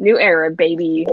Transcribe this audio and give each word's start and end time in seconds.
New 0.00 0.16
era, 0.16 0.48
baby. 0.52 1.06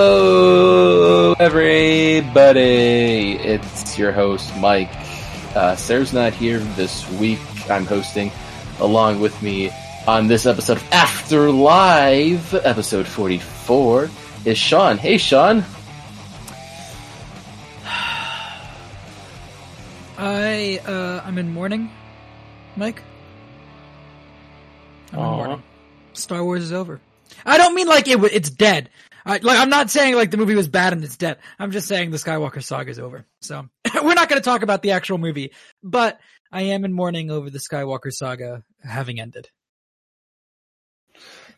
Hello, 0.00 1.34
everybody. 1.38 2.62
It's 3.32 3.98
your 3.98 4.12
host, 4.12 4.56
Mike. 4.56 4.88
Uh, 5.54 5.76
Sarah's 5.76 6.14
not 6.14 6.32
here 6.32 6.60
this 6.76 7.10
week. 7.12 7.40
I'm 7.68 7.84
hosting. 7.84 8.32
Along 8.80 9.20
with 9.20 9.42
me 9.42 9.70
on 10.06 10.28
this 10.28 10.46
episode 10.46 10.78
of 10.78 10.92
After 10.92 11.50
Live, 11.50 12.54
episode 12.54 13.06
44, 13.06 14.08
is 14.46 14.56
Sean. 14.56 14.96
Hey, 14.96 15.18
Sean. 15.18 15.62
I 20.58 20.78
uh, 20.78 21.22
I'm 21.24 21.38
in 21.38 21.52
mourning, 21.52 21.88
Mike. 22.76 23.00
I'm 25.12 25.18
in 25.20 25.24
mourning. 25.24 25.62
Star 26.14 26.42
Wars 26.42 26.62
is 26.64 26.72
over. 26.72 27.00
I 27.46 27.58
don't 27.58 27.74
mean 27.74 27.86
like 27.86 28.08
it. 28.08 28.12
w- 28.12 28.30
It's 28.34 28.50
dead. 28.50 28.90
I, 29.24 29.38
like 29.38 29.58
I'm 29.58 29.68
not 29.68 29.90
saying 29.90 30.16
like 30.16 30.30
the 30.32 30.36
movie 30.36 30.56
was 30.56 30.68
bad 30.68 30.92
and 30.92 31.04
it's 31.04 31.16
dead. 31.16 31.38
I'm 31.58 31.70
just 31.70 31.86
saying 31.86 32.10
the 32.10 32.16
Skywalker 32.16 32.62
saga 32.62 32.90
is 32.90 32.98
over. 32.98 33.24
So 33.40 33.68
we're 34.02 34.14
not 34.14 34.28
going 34.28 34.40
to 34.40 34.44
talk 34.44 34.62
about 34.62 34.82
the 34.82 34.92
actual 34.92 35.18
movie, 35.18 35.52
but 35.82 36.18
I 36.50 36.62
am 36.62 36.84
in 36.84 36.92
mourning 36.92 37.30
over 37.30 37.50
the 37.50 37.58
Skywalker 37.60 38.12
saga 38.12 38.64
having 38.82 39.20
ended. 39.20 39.48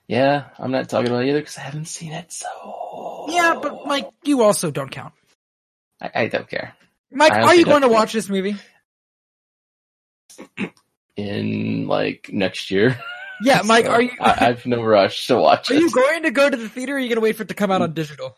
Yeah, 0.08 0.48
I'm 0.58 0.72
not 0.72 0.88
talking 0.88 1.06
about 1.10 1.22
it 1.24 1.28
either 1.28 1.38
because 1.40 1.56
I 1.56 1.60
haven't 1.62 1.86
seen 1.86 2.12
it, 2.12 2.32
so. 2.32 3.26
Yeah, 3.28 3.60
but 3.62 3.86
Mike, 3.86 4.10
you 4.24 4.42
also 4.42 4.70
don't 4.72 4.90
count. 4.90 5.14
I, 6.02 6.10
I 6.14 6.26
don't 6.26 6.48
care. 6.48 6.74
Mike, 7.12 7.32
are 7.32 7.54
you 7.54 7.64
going 7.64 7.82
to 7.82 7.88
watch 7.88 8.12
this 8.12 8.28
movie? 8.28 8.56
In, 11.16 11.86
like, 11.86 12.30
next 12.32 12.70
year. 12.70 12.98
Yeah, 13.42 13.62
Mike, 13.64 13.86
So, 13.86 13.92
are 13.92 14.02
you? 14.02 14.10
I, 14.20 14.48
I've 14.48 14.66
no 14.66 14.82
rush 14.82 15.28
to 15.28 15.38
watch 15.38 15.70
it. 15.70 15.74
Are 15.74 15.76
it. 15.78 15.80
you 15.80 15.90
going 15.90 16.24
to 16.24 16.30
go 16.30 16.50
to 16.50 16.56
the 16.58 16.68
theater? 16.68 16.92
or 16.92 16.96
Are 16.96 16.98
you 16.98 17.08
going 17.08 17.14
to 17.16 17.22
wait 17.22 17.36
for 17.36 17.44
it 17.44 17.48
to 17.48 17.54
come 17.54 17.70
out 17.70 17.80
on 17.80 17.94
digital? 17.94 18.36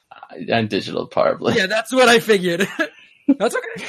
on 0.52 0.68
digital, 0.68 1.08
probably. 1.08 1.56
Yeah, 1.56 1.66
that's 1.66 1.92
what 1.92 2.08
I 2.08 2.20
figured. 2.20 2.68
that's 3.36 3.56
okay. 3.56 3.84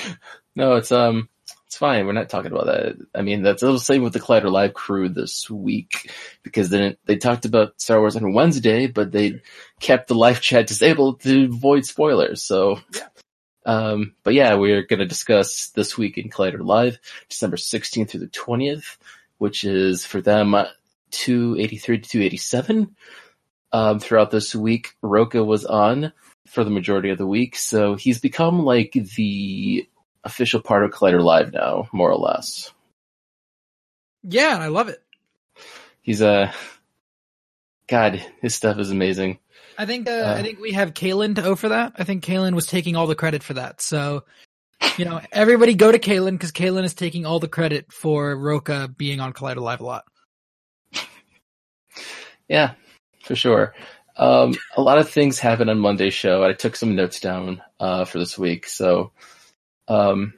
No, 0.56 0.74
it's 0.78 0.92
um, 0.92 1.30
it's 1.68 1.78
fine. 1.78 2.08
We're 2.08 2.14
not 2.14 2.30
talking 2.30 2.52
about 2.52 2.66
that. 2.66 2.96
I 3.14 3.22
mean, 3.22 3.44
that's 3.44 3.62
the 3.62 3.78
same 3.78 4.02
with 4.02 4.14
the 4.14 4.20
Collider 4.20 4.50
Live 4.50 4.74
crew 4.74 5.08
this 5.08 5.48
week 5.52 6.12
because 6.42 6.70
then 6.72 6.98
they 7.06 7.18
talked 7.18 7.46
about 7.46 7.80
Star 7.80 8.00
Wars 8.00 8.16
on 8.16 8.34
Wednesday, 8.34 8.88
but 8.88 9.12
they 9.12 9.40
kept 9.80 10.08
the 10.08 10.16
live 10.16 10.42
chat 10.42 10.66
disabled 10.66 11.22
to 11.22 11.46
avoid 11.46 11.86
spoilers. 11.86 12.42
So, 12.42 12.80
Yeah. 12.96 13.06
Um, 13.66 14.16
but 14.24 14.34
yeah, 14.34 14.56
we're 14.56 14.84
going 14.84 15.00
to 15.00 15.06
discuss 15.06 15.70
this 15.70 15.98
week 15.98 16.18
in 16.18 16.30
Collider 16.30 16.64
Live, 16.64 17.00
December 17.30 17.58
16th 17.58 18.10
through 18.10 18.20
the 18.22 18.28
20th, 18.28 18.98
which 19.38 19.64
is 19.64 20.06
for 20.06 20.22
them 20.22 20.54
uh, 20.54 20.66
283 21.12 22.00
to 22.00 22.10
287. 22.10 22.96
Um, 23.72 24.00
throughout 24.00 24.32
this 24.32 24.54
week, 24.54 24.96
Roka 25.02 25.44
was 25.44 25.66
on 25.66 26.14
for 26.48 26.64
the 26.64 26.70
majority 26.70 27.10
of 27.10 27.18
the 27.18 27.26
week, 27.26 27.56
so 27.56 27.96
he's 27.96 28.20
become 28.20 28.64
like 28.64 28.94
the 28.94 29.88
official 30.24 30.62
part 30.62 30.84
of 30.84 30.92
Collider 30.92 31.24
Live 31.24 31.54
now, 31.54 31.88
more 31.92 32.12
or 32.12 32.18
less. 32.18 32.72
Yeah, 34.24 34.58
I 34.60 34.68
love 34.68 34.90
it. 34.90 35.02
He's 36.02 36.22
a 36.22 36.54
God. 37.88 38.24
His 38.42 38.56
stuff 38.56 38.78
is 38.78 38.92
amazing. 38.92 39.40
I 39.78 39.86
think 39.86 40.08
uh, 40.08 40.12
Uh, 40.12 40.36
I 40.38 40.42
think 40.42 40.60
we 40.60 40.74
have 40.74 40.94
Kalen 40.94 41.36
to 41.36 41.44
owe 41.44 41.56
for 41.56 41.70
that. 41.70 41.94
I 41.98 42.04
think 42.04 42.24
Kalen 42.24 42.54
was 42.54 42.66
taking 42.66 42.96
all 42.96 43.08
the 43.08 43.16
credit 43.16 43.44
for 43.44 43.56
that. 43.56 43.82
So, 43.82 44.24
you 44.98 45.06
know, 45.06 45.22
everybody 45.32 45.74
go 45.76 45.92
to 45.92 46.00
Kalen 46.00 46.32
because 46.32 46.52
Kalen 46.52 46.84
is 46.84 46.94
taking 46.94 47.26
all 47.26 47.40
the 47.40 47.48
credit 47.48 47.92
for 47.92 48.36
Roka 48.36 48.88
being 48.88 49.20
on 49.20 49.34
Collider 49.34 49.62
Live 49.62 49.82
a 49.82 49.86
lot. 49.86 50.06
Yeah, 52.50 52.74
for 53.24 53.36
sure. 53.36 53.74
Um, 54.18 54.54
a 54.76 54.82
lot 54.82 54.98
of 54.98 55.10
things 55.10 55.40
happen 55.40 55.70
on 55.70 55.80
Monday's 55.80 56.14
show. 56.14 56.44
I 56.44 56.52
took 56.52 56.76
some 56.76 56.94
notes 56.94 57.22
down 57.22 57.64
uh, 57.80 58.04
for 58.04 58.20
this 58.20 58.38
week. 58.38 58.68
So, 58.68 59.12
um, 59.88 60.34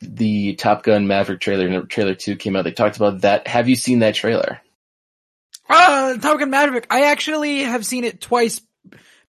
the 0.00 0.54
Top 0.54 0.84
Gun 0.84 1.08
Maverick 1.08 1.40
trailer, 1.40 1.82
trailer 1.86 2.14
two 2.14 2.36
came 2.36 2.54
out. 2.54 2.62
They 2.62 2.72
talked 2.72 2.96
about 2.96 3.22
that. 3.22 3.48
Have 3.48 3.68
you 3.68 3.74
seen 3.74 3.98
that 3.98 4.14
trailer? 4.14 4.60
Uh, 5.68 6.16
Top 6.18 6.38
Gun 6.38 6.50
Maverick. 6.50 6.86
I 6.90 7.04
actually 7.04 7.60
have 7.60 7.84
seen 7.84 8.04
it 8.04 8.20
twice, 8.20 8.60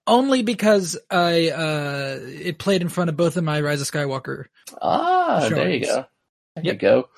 only 0.07 0.43
because 0.43 0.99
I 1.11 1.51
uh 1.51 2.19
it 2.21 2.59
played 2.59 2.83
in 2.83 2.89
front 2.89 3.11
of 3.11 3.17
both 3.17 3.37
of 3.37 3.45
my 3.45 3.61
Rise 3.61 3.81
of 3.81 3.91
Skywalker. 3.91 4.47
Ah, 4.81 5.49
there 5.49 5.71
you 5.71 5.85
go. 5.85 6.07
There 6.55 6.65
you 6.65 6.75
go. 6.75 7.09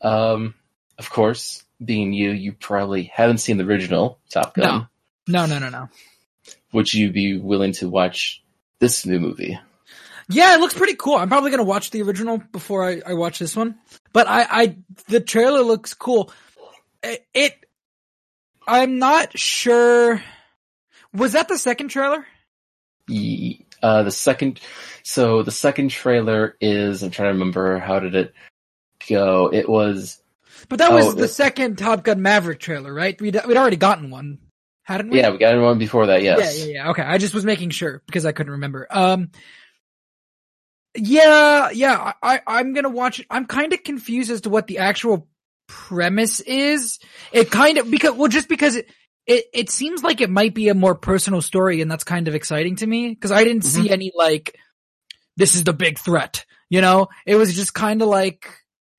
Um, 0.00 0.54
of 0.98 1.10
course, 1.10 1.64
being 1.84 2.12
you, 2.12 2.30
you 2.30 2.52
probably 2.52 3.04
haven't 3.04 3.38
seen 3.38 3.56
the 3.56 3.64
original 3.64 4.18
Top 4.30 4.54
Gun. 4.54 4.88
No, 5.26 5.46
no, 5.46 5.58
no, 5.58 5.68
no. 5.68 5.88
Would 6.72 6.92
you 6.92 7.10
be 7.12 7.38
willing 7.38 7.72
to 7.72 7.88
watch 7.88 8.42
this 8.78 9.06
new 9.06 9.20
movie? 9.20 9.58
Yeah, 10.28 10.54
it 10.54 10.60
looks 10.60 10.74
pretty 10.74 10.94
cool. 10.94 11.16
I'm 11.16 11.28
probably 11.28 11.50
gonna 11.50 11.62
watch 11.64 11.90
the 11.90 12.02
original 12.02 12.38
before 12.38 12.88
I, 12.88 13.02
I 13.06 13.14
watch 13.14 13.38
this 13.38 13.54
one. 13.56 13.76
But 14.12 14.28
I, 14.28 14.46
I, 14.50 14.76
the 15.08 15.20
trailer 15.20 15.62
looks 15.62 15.94
cool. 15.94 16.32
It, 17.02 17.26
it, 17.34 17.64
I'm 18.66 18.98
not 18.98 19.38
sure. 19.38 20.22
Was 21.14 21.32
that 21.32 21.48
the 21.48 21.58
second 21.58 21.88
trailer? 21.88 22.26
Uh, 23.82 24.02
the 24.04 24.10
second, 24.10 24.60
so 25.02 25.42
the 25.42 25.50
second 25.50 25.90
trailer 25.90 26.56
is, 26.60 27.02
I'm 27.02 27.10
trying 27.10 27.28
to 27.28 27.32
remember, 27.32 27.78
how 27.78 27.98
did 27.98 28.14
it 28.14 28.32
go? 29.08 29.50
It 29.52 29.68
was, 29.68 30.22
But 30.68 30.78
that 30.78 30.92
Oh, 30.92 30.94
was 30.96 31.14
the- 31.14 31.22
the 31.22 31.28
second 31.28 31.76
Top 31.78 32.04
Gun 32.04 32.22
Maverick 32.22 32.60
trailer, 32.60 32.94
right? 32.94 33.20
We'd, 33.20 33.38
we'd 33.46 33.56
already 33.56 33.76
gotten 33.76 34.10
one, 34.10 34.38
hadn't 34.84 35.10
we? 35.10 35.18
yeah, 35.18 35.30
we 35.30 35.38
got 35.38 35.60
one 35.60 35.78
before 35.78 36.06
that, 36.06 36.22
yes. 36.22 36.58
Yeah, 36.58 36.64
yeah, 36.64 36.72
yeah. 36.72 36.90
Okay, 36.90 37.02
I 37.02 37.18
just 37.18 37.34
was 37.34 37.44
making 37.44 37.70
sure 37.70 38.02
because 38.06 38.24
I 38.24 38.32
couldn't 38.32 38.52
remember. 38.52 38.86
Um, 38.90 39.30
yeah, 40.94 41.70
yeah. 41.70 42.12
I, 42.22 42.36
I 42.36 42.40
I'm 42.58 42.74
gonna 42.74 42.90
watch 42.90 43.18
it. 43.20 43.26
I'm 43.30 43.46
kind 43.46 43.72
of 43.72 43.82
confused 43.82 44.30
as 44.30 44.42
to 44.42 44.50
what 44.50 44.66
the 44.66 44.78
actual 44.78 45.26
premise 45.72 46.40
is. 46.40 46.98
It 47.32 47.50
kind 47.50 47.78
of 47.78 47.90
because 47.90 48.12
well, 48.12 48.28
just 48.28 48.48
because 48.48 48.76
it 48.76 48.90
it 49.26 49.46
it 49.54 49.70
seems 49.70 50.02
like 50.02 50.20
it 50.20 50.30
might 50.30 50.54
be 50.54 50.68
a 50.68 50.74
more 50.74 50.94
personal 50.94 51.40
story, 51.40 51.80
and 51.80 51.90
that's 51.90 52.04
kind 52.04 52.28
of 52.28 52.34
exciting 52.34 52.76
to 52.76 52.86
me 52.86 53.08
because 53.08 53.32
I 53.32 53.42
didn't 53.44 53.64
see 53.64 53.90
any 53.90 54.12
like 54.14 54.58
this 55.36 55.54
is 55.54 55.64
the 55.64 55.72
big 55.72 55.98
threat. 55.98 56.44
You 56.68 56.80
know, 56.82 57.08
it 57.26 57.36
was 57.36 57.54
just 57.54 57.74
kind 57.74 58.02
of 58.02 58.08
like. 58.08 58.48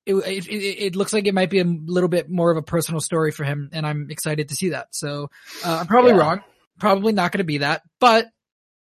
It, 0.06 0.16
it, 0.16 0.48
it, 0.48 0.54
it 0.88 0.96
looks 0.98 1.14
like 1.14 1.28
it 1.28 1.34
might 1.34 1.50
be 1.50 1.60
a 1.60 1.64
little 1.64 2.10
bit 2.10 2.30
more 2.30 2.52
of 2.52 2.58
a 2.58 2.62
personal 2.62 3.00
story 3.00 3.32
for 3.32 3.46
him, 3.46 3.70
and 3.72 3.88
I'm 3.88 4.12
excited 4.12 4.50
to 4.50 4.56
see 4.56 4.70
that. 4.72 4.88
So, 4.92 5.30
uh, 5.64 5.78
I'm 5.80 5.88
probably 5.88 6.12
Yeah. 6.12 6.18
wrong. 6.18 6.42
Probably 6.78 7.14
not 7.14 7.32
going 7.32 7.38
to 7.38 7.46
be 7.46 7.60
that, 7.60 7.84
but 8.02 8.28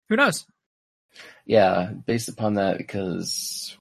who 0.09 0.16
knows? 0.16 0.47
Yeah, 1.46 1.91
based 2.07 2.28
upon 2.28 2.56
that, 2.56 2.80
because 2.80 3.78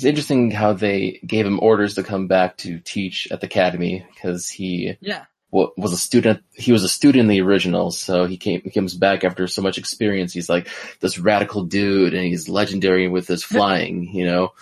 it's 0.00 0.06
interesting 0.06 0.50
how 0.50 0.72
they 0.72 1.20
gave 1.26 1.44
him 1.44 1.60
orders 1.60 1.94
to 1.96 2.02
come 2.02 2.26
back 2.26 2.56
to 2.58 2.78
teach 2.80 3.28
at 3.30 3.40
the 3.42 3.46
academy 3.46 4.02
because 4.14 4.48
he 4.48 4.96
Yeah. 5.02 5.24
was 5.50 5.92
a 5.92 5.98
student. 5.98 6.42
He 6.54 6.72
was 6.72 6.84
a 6.84 6.88
student 6.88 7.20
in 7.22 7.28
the 7.28 7.42
original, 7.42 7.90
so 7.90 8.24
he 8.24 8.38
came 8.38 8.62
he 8.62 8.70
comes 8.70 8.94
back 8.94 9.24
after 9.24 9.46
so 9.46 9.60
much 9.60 9.76
experience. 9.76 10.32
He's 10.32 10.48
like 10.48 10.68
this 11.00 11.18
radical 11.18 11.64
dude, 11.64 12.14
and 12.14 12.24
he's 12.24 12.48
legendary 12.48 13.08
with 13.08 13.28
his 13.28 13.44
flying, 13.44 14.14
you 14.14 14.24
know. 14.24 14.54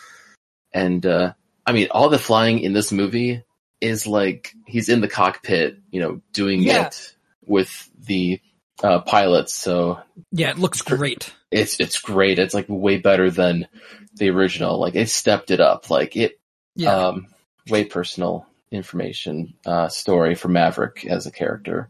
And 0.72 1.06
uh 1.06 1.34
I 1.64 1.70
mean, 1.72 1.86
all 1.92 2.08
the 2.08 2.18
flying 2.18 2.58
in 2.58 2.72
this 2.72 2.90
movie 2.90 3.44
is 3.80 4.08
like 4.08 4.54
he's 4.66 4.88
in 4.88 5.00
the 5.00 5.08
cockpit, 5.08 5.78
you 5.92 6.00
know, 6.00 6.20
doing 6.32 6.62
Yeah. 6.62 6.86
it 6.88 7.14
with 7.46 7.88
the 8.06 8.40
uh 8.82 9.00
pilots. 9.00 9.54
So 9.54 10.00
Yeah, 10.32 10.50
it 10.50 10.58
looks 10.58 10.82
great. 10.82 11.32
it's 11.50 11.80
it's 11.80 11.98
great. 12.00 12.38
It's 12.38 12.54
like 12.54 12.66
way 12.68 12.98
better 12.98 13.30
than 13.30 13.66
the 14.14 14.30
original. 14.30 14.78
Like 14.80 14.94
it 14.94 15.08
stepped 15.08 15.50
it 15.50 15.60
up. 15.60 15.90
Like 15.90 16.16
it 16.16 16.38
Yeah. 16.76 16.94
um 16.94 17.26
way 17.68 17.84
personal 17.84 18.46
information 18.70 19.54
uh 19.66 19.88
story 19.88 20.34
for 20.34 20.48
Maverick 20.48 21.04
as 21.06 21.26
a 21.26 21.30
character. 21.30 21.88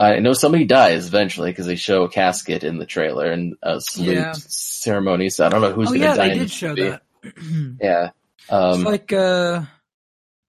I 0.00 0.20
know 0.20 0.32
somebody 0.32 0.64
dies 0.64 1.08
eventually 1.08 1.50
because 1.50 1.66
they 1.66 1.74
show 1.74 2.04
a 2.04 2.08
casket 2.08 2.62
in 2.62 2.78
the 2.78 2.86
trailer 2.86 3.32
and 3.32 3.56
a 3.62 3.80
salute 3.80 4.14
Yeah. 4.14 4.32
ceremony. 4.32 5.28
So 5.28 5.44
I 5.44 5.48
don't 5.48 5.60
know 5.60 5.72
who's 5.72 5.88
oh 5.88 5.90
going 5.90 6.02
to 6.02 6.06
yeah, 6.06 6.14
die. 6.14 6.28
they 6.28 6.38
did 6.38 6.50
show 6.52 6.74
that. 6.76 7.02
Yeah. 7.80 8.10
Um, 8.48 8.74
it's 8.74 8.84
like 8.84 9.12
uh, 9.12 9.62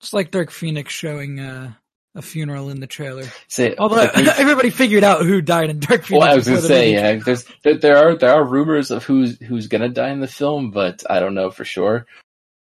it's 0.01 0.13
like 0.13 0.29
Dark 0.29 0.51
Phoenix 0.51 0.93
showing 0.93 1.39
uh, 1.39 1.73
a 2.15 2.21
funeral 2.21 2.69
in 2.69 2.79
the 2.79 2.87
trailer. 2.87 3.25
say, 3.47 3.75
Although 3.77 4.01
everybody 4.13 4.69
figured 4.69 5.03
out 5.03 5.25
who 5.25 5.41
died 5.41 5.69
in 5.69 5.79
Dark 5.79 6.03
Phoenix. 6.03 6.21
well, 6.21 6.31
I 6.31 6.35
was 6.35 6.47
gonna 6.47 6.61
say, 6.61 6.93
yeah, 6.93 7.15
there's 7.15 7.45
there, 7.63 7.77
there 7.77 7.97
are 7.97 8.15
there 8.15 8.33
are 8.33 8.43
rumors 8.43 8.91
of 8.91 9.03
who's 9.03 9.39
who's 9.39 9.67
gonna 9.67 9.89
die 9.89 10.09
in 10.09 10.19
the 10.19 10.27
film, 10.27 10.71
but 10.71 11.03
I 11.09 11.19
don't 11.19 11.35
know 11.35 11.51
for 11.51 11.65
sure. 11.65 12.05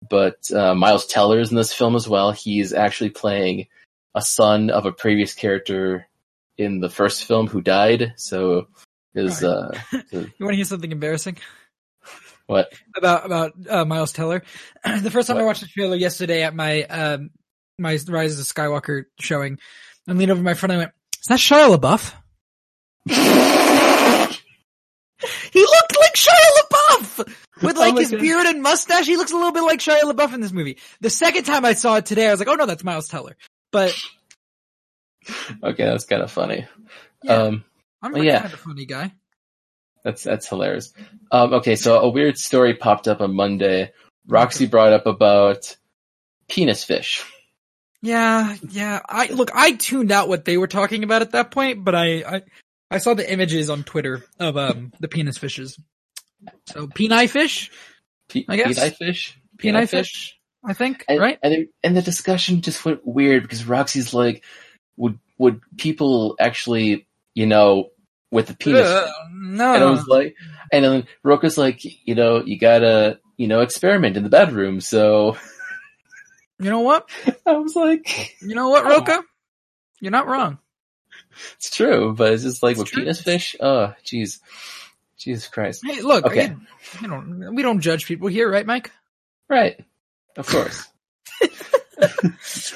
But 0.09 0.51
uh, 0.53 0.75
Miles 0.75 1.13
is 1.13 1.51
in 1.51 1.57
this 1.57 1.73
film 1.73 1.97
as 1.97 2.09
well. 2.09 2.31
He's 2.31 2.73
actually 2.73 3.11
playing 3.11 3.67
a 4.15 4.23
son 4.23 4.71
of 4.71 4.87
a 4.87 4.93
previous 4.93 5.35
character 5.35 6.07
in 6.57 6.81
the 6.81 6.89
first 6.89 7.25
film 7.25 7.47
who 7.47 7.61
died. 7.61 8.15
So 8.17 8.69
his 9.15 9.43
uh, 9.43 9.77
You 10.13 10.31
want 10.41 10.53
to 10.53 10.57
hear 10.57 10.65
something 10.65 10.93
embarrassing? 10.93 11.39
What? 12.47 12.73
about 12.97 13.27
about 13.27 13.53
uh, 13.69 13.85
Miles 13.85 14.13
Teller. 14.13 14.43
the 14.85 15.11
first 15.11 15.29
time 15.29 15.37
I 15.37 15.45
watched 15.45 15.61
the 15.61 15.67
trailer 15.67 15.97
yesterday 15.97 16.43
at 16.45 16.55
my 16.55 16.85
um 16.85 17.31
my 17.79 17.99
Rise 18.09 18.39
of 18.39 18.47
Skywalker 18.47 19.05
showing, 19.21 19.59
I 20.09 20.13
leaned 20.13 20.31
over 20.33 20.43
my 20.43 20.55
friend. 20.55 20.73
and 20.73 20.81
I 20.83 20.85
went, 20.85 20.93
"Is 21.21 21.27
that 21.29 21.39
Shia 21.39 21.77
LaBeouf?" 21.77 22.15
he 25.53 25.61
looked 25.61 25.97
like 26.01 26.15
Shia 26.15 26.31
LaBeouf 26.61 27.35
with 27.63 27.77
like 27.79 27.95
Oh 27.95 27.99
his 27.99 28.11
God. 28.11 28.21
beard 28.21 28.47
and 28.47 28.63
mustache. 28.63 29.07
He 29.07 29.17
looks 29.17 29.33
a 29.33 29.37
little 29.37 29.53
bit 29.53 29.63
like 29.63 29.81
Shia 29.81 30.01
LaBeouf 30.03 30.35
in 30.35 30.41
this 30.41 30.53
movie. 30.53 30.79
The 31.01 31.11
second 31.11 31.45
time 31.45 31.65
I 31.65 31.75
saw 31.75 31.97
it 31.97 32.07
today, 32.07 32.29
I 32.29 32.31
was 32.31 32.41
like, 32.41 32.49
"Oh 32.49 32.55
no, 32.55 32.67
that's 32.67 32.85
Miles 32.85 33.09
Teller." 33.09 33.37
But 33.73 33.95
Okay, 35.63 35.85
that's 35.85 36.07
kind 36.07 36.23
of 36.23 36.31
funny. 36.31 36.67
yeah, 37.23 37.33
Um, 37.35 37.65
I'm 38.03 38.13
well, 38.13 38.25
yeah. 38.25 38.41
kind 38.41 38.53
of 38.55 38.61
a 38.61 38.63
funny 38.63 38.87
guy. 38.87 39.13
that's 40.05 40.23
that's 40.23 40.49
hilarious. 40.49 40.93
Um, 41.31 41.53
okay, 41.55 41.77
so 41.77 41.99
a 42.01 42.09
weird 42.09 42.39
story 42.39 42.75
popped 42.75 43.09
up 43.09 43.21
on 43.21 43.35
Monday. 43.35 43.93
Roxy 44.27 44.67
brought 44.67 44.93
up 44.93 45.07
about 45.07 45.77
penis 46.49 46.85
fish. 46.85 47.25
Yeah, 48.03 48.55
yeah. 48.71 49.01
I 49.09 49.27
look. 49.29 49.51
I 49.55 49.73
tuned 49.73 50.13
out 50.13 50.29
what 50.29 50.45
they 50.45 50.57
were 50.57 50.67
talking 50.69 51.03
about 51.05 51.23
at 51.23 51.33
that 51.33 51.51
point, 51.51 51.85
but 51.85 51.95
I, 51.95 52.23
I, 52.23 52.43
I 52.91 52.99
saw 52.99 53.15
the 53.15 53.31
images 53.31 53.71
on 53.71 53.83
Twitter 53.83 54.25
of 54.39 54.57
um 54.57 54.93
the 55.01 55.09
penis 55.09 55.37
fishes. 55.39 55.79
So 56.67 56.87
peni 56.87 57.29
fish, 57.29 57.71
Pe- 58.29 58.45
I 58.49 58.57
guess. 58.57 58.79
Peni 58.79 58.97
fish. 58.97 59.39
peni 59.59 59.89
fish, 59.89 60.39
I 60.65 60.73
think, 60.75 61.05
And, 61.09 61.19
right? 61.21 61.39
And, 61.43 61.53
it- 61.53 61.69
and 61.83 61.97
the 61.97 62.03
discussion 62.03 62.61
just 62.61 62.85
went 62.85 63.05
weird 63.05 63.43
because 63.43 63.65
Roxy's 63.67 64.15
like, 64.15 64.45
would 64.97 65.19
would 65.39 65.61
people 65.77 66.37
actually, 66.39 67.09
you 67.35 67.47
know, 67.47 67.91
with 68.31 68.47
the 68.47 68.55
penis? 68.57 68.87
Ugh, 68.87 69.11
no, 69.33 69.75
and 69.75 69.83
I 69.85 69.91
was 69.91 70.07
like, 70.07 70.37
and 70.73 70.85
then 70.85 71.07
Roka's 71.25 71.59
like, 71.59 71.81
you 72.07 72.15
know, 72.15 72.45
you 72.45 72.59
gotta, 72.59 73.19
you 73.37 73.49
know, 73.49 73.61
experiment 73.63 74.17
in 74.17 74.23
the 74.23 74.31
bedroom. 74.31 74.81
So 74.81 75.37
you 76.59 76.71
know 76.71 76.81
what? 76.81 77.09
I 77.47 77.53
was 77.53 77.75
like, 77.75 78.37
You 78.41 78.55
know 78.55 78.69
what, 78.69 78.85
Roka? 78.85 79.23
You're 80.01 80.13
not 80.13 80.27
wrong. 80.27 80.59
it's 81.57 81.75
true, 81.75 82.15
but 82.15 82.33
it's 82.33 82.43
just 82.43 82.63
like 82.63 82.73
It's 82.73 82.81
with 82.81 82.89
true. 82.89 83.03
penis 83.03 83.23
fish. 83.23 83.57
Oh, 83.61 83.95
jeez, 84.05 84.41
Jesus 85.17 85.49
Christ. 85.49 85.83
Hey, 85.85 86.01
look. 86.03 86.25
Okay. 86.27 86.45
again, 86.45 86.67
you 87.03 87.09
know, 87.09 87.51
we 87.53 87.63
don't 87.63 87.81
judge 87.81 88.07
people 88.07 88.29
here, 88.29 88.51
right, 88.51 88.67
Mike? 88.67 88.93
Right, 89.49 89.85
of 90.37 90.47
course. 90.47 90.87
this 91.41 92.75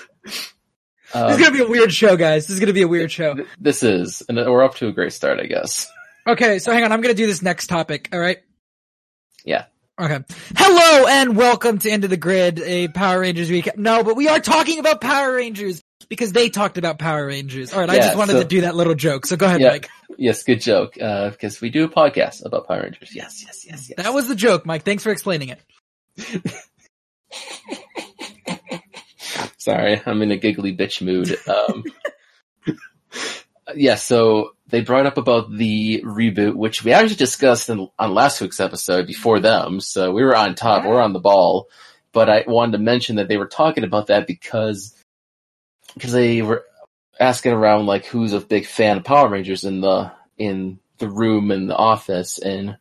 um, 1.14 1.30
is 1.32 1.38
gonna 1.38 1.52
be 1.52 1.60
a 1.62 1.68
weird 1.68 1.92
show, 1.92 2.16
guys. 2.16 2.46
This 2.46 2.54
is 2.54 2.60
gonna 2.60 2.72
be 2.72 2.82
a 2.82 2.88
weird 2.88 3.12
show. 3.12 3.36
this 3.60 3.82
is, 3.82 4.22
and 4.28 4.36
we're 4.38 4.64
up 4.64 4.76
to 4.76 4.88
a 4.88 4.92
great 4.92 5.12
start, 5.12 5.38
I 5.38 5.46
guess. 5.46 5.90
Okay, 6.26 6.58
so 6.58 6.72
hang 6.72 6.84
on. 6.84 6.92
I'm 6.92 7.00
going 7.00 7.14
to 7.14 7.20
do 7.20 7.26
this 7.26 7.42
next 7.42 7.66
topic. 7.66 8.08
All 8.12 8.20
right. 8.20 8.38
Yeah. 9.44 9.64
Okay. 10.00 10.20
Hello 10.56 11.06
and 11.06 11.36
welcome 11.36 11.78
to 11.80 11.90
End 11.90 12.04
of 12.04 12.10
the 12.10 12.16
Grid, 12.16 12.58
a 12.60 12.88
Power 12.88 13.20
Rangers 13.20 13.50
recap. 13.50 13.76
No, 13.76 14.02
but 14.02 14.16
we 14.16 14.26
are 14.26 14.40
talking 14.40 14.78
about 14.78 15.00
Power 15.02 15.34
Rangers 15.34 15.82
because 16.08 16.32
they 16.32 16.48
talked 16.48 16.78
about 16.78 16.98
Power 16.98 17.26
Rangers. 17.26 17.72
All 17.74 17.80
right. 17.80 17.90
I 17.90 17.96
just 17.98 18.16
wanted 18.16 18.32
so- 18.32 18.42
to 18.42 18.48
do 18.48 18.62
that 18.62 18.74
little 18.74 18.94
joke. 18.94 19.26
So 19.26 19.36
go 19.36 19.44
ahead, 19.46 19.60
Yeah. 19.60 19.68
Mike. 19.70 19.90
Yes, 20.18 20.42
good 20.44 20.60
joke. 20.62 20.94
Uh, 21.00 21.28
because 21.30 21.60
we 21.60 21.68
do 21.70 21.84
a 21.84 21.88
podcast 21.88 22.44
about 22.44 22.66
Power 22.68 22.82
Rangers. 22.84 23.14
Yes, 23.14 23.42
yes, 23.44 23.66
yes, 23.66 23.88
yes. 23.90 23.96
That 24.02 24.14
was 24.14 24.28
the 24.28 24.34
joke, 24.34 24.64
Mike. 24.64 24.82
Thanks 24.84 25.02
for 25.02 25.10
explaining 25.12 25.50
it. 25.50 25.60
Sorry, 29.58 30.00
I'm 30.04 30.22
in 30.22 30.30
a 30.32 30.36
giggly 30.36 30.74
bitch 30.76 31.02
mood. 31.02 31.36
Um, 31.46 31.84
yeah, 33.76 33.96
so 33.96 34.54
they 34.68 34.80
brought 34.80 35.06
up 35.06 35.18
about 35.18 35.50
the 35.50 36.02
reboot, 36.02 36.54
which 36.54 36.84
we 36.84 36.92
actually 36.92 37.16
discussed 37.16 37.68
in, 37.68 37.88
on 37.98 38.14
last 38.14 38.40
week's 38.40 38.60
episode 38.60 39.06
before 39.06 39.36
mm-hmm. 39.36 39.42
them. 39.42 39.80
So 39.80 40.12
we 40.12 40.24
were 40.24 40.36
on 40.36 40.54
top, 40.54 40.84
we're 40.84 41.00
on 41.00 41.12
the 41.12 41.20
ball. 41.20 41.68
But 42.12 42.28
I 42.28 42.44
wanted 42.46 42.72
to 42.72 42.78
mention 42.78 43.16
that 43.16 43.28
they 43.28 43.38
were 43.38 43.46
talking 43.46 43.84
about 43.84 44.08
that 44.08 44.26
because 44.26 44.94
because 45.94 46.12
they 46.12 46.42
were 46.42 46.64
asking 47.18 47.52
around 47.52 47.86
like 47.86 48.06
who's 48.06 48.32
a 48.32 48.40
big 48.40 48.66
fan 48.66 48.98
of 48.98 49.04
Power 49.04 49.28
Rangers 49.28 49.64
in 49.64 49.80
the 49.80 50.12
in 50.36 50.78
the 50.98 51.08
room 51.08 51.50
in 51.50 51.66
the 51.66 51.76
office, 51.76 52.38
and 52.38 52.76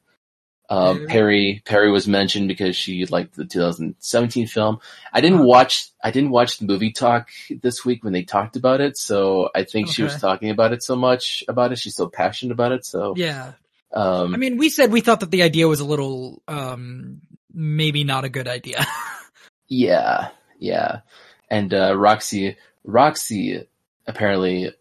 um, 0.72 0.98
Perri. 1.00 1.08
Perri 1.08 1.62
Perri 1.66 1.92
was 1.92 2.08
mentioned 2.08 2.48
because 2.48 2.78
she 2.78 3.06
liked 3.06 3.36
the 3.36 3.46
2017 3.46 4.48
film. 4.48 4.80
I 5.12 5.20
didn't 5.20 5.44
watch 5.44 5.90
I 6.02 6.12
didn't 6.12 6.32
watch 6.32 6.60
the 6.60 6.66
movie 6.66 6.94
talk 6.94 7.30
this 7.62 7.84
week 7.84 8.04
when 8.06 8.14
they 8.14 8.24
talked 8.24 8.56
about 8.56 8.80
it, 8.80 8.98
so 8.98 9.50
I 9.54 9.66
think 9.66 9.90
she 9.90 10.02
was 10.02 10.20
talking 10.20 10.50
about 10.50 10.72
it 10.72 10.82
so 10.82 10.96
much 10.96 11.44
about 11.50 11.74
it. 11.74 11.80
She's 11.80 11.96
so 11.96 12.08
passionate 12.08 12.54
about 12.54 12.72
it. 12.72 12.86
So 12.86 13.14
Yeah. 13.18 13.54
um, 13.94 14.34
I 14.34 14.38
mean, 14.38 14.58
we 14.58 14.70
said 14.70 14.92
we 14.94 15.02
thought 15.02 15.20
that 15.20 15.32
the 15.32 15.44
idea 15.44 15.68
was 15.68 15.82
a 15.82 15.86
little, 15.86 16.42
um, 16.48 17.20
maybe 17.54 18.06
not 18.06 18.24
a 18.24 18.30
good 18.30 18.48
idea. 18.48 18.86
yeah, 19.68 20.30
yeah. 20.58 21.02
And 21.50 21.74
uh, 21.74 21.98
Roxy 21.98 22.56
Roxy 22.86 23.68
apparently 24.08 24.72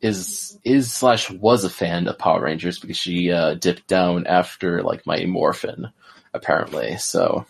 is 0.00 0.58
is 0.64 0.92
slash 0.92 1.30
was 1.30 1.64
a 1.64 1.70
fan 1.70 2.08
of 2.08 2.18
Power 2.18 2.42
Rangers 2.42 2.78
because 2.78 2.96
she 2.96 3.30
uh, 3.32 3.54
dipped 3.54 3.86
down 3.86 4.26
after 4.26 4.82
like 4.82 5.06
Mighty 5.06 5.26
Morphin 5.26 5.88
apparently. 6.32 6.96
So 6.96 7.46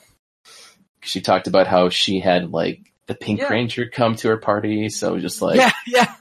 she 1.03 1.21
talked 1.21 1.47
about 1.47 1.67
how 1.67 1.89
she 1.89 2.21
had 2.21 2.51
like 2.51 2.93
the 3.07 3.15
Pink 3.15 3.41
Yeah. 3.41 3.49
Ranger 3.49 3.89
come 3.89 4.17
to 4.17 4.29
her 4.29 4.37
party. 4.37 4.89
So 4.89 5.19
just 5.19 5.43
like 5.43 5.57
yeah, 5.57 5.73
yeah. 5.87 6.15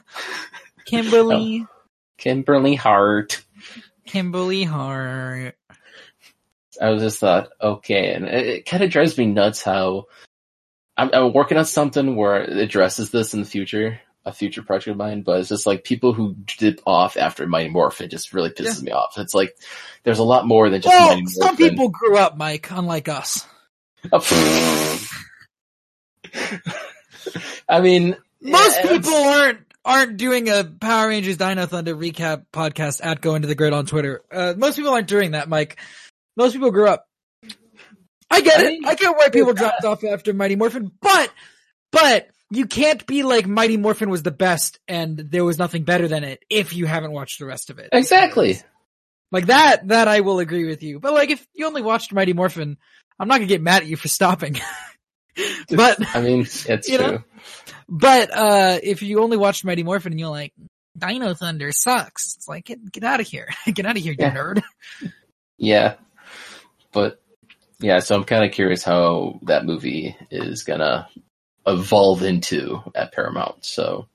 Kimberly, 0.86 1.66
Kimberly 2.18 2.74
Hart. 2.74 3.42
Kimberly 4.06 4.64
Hart. 4.64 5.56
I 6.80 6.90
was 6.90 7.02
just 7.02 7.18
thought, 7.20 7.50
okay, 7.60 8.14
and 8.14 8.24
it, 8.26 8.46
it 8.46 8.66
kind 8.66 8.82
of 8.82 8.90
drives 8.90 9.16
me 9.18 9.26
nuts 9.26 9.62
how 9.62 10.06
I'm, 10.96 11.10
I'm 11.12 11.32
working 11.32 11.58
on 11.58 11.64
something 11.66 12.16
where 12.16 12.42
it 12.42 12.56
addresses 12.56 13.10
this 13.10 13.34
in 13.34 13.40
the 13.40 13.46
future, 13.46 14.00
a 14.24 14.32
future 14.32 14.62
project 14.62 14.88
of 14.88 14.96
mine, 14.96 15.22
but 15.22 15.40
it's 15.40 15.48
just 15.48 15.66
like 15.66 15.82
people 15.84 16.12
who 16.12 16.34
dip 16.58 16.80
off 16.86 17.16
after 17.16 17.46
Mighty 17.46 17.70
Morphin 17.70 18.10
just 18.10 18.32
really 18.34 18.50
pisses 18.50 18.82
me 18.82 18.92
off. 18.92 19.14
It's 19.16 19.34
like 19.34 19.56
there's 20.04 20.18
a 20.18 20.24
lot 20.24 20.46
more 20.46 20.68
than 20.68 20.82
just 20.82 20.92
Well, 20.94 21.08
Mighty 21.14 21.26
some 21.26 21.46
Morphin. 21.48 21.68
people 21.70 21.88
grew 21.88 22.16
up, 22.18 22.36
Mike, 22.36 22.70
unlike 22.70 23.08
us. 23.08 23.46
I 27.68 27.80
mean, 27.80 28.16
Most 28.40 28.76
yeah, 28.84 28.88
people 28.90 29.14
aren't 29.14 29.60
aren't 29.84 30.16
doing 30.16 30.48
a 30.48 30.64
Power 30.64 31.08
Rangers 31.08 31.36
Dino 31.36 31.66
Thunder 31.66 31.94
recap 31.94 32.44
podcast 32.52 33.00
at 33.02 33.20
Go 33.20 33.34
Into 33.34 33.48
the 33.48 33.54
Grid 33.54 33.72
on 33.72 33.86
Twitter. 33.86 34.22
Uh, 34.30 34.54
most 34.56 34.76
people 34.76 34.92
aren't 34.92 35.06
doing 35.08 35.32
that, 35.32 35.48
Mike. 35.48 35.78
Most 36.36 36.52
people 36.52 36.70
grew 36.70 36.88
up. 36.88 37.06
I 38.30 38.42
get 38.42 38.60
I 38.60 38.62
it. 38.62 38.66
mean, 38.68 38.86
I 38.86 38.94
get 38.94 39.16
why 39.16 39.28
people 39.30 39.54
dropped 39.54 39.84
off 39.84 40.04
after 40.04 40.32
Mighty 40.32 40.56
Morphin, 40.56 40.90
but 41.00 41.32
but 41.90 42.28
you 42.50 42.66
can't 42.66 43.06
be 43.06 43.22
like 43.22 43.46
Mighty 43.46 43.76
Morphin 43.76 44.10
was 44.10 44.22
the 44.22 44.30
best 44.30 44.78
and 44.88 45.16
there 45.18 45.44
was 45.44 45.58
nothing 45.58 45.84
better 45.84 46.08
than 46.08 46.24
it 46.24 46.42
if 46.50 46.74
you 46.74 46.86
haven't 46.86 47.12
watched 47.12 47.38
the 47.38 47.46
rest 47.46 47.70
of 47.70 47.78
it. 47.78 47.90
exactly. 47.92 48.58
Like 49.32 49.46
that, 49.46 49.86
that 49.88 50.08
I 50.08 50.20
will 50.20 50.40
agree 50.40 50.64
with 50.66 50.82
you. 50.82 50.98
But 50.98 51.12
like 51.14 51.30
if 51.30 51.46
you 51.54 51.66
only 51.66 51.82
watched 51.82 52.12
Mighty 52.12 52.32
Morphin, 52.32 52.76
I'm 53.18 53.28
not 53.28 53.36
gonna 53.36 53.46
get 53.46 53.62
mad 53.62 53.82
at 53.82 53.88
you 53.88 53.96
for 53.96 54.08
stopping. 54.08 54.58
but 55.70 55.98
I 56.14 56.20
mean, 56.20 56.40
it's 56.40 56.88
You 56.88 56.98
know? 56.98 57.08
true. 57.08 57.24
But 57.88 58.30
uh 58.36 58.78
if 58.82 59.02
you 59.02 59.20
only 59.22 59.36
watched 59.36 59.64
Mighty 59.64 59.82
Morphin 59.84 60.12
and 60.12 60.18
you're 60.20 60.28
like, 60.30 60.52
Dino 60.98 61.34
Thunder 61.34 61.70
sucks, 61.72 62.34
it's 62.36 62.48
like 62.48 62.64
get 62.64 62.90
get 62.90 63.04
out 63.04 63.20
of 63.20 63.28
here. 63.28 63.48
get 63.72 63.86
out 63.86 63.96
of 63.96 64.02
here, 64.02 64.12
you 64.12 64.16
Yeah. 64.18 64.34
nerd. 64.34 64.62
Yeah, 65.62 65.96
but 66.90 67.20
yeah, 67.80 67.98
so 67.98 68.14
I'm 68.16 68.24
kind 68.24 68.44
of 68.46 68.52
curious 68.52 68.82
how 68.82 69.38
that 69.42 69.66
movie 69.66 70.16
is 70.30 70.64
gonna 70.64 71.06
evolve 71.72 72.22
into 72.22 72.82
at 72.94 73.12
Paramount. 73.12 73.64
So 73.64 74.06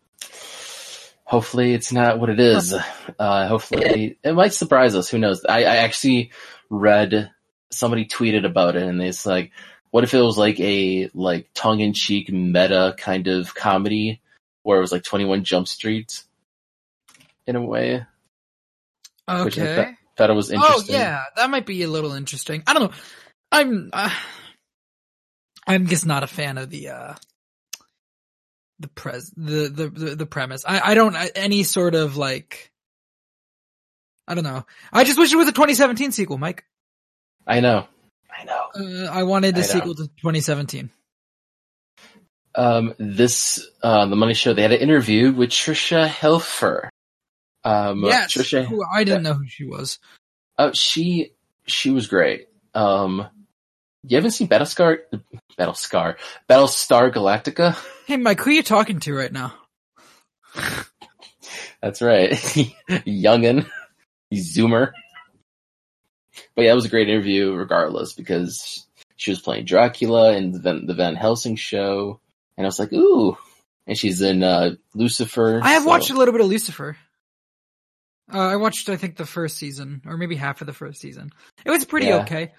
hopefully 1.23 1.73
it's 1.73 1.91
not 1.91 2.19
what 2.19 2.29
it 2.29 2.39
is. 2.39 2.73
Uh, 3.19 3.47
hopefully 3.47 4.17
it 4.23 4.33
might 4.33 4.53
surprise 4.53 4.95
us. 4.95 5.09
Who 5.09 5.17
knows? 5.17 5.43
I, 5.45 5.59
I 5.63 5.75
actually 5.77 6.31
read 6.69 7.31
somebody 7.71 8.05
tweeted 8.05 8.45
about 8.45 8.75
it, 8.75 8.83
and 8.83 9.01
it's 9.01 9.25
like, 9.25 9.51
what 9.91 10.03
if 10.03 10.13
it 10.13 10.21
was 10.21 10.37
like 10.37 10.59
a 10.59 11.09
like 11.13 11.49
tongue 11.53 11.79
in 11.79 11.93
cheek 11.93 12.31
meta 12.31 12.95
kind 12.97 13.27
of 13.27 13.55
comedy 13.55 14.21
where 14.63 14.77
it 14.77 14.81
was 14.81 14.91
like 14.91 15.03
21 15.03 15.43
Jump 15.43 15.67
Street 15.67 16.23
in 17.47 17.55
a 17.55 17.61
way? 17.61 18.05
Which 19.43 19.57
I 19.57 19.61
Okay. 19.67 19.75
thought- 20.17 20.29
it 20.29 20.33
was 20.33 20.51
interesting. 20.51 20.73
Oh 20.73 20.79
interesting. 20.79 20.95
yeah, 20.95 21.23
that 21.35 21.49
might 21.49 21.65
be 21.65 21.83
a 21.83 21.89
little 21.89 22.13
interesting. 22.13 22.63
I 22.67 22.73
don't 22.73 22.83
know. 22.91 22.97
I'm 23.51 23.89
uh, 23.93 24.09
I'm 25.67 25.87
just 25.87 26.05
not 26.05 26.23
a 26.23 26.27
fan 26.27 26.57
of 26.57 26.69
the 26.69 26.89
uh 26.89 27.13
the 28.85 28.91
pres 28.93 29.31
the 29.35 29.67
the 29.69 29.89
the, 29.89 30.15
the 30.15 30.25
premise. 30.25 30.63
I 30.67 30.91
I 30.91 30.93
don't 30.93 31.15
I, 31.15 31.31
any 31.35 31.63
sort 31.63 31.95
of 31.95 32.17
like 32.17 32.71
I 34.27 34.35
don't 34.35 34.43
know. 34.43 34.65
I 34.93 35.03
just 35.03 35.17
wish 35.17 35.33
it 35.33 35.37
was 35.37 35.47
a 35.47 35.51
2017 35.51 36.11
sequel, 36.11 36.37
Mike. 36.37 36.65
I 37.47 37.59
know. 37.59 37.87
I 38.31 38.43
know. 38.43 38.67
Uh, 38.75 39.11
I 39.11 39.23
wanted 39.23 39.55
I 39.55 39.61
the 39.61 39.67
know. 39.67 39.73
sequel 39.73 39.95
to 39.95 40.07
2017. 40.07 40.89
um, 42.55 42.93
this 42.97 43.67
uh, 43.81 44.05
the 44.05 44.15
Money 44.15 44.33
Show. 44.33 44.53
They 44.53 44.61
had 44.61 44.71
an 44.71 44.81
interview 44.81 45.31
with 45.31 45.49
Tricia 45.49 46.07
Helfer. 46.07 46.89
Um, 47.63 48.03
yes, 48.03 48.33
Tricia. 48.33 48.65
who 48.65 48.83
I 48.85 49.03
didn't 49.03 49.23
know 49.23 49.33
who 49.33 49.47
she 49.47 49.65
was. 49.65 49.99
Uh, 50.57 50.71
she 50.73 51.31
she 51.65 51.89
was 51.91 52.07
great. 52.07 52.47
Um, 52.75 53.27
You 54.07 54.17
haven't 54.17 54.31
seen 54.31 54.47
Battlescar, 54.47 54.99
Battlescar, 55.57 56.15
Battlestar 56.49 57.13
Galactica? 57.13 57.75
Hey, 58.05 58.17
Mike, 58.17 58.39
who 58.39 58.51
are 58.51 58.53
you 58.53 58.61
talking 58.61 58.99
to 58.99 59.15
right 59.15 59.31
now? 59.31 59.51
That's 61.81 62.03
right. 62.03 62.31
Youngin. 62.89 63.67
Zoomer. 64.31 64.91
But 66.55 66.65
yeah, 66.65 66.71
it 66.71 66.75
was 66.75 66.85
a 66.85 66.89
great 66.89 67.09
interview 67.09 67.51
regardless 67.53 68.13
because 68.13 68.85
she 69.15 69.31
was 69.31 69.41
playing 69.41 69.65
Dracula 69.65 70.33
in 70.33 70.51
the 70.51 70.59
Van, 70.59 70.85
the 70.85 70.93
Van 70.93 71.15
Helsing 71.15 71.55
show. 71.55 72.19
And 72.57 72.65
I 72.65 72.67
was 72.67 72.77
like, 72.79 72.93
ooh. 72.93 73.37
And 73.87 73.97
she's 73.97 74.21
in, 74.21 74.43
uh, 74.43 74.75
Lucifer. 74.93 75.59
I 75.63 75.71
have 75.73 75.83
so- 75.83 75.89
watched 75.89 76.11
a 76.11 76.15
little 76.15 76.31
bit 76.31 76.41
of 76.41 76.47
Lucifer. 76.47 76.95
Uh, 78.31 78.39
I 78.39 78.55
watched, 78.57 78.89
I 78.89 78.97
think, 78.97 79.17
the 79.17 79.25
first 79.25 79.57
season, 79.57 80.01
or 80.05 80.17
maybe 80.17 80.35
half 80.35 80.61
of 80.61 80.67
the 80.67 80.73
first 80.73 80.99
season. 81.01 81.31
It 81.65 81.71
was 81.71 81.85
pretty 81.85 82.07
Yeah. 82.07 82.21
okay. 82.21 82.53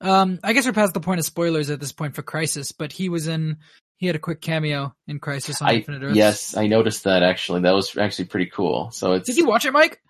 Um, 0.00 0.38
I 0.42 0.52
guess 0.52 0.66
we're 0.66 0.72
past 0.72 0.94
the 0.94 1.00
point 1.00 1.20
of 1.20 1.26
spoilers 1.26 1.68
at 1.70 1.80
this 1.80 1.92
point 1.92 2.14
for 2.14 2.22
Crisis, 2.22 2.72
but 2.72 2.92
he 2.92 3.08
was 3.08 3.28
in, 3.28 3.58
he 3.98 4.06
had 4.06 4.16
a 4.16 4.20
quick 4.20 4.40
cameo 4.40 4.94
in 5.06 5.18
Crisis 5.18 5.60
on 5.60 5.68
I, 5.68 5.74
Infinite 5.74 6.02
Earths. 6.02 6.16
yes, 6.16 6.56
I 6.56 6.66
noticed 6.68 7.04
that 7.04 7.22
actually. 7.22 7.62
That 7.62 7.74
was 7.74 7.96
actually 7.96 8.26
pretty 8.26 8.46
cool. 8.46 8.90
So 8.92 9.12
it's, 9.12 9.26
Did 9.26 9.36
you 9.36 9.46
watch 9.46 9.64
it, 9.66 9.72
Mike? 9.72 10.00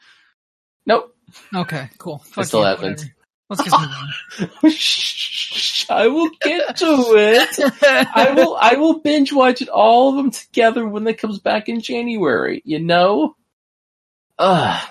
nope. 0.87 1.15
Okay, 1.55 1.89
cool. 1.99 2.19
Fuck 2.19 2.47
still 2.47 2.61
you, 2.61 2.67
haven't. 2.67 2.91
whatever. 2.91 3.15
Let's 3.51 3.65
just 3.65 3.81
move 3.81 3.91
on. 5.91 5.97
I 6.03 6.07
will 6.07 6.31
get 6.41 6.77
to 6.77 6.87
it. 7.17 7.75
I 8.15 8.33
will 8.35 8.57
I 8.61 8.77
will 8.77 9.01
binge 9.01 9.33
watch 9.33 9.61
it 9.61 9.69
all 9.69 10.11
of 10.11 10.17
them 10.17 10.31
together 10.31 10.87
when 10.87 11.05
it 11.09 11.19
comes 11.19 11.41
back 11.41 11.69
in 11.69 11.81
January, 11.81 12.63
you 12.65 12.79
know? 12.79 13.35
Ugh. 14.39 14.89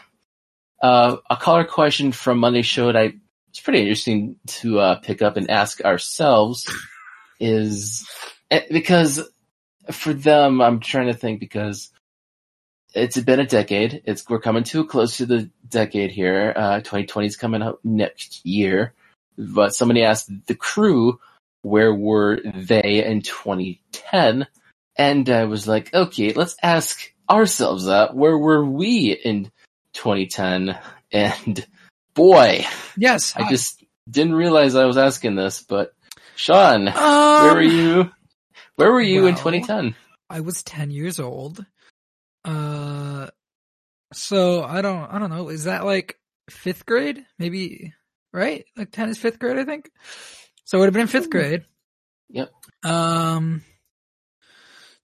Uh, 0.82 1.18
a 1.29 1.38
caller 1.38 1.63
question 1.63 2.12
from 2.12 2.39
Monday 2.39 2.62
show 2.62 2.88
that 2.88 2.98
I 2.98 3.13
it's 3.50 3.60
pretty 3.60 3.82
interesting 3.82 4.38
to 4.48 4.79
uh, 4.79 4.96
pick 5.00 5.22
up 5.22 5.38
and 5.38 5.50
ask 5.50 5.82
ourselves 5.82 6.70
is 7.39 8.08
eh, 8.51 8.62
because 8.70 9.22
for 9.91 10.13
them 10.13 10.62
I'm 10.62 10.79
trying 10.79 11.08
to 11.08 11.13
think 11.13 11.39
because 11.39 11.91
it's 12.94 13.20
been 13.20 13.39
a 13.39 13.46
decade. 13.46 14.01
It's 14.06 14.27
we're 14.27 14.39
coming 14.39 14.63
to 14.65 14.86
close 14.86 15.18
to 15.18 15.25
the 15.25 15.50
decade 15.68 16.12
here. 16.12 16.53
Uh, 16.56 16.77
2020 16.79 17.27
is 17.27 17.38
coming 17.38 17.62
up 17.62 17.79
next 17.84 18.46
year. 18.46 18.94
But 19.38 19.75
somebody 19.75 20.03
asked 20.03 20.29
the 20.48 20.56
crew, 20.56 21.20
where 21.62 21.94
were 21.94 22.39
they 22.44 23.06
in 23.06 23.22
2010? 23.22 24.48
And 24.98 25.29
I 25.29 25.46
was 25.46 25.68
like, 25.68 25.94
okay, 25.94 26.34
let's 26.34 26.58
ask 26.62 27.13
ourselves 27.29 27.86
that. 27.86 28.15
Where 28.15 28.38
were 28.38 28.65
we 28.65 29.12
in 29.12 29.51
2010? 29.94 30.77
And 31.12 31.65
boy, 32.13 32.65
yes. 32.97 33.33
I 33.35 33.49
just 33.49 33.83
didn't 34.09 34.35
realize 34.35 34.75
I 34.75 34.85
was 34.85 34.97
asking 34.97 35.35
this, 35.35 35.61
but 35.61 35.93
Sean, 36.35 36.87
um, 36.87 36.93
where 36.95 37.53
were 37.53 37.61
you? 37.61 38.11
Where 38.75 38.91
were 38.91 39.01
you 39.01 39.25
in 39.25 39.35
2010? 39.35 39.95
I 40.29 40.39
was 40.39 40.63
10 40.63 40.91
years 40.91 41.19
old. 41.19 41.65
Uh, 42.45 43.27
so 44.13 44.63
I 44.63 44.81
don't, 44.81 45.11
I 45.11 45.19
don't 45.19 45.29
know. 45.29 45.49
Is 45.49 45.65
that 45.65 45.85
like 45.85 46.17
fifth 46.49 46.85
grade? 46.85 47.25
Maybe, 47.37 47.93
right? 48.31 48.65
Like 48.77 48.91
10 48.91 49.09
is 49.09 49.17
fifth 49.17 49.39
grade, 49.39 49.57
I 49.57 49.65
think. 49.65 49.89
So 50.63 50.77
it 50.77 50.79
would 50.79 50.85
have 50.87 50.93
been 50.93 51.01
in 51.01 51.07
fifth 51.07 51.29
grade. 51.29 51.65
Yep. 52.29 52.51
Um, 52.83 53.63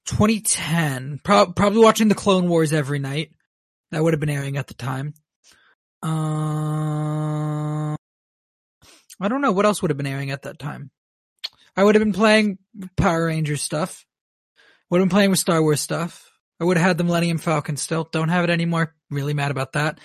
2010, 0.06 1.20
Pro- 1.24 1.52
probably 1.52 1.80
watching 1.80 2.08
the 2.08 2.16
Clone 2.16 2.48
Wars 2.48 2.72
every 2.72 3.00
night. 3.00 3.32
That 3.92 4.04
would 4.04 4.14
have 4.14 4.20
been 4.20 4.30
airing 4.30 4.58
at 4.58 4.68
the 4.68 4.74
time. 4.74 5.14
Uh, 6.06 7.96
I 9.20 9.28
don't 9.28 9.42
know 9.42 9.52
what 9.52 9.66
else 9.66 9.82
would 9.82 9.90
have 9.90 9.98
been 9.98 10.06
airing 10.06 10.30
at 10.30 10.44
that 10.44 10.60
time. 10.60 10.92
I 11.76 11.84
would 11.84 11.96
have 11.96 12.04
been 12.04 12.14
playing 12.14 12.60
Power 12.96 13.26
Rangers 13.26 13.64
stuff. 13.64 14.06
Would 14.90 15.00
have 15.00 15.10
been 15.10 15.16
playing 15.16 15.32
with 15.32 15.40
Star 15.40 15.62
Wars 15.62 15.82
stuff. 15.82 16.30
I 16.60 16.64
would 16.64 16.78
have 16.78 16.86
had 16.86 16.98
the 17.00 17.04
Millennium 17.04 17.40
Falcon 17.40 17.76
still. 17.76 18.08
Don't 18.12 18.30
have 18.30 18.44
it 18.44 18.52
anymore. 18.52 18.94
Really 19.10 19.34
mad 19.34 19.50
about 19.50 19.74
that. 19.74 20.00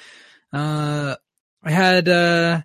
Uh, 0.52 1.16
I 1.62 1.70
had, 1.70 2.08
uh, 2.08 2.62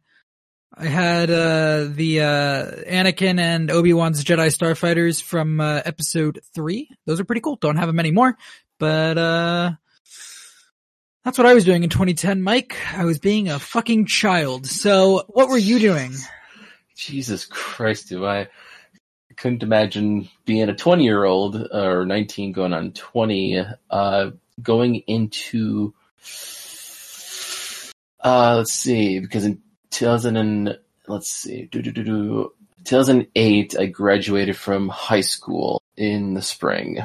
I 0.73 0.85
had, 0.85 1.29
uh, 1.29 1.87
the, 1.91 2.21
uh, 2.21 2.71
Anakin 2.89 3.39
and 3.39 3.69
Obi-Wan's 3.69 4.23
Jedi 4.23 4.47
Starfighters 4.47 5.21
from, 5.21 5.59
uh, 5.59 5.81
episode 5.83 6.39
three. 6.53 6.89
Those 7.05 7.19
are 7.19 7.25
pretty 7.25 7.41
cool. 7.41 7.57
Don't 7.57 7.75
have 7.77 7.87
them 7.87 7.99
anymore, 7.99 8.37
but, 8.79 9.17
uh, 9.17 9.71
that's 11.25 11.39
what 11.39 11.47
I 11.47 11.55
was 11.55 11.65
doing 11.65 11.83
in 11.83 11.89
2010, 11.89 12.43
Mike. 12.43 12.77
I 12.95 13.03
was 13.03 13.17
being 13.17 13.49
a 13.49 13.57
fucking 13.57 14.05
child. 14.05 14.67
So 14.67 15.23
what 15.27 15.49
were 15.49 15.57
you 15.57 15.79
doing? 15.79 16.13
Jesus 16.95 17.45
Christ, 17.45 18.09
do 18.09 18.25
I? 18.27 18.47
Couldn't 19.35 19.63
imagine 19.63 20.29
being 20.45 20.69
a 20.69 20.75
20 20.75 21.03
year 21.03 21.25
old 21.25 21.55
or 21.71 22.05
19 22.05 22.51
going 22.51 22.73
on 22.73 22.91
20, 22.91 23.65
uh, 23.89 24.29
going 24.61 24.95
into, 25.07 25.95
uh, 28.23 28.57
let's 28.57 28.71
see, 28.71 29.19
because 29.19 29.45
in 29.45 29.63
2000 29.89 30.37
and, 30.37 30.77
let's 31.07 31.27
see, 31.27 31.67
do, 31.71 31.81
do, 31.81 31.91
do, 31.91 32.03
do, 32.03 32.53
2008, 32.83 33.75
I 33.79 33.87
graduated 33.87 34.55
from 34.55 34.89
high 34.89 35.21
school 35.21 35.81
in 35.97 36.35
the 36.35 36.43
spring. 36.43 36.99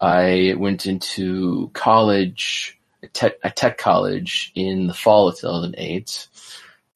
I 0.00 0.54
went 0.56 0.86
into 0.86 1.70
college, 1.74 2.79
tech, 3.08 3.34
a 3.42 3.50
tech 3.50 3.78
college 3.78 4.52
in 4.54 4.86
the 4.86 4.94
fall 4.94 5.28
of 5.28 5.36
2008. 5.38 6.26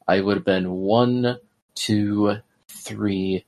I 0.07 0.21
would 0.21 0.37
have 0.37 0.45
been 0.45 0.71
one, 0.71 1.39
two, 1.75 2.37
three, 2.69 3.45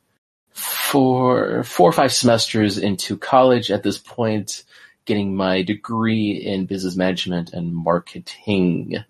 four, 0.50 1.62
four 1.64 1.88
or 1.88 1.92
five 1.92 2.12
semesters 2.12 2.78
into 2.78 3.16
college 3.18 3.70
at 3.70 3.82
this 3.82 3.98
point, 3.98 4.64
getting 5.04 5.36
my 5.36 5.62
degree 5.62 6.30
in 6.32 6.66
business 6.66 6.96
management 6.96 7.52
and 7.52 7.74
marketing. 7.74 9.04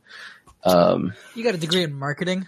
Um, 0.64 1.12
You 1.34 1.44
got 1.44 1.54
a 1.54 1.58
degree 1.58 1.84
in 1.84 1.94
marketing? 1.94 2.46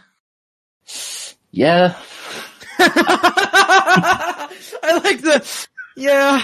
yeah, 1.52 1.94
I 2.80 5.00
like 5.04 5.20
the, 5.20 5.66
yeah. 5.96 6.40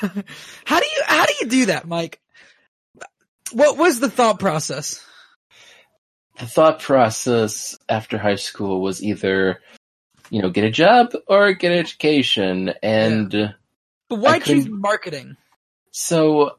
How 0.64 0.78
do 0.78 0.86
you, 0.86 1.02
how 1.06 1.26
do 1.26 1.32
you 1.40 1.48
do 1.48 1.66
that, 1.66 1.88
Mike? 1.88 2.20
What 3.52 3.76
was 3.78 4.00
the 4.00 4.10
thought 4.10 4.38
process? 4.38 5.04
the 6.38 6.46
thought 6.46 6.78
process 6.78 7.76
after 7.88 8.16
high 8.16 8.36
school 8.36 8.80
was 8.80 9.02
either, 9.02 9.60
you 10.30 10.40
know, 10.40 10.50
get 10.50 10.62
a 10.62 10.70
job 10.70 11.12
or 11.26 11.52
get 11.54 11.72
an 11.72 11.78
education. 11.78 12.72
And 12.80 13.54
But 14.08 14.16
why 14.20 14.38
choose 14.38 14.68
marketing? 14.68 15.36
so 15.90 16.56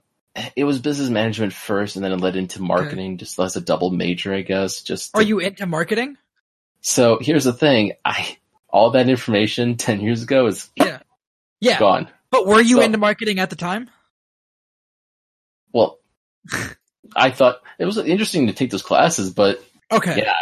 it 0.58 0.66
was 0.66 0.80
business 0.80 1.10
management 1.10 1.54
first 1.54 1.96
and 1.96 2.04
then 2.04 2.12
it 2.12 2.20
led 2.20 2.36
into 2.36 2.62
marketing 2.62 3.18
just 3.20 3.40
as 3.40 3.56
a 3.56 3.62
double 3.62 3.90
major, 3.90 4.34
I 4.34 4.42
guess. 4.42 4.82
Just 4.82 5.16
Are 5.16 5.22
you 5.22 5.40
into 5.40 5.66
marketing? 5.66 6.18
So 6.82 7.18
here's 7.22 7.46
the 7.46 7.54
thing. 7.54 7.94
I, 8.04 8.38
all 8.70 8.92
that 8.92 9.08
information 9.08 9.78
10 9.78 10.02
years 10.02 10.24
ago 10.24 10.48
is 10.48 10.70
Yeah. 10.76 11.00
Yeah. 11.62 11.80
gone. 11.80 12.10
But 12.32 12.46
were 12.48 12.60
you 12.62 12.78
So- 12.78 12.82
into 12.82 12.98
marketing 12.98 13.40
at 13.40 13.50
the 13.50 13.56
time? 13.56 13.90
Well, 15.72 15.99
I 17.16 17.32
thought 17.32 17.62
it 17.80 17.86
was 17.86 17.98
interesting 17.98 18.48
to 18.48 18.54
take 18.54 18.72
those 18.72 18.82
classes, 18.84 19.32
but 19.32 19.64
Okay. 19.92 20.18
yeah, 20.20 20.34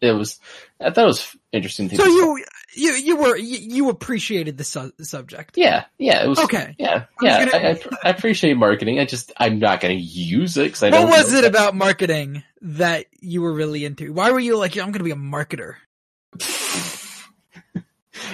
it 0.00 0.12
was, 0.12 0.38
I 0.80 0.90
thought 0.90 1.04
it 1.04 1.06
was 1.06 1.36
interesting 1.52 1.88
to 1.88 1.96
take 1.96 2.04
So 2.04 2.10
those 2.10 2.14
you, 2.16 2.44
you, 2.76 2.92
you 2.92 3.16
were, 3.16 3.36
you, 3.36 3.58
you 3.58 3.88
appreciated 3.88 4.58
the 4.58 4.64
su- 4.64 4.92
subject. 5.00 5.56
Yeah, 5.56 5.84
yeah, 5.98 6.22
it 6.22 6.28
was. 6.28 6.38
Okay. 6.40 6.74
Yeah, 6.78 7.04
I 7.20 7.24
yeah. 7.24 7.44
gonna- 7.50 7.56
I, 7.66 7.70
I, 7.70 7.80
I 8.04 8.10
appreciate 8.10 8.54
marketing. 8.56 8.98
I 9.00 9.06
just 9.06 9.32
I'm 9.38 9.58
not 9.58 9.80
going 9.80 9.96
to 9.96 10.02
use 10.02 10.56
it 10.56 10.64
because 10.64 10.82
I 10.82 10.86
What 10.90 10.92
don't. 10.98 11.08
What 11.10 11.24
was 11.24 11.32
know 11.32 11.38
it 11.38 11.42
that- 11.42 11.48
about 11.50 11.74
marketing 11.74 12.42
that 12.62 13.06
you 13.20 13.42
were 13.42 13.52
really 13.52 13.84
into? 13.84 14.12
Why 14.12 14.30
were 14.30 14.40
you 14.40 14.56
like, 14.58 14.76
I'm 14.76 14.92
going 14.92 14.98
to 14.98 15.04
be 15.04 15.10
a 15.10 15.16
marketer? 15.16 15.74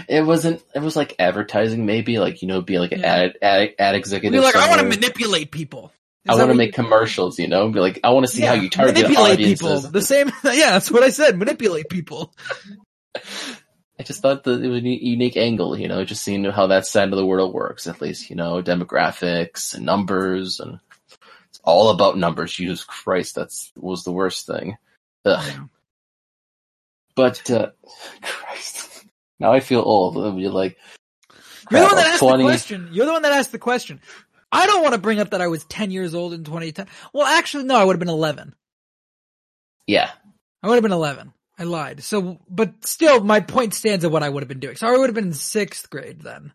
It 0.08 0.24
wasn't. 0.24 0.62
It 0.74 0.80
was 0.80 0.96
like 0.96 1.14
advertising, 1.18 1.86
maybe 1.86 2.18
like 2.18 2.42
you 2.42 2.48
know, 2.48 2.60
be 2.60 2.78
like 2.78 2.92
an 2.92 3.00
Yeah. 3.00 3.14
ad 3.14 3.38
ad, 3.42 3.74
ad 3.78 3.94
executive. 3.94 4.34
You're 4.34 4.42
like, 4.42 4.56
I 4.56 4.68
want 4.68 4.80
to 4.80 4.86
manipulate 4.88 5.50
people. 5.50 5.92
Is 6.28 6.34
I 6.34 6.38
want 6.38 6.50
to 6.50 6.54
make 6.54 6.76
you- 6.76 6.82
commercials. 6.84 7.38
You 7.38 7.48
know, 7.48 7.68
be 7.70 7.80
like, 7.80 8.00
I 8.04 8.10
want 8.10 8.26
to 8.26 8.32
see 8.32 8.42
how 8.42 8.54
you 8.54 8.68
target 8.70 8.94
manipulate 8.96 9.32
audiences. 9.34 9.60
people. 9.66 9.90
The 9.90 10.02
same. 10.02 10.32
Yeah, 10.44 10.70
that's 10.72 10.90
what 10.90 11.02
I 11.02 11.10
said. 11.10 11.38
Manipulate 11.38 11.88
people. 11.88 12.34
I 13.98 14.02
just 14.02 14.20
thought 14.20 14.44
that 14.44 14.62
it 14.62 14.68
was 14.68 14.82
a 14.82 14.88
unique 14.88 15.36
angle. 15.38 15.78
You 15.78 15.88
know, 15.88 16.04
just 16.04 16.22
seeing 16.22 16.44
how 16.44 16.66
that 16.68 16.86
side 16.86 17.10
of 17.10 17.16
the 17.16 17.24
world 17.26 17.54
works. 17.54 17.86
At 17.86 18.00
least 18.00 18.28
you 18.30 18.36
know 18.36 18.62
demographics 18.62 19.74
and 19.74 19.86
numbers, 19.86 20.60
and 20.60 20.78
it's 21.48 21.60
all 21.64 21.90
about 21.90 22.18
numbers. 22.18 22.52
Jesus 22.52 22.84
Christ, 22.84 23.34
that's 23.34 23.72
was 23.76 24.04
the 24.04 24.12
worst 24.12 24.46
thing. 24.46 24.76
Ugh. 25.24 25.68
But 27.14 27.50
uh, 27.50 27.70
Christ, 28.22 29.06
now 29.40 29.52
I 29.52 29.60
feel 29.60 29.80
old. 29.80 30.18
I'll 30.18 30.32
be 30.32 30.48
like, 30.48 30.76
You're 31.70 31.80
the 31.80 31.86
one 31.86 31.96
that 31.96 32.06
asked 32.08 32.18
20. 32.20 32.42
the 32.42 32.48
question. 32.48 32.88
You're 32.92 33.06
the 33.06 33.12
one 33.12 33.22
that 33.22 33.32
asked 33.32 33.52
the 33.52 33.58
question. 33.58 34.00
I 34.56 34.66
don't 34.66 34.82
want 34.82 34.94
to 34.94 35.00
bring 35.00 35.20
up 35.20 35.30
that 35.30 35.40
I 35.40 35.48
was 35.48 35.64
10 35.64 35.90
years 35.90 36.14
old 36.14 36.32
in 36.32 36.44
2010. 36.44 36.86
Well, 37.12 37.26
actually, 37.26 37.64
no, 37.64 37.76
I 37.76 37.84
would 37.84 37.94
have 37.94 38.00
been 38.00 38.08
11. 38.08 38.54
Yeah, 39.86 40.10
I 40.62 40.68
would 40.68 40.74
have 40.74 40.82
been 40.82 40.92
11. 40.92 41.32
I 41.58 41.62
lied. 41.64 42.02
So, 42.02 42.38
but 42.50 42.84
still, 42.86 43.22
my 43.22 43.40
point 43.40 43.72
stands 43.74 44.04
of 44.04 44.12
what 44.12 44.22
I 44.22 44.28
would 44.28 44.42
have 44.42 44.48
been 44.48 44.60
doing. 44.60 44.76
So 44.76 44.86
I 44.86 44.96
would 44.96 45.08
have 45.08 45.14
been 45.14 45.28
in 45.28 45.32
sixth 45.32 45.88
grade 45.88 46.20
then, 46.20 46.52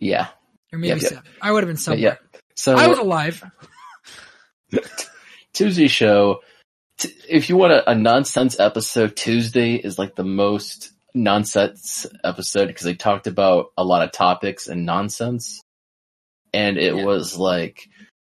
Yeah. 0.00 0.28
or 0.72 0.78
maybe 0.78 0.88
Yep, 0.88 1.02
yep. 1.02 1.08
seven. 1.10 1.24
I 1.40 1.52
would 1.52 1.62
have 1.62 1.68
been 1.68 1.76
somewhere. 1.76 2.18
Yeah. 2.32 2.38
So 2.56 2.74
I 2.76 2.88
was 2.88 2.98
alive. 2.98 3.42
Tuesday 5.52 5.88
show. 5.88 6.40
T- 6.98 7.12
if 7.28 7.48
you 7.48 7.56
want 7.56 7.72
a, 7.72 7.90
a 7.90 7.94
nonsense 7.94 8.58
episode, 8.58 9.16
Tuesday 9.16 9.74
is 9.74 9.98
like 9.98 10.14
the 10.14 10.24
most 10.24 10.90
nonsense 11.14 12.06
episode 12.24 12.66
because 12.68 12.84
they 12.84 12.94
talked 12.94 13.26
about 13.26 13.66
a 13.76 13.84
lot 13.84 14.02
of 14.02 14.12
topics 14.12 14.66
and 14.68 14.86
nonsense, 14.86 15.60
and 16.52 16.76
it 16.78 16.94
Yeah. 16.94 17.04
was 17.04 17.36
like 17.36 17.88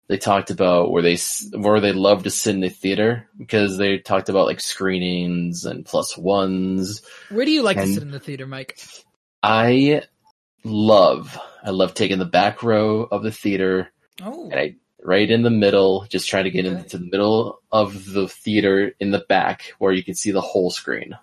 they 0.08 0.18
talked 0.18 0.50
about 0.50 0.90
where 0.90 1.02
they 1.02 1.16
where 1.52 1.80
they 1.80 1.92
love 1.92 2.24
to 2.24 2.30
sit 2.30 2.54
in 2.54 2.60
the 2.60 2.68
theater 2.68 3.28
because 3.38 3.78
they 3.78 3.98
talked 3.98 4.28
about 4.28 4.46
like 4.46 4.60
screenings 4.60 5.64
and 5.64 5.84
plus 5.86 6.16
ones. 6.18 7.02
Where 7.30 7.44
do 7.44 7.52
you 7.52 7.62
like 7.62 7.76
to 7.76 7.86
sit 7.86 8.02
in 8.02 8.10
the 8.10 8.18
theater, 8.20 8.46
Mike? 8.46 8.78
I 9.42 10.02
love 10.64 11.38
I 11.62 11.70
love 11.70 11.94
taking 11.94 12.18
the 12.18 12.24
back 12.24 12.62
row 12.62 13.02
of 13.02 13.22
the 13.22 13.32
theater 13.32 13.90
Oh, 14.22 14.50
and 14.50 14.60
I 14.60 14.74
right 15.02 15.30
in 15.30 15.42
the 15.42 15.50
middle, 15.50 16.04
just 16.10 16.28
trying 16.28 16.44
to 16.44 16.50
get 16.50 16.66
Okay. 16.66 16.76
into 16.78 16.98
the 16.98 17.06
middle 17.10 17.62
of 17.72 18.04
the 18.12 18.28
theater 18.28 18.92
in 19.00 19.12
the 19.12 19.24
back 19.28 19.72
where 19.78 19.92
you 19.92 20.04
can 20.04 20.14
see 20.14 20.30
the 20.30 20.42
whole 20.42 20.70
screen. 20.70 21.16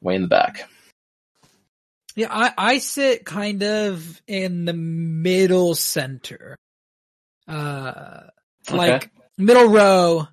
Way 0.00 0.14
in 0.14 0.22
the 0.22 0.28
back. 0.28 0.70
Yeah. 2.18 2.28
I 2.30 2.52
I 2.56 2.78
sit 2.78 3.24
kind 3.24 3.62
of 3.62 4.22
in 4.26 4.64
the 4.64 4.72
middle 4.72 5.74
center, 5.74 6.56
uh, 7.46 8.22
like 8.70 9.10
middle 9.36 9.68
row 9.68 10.26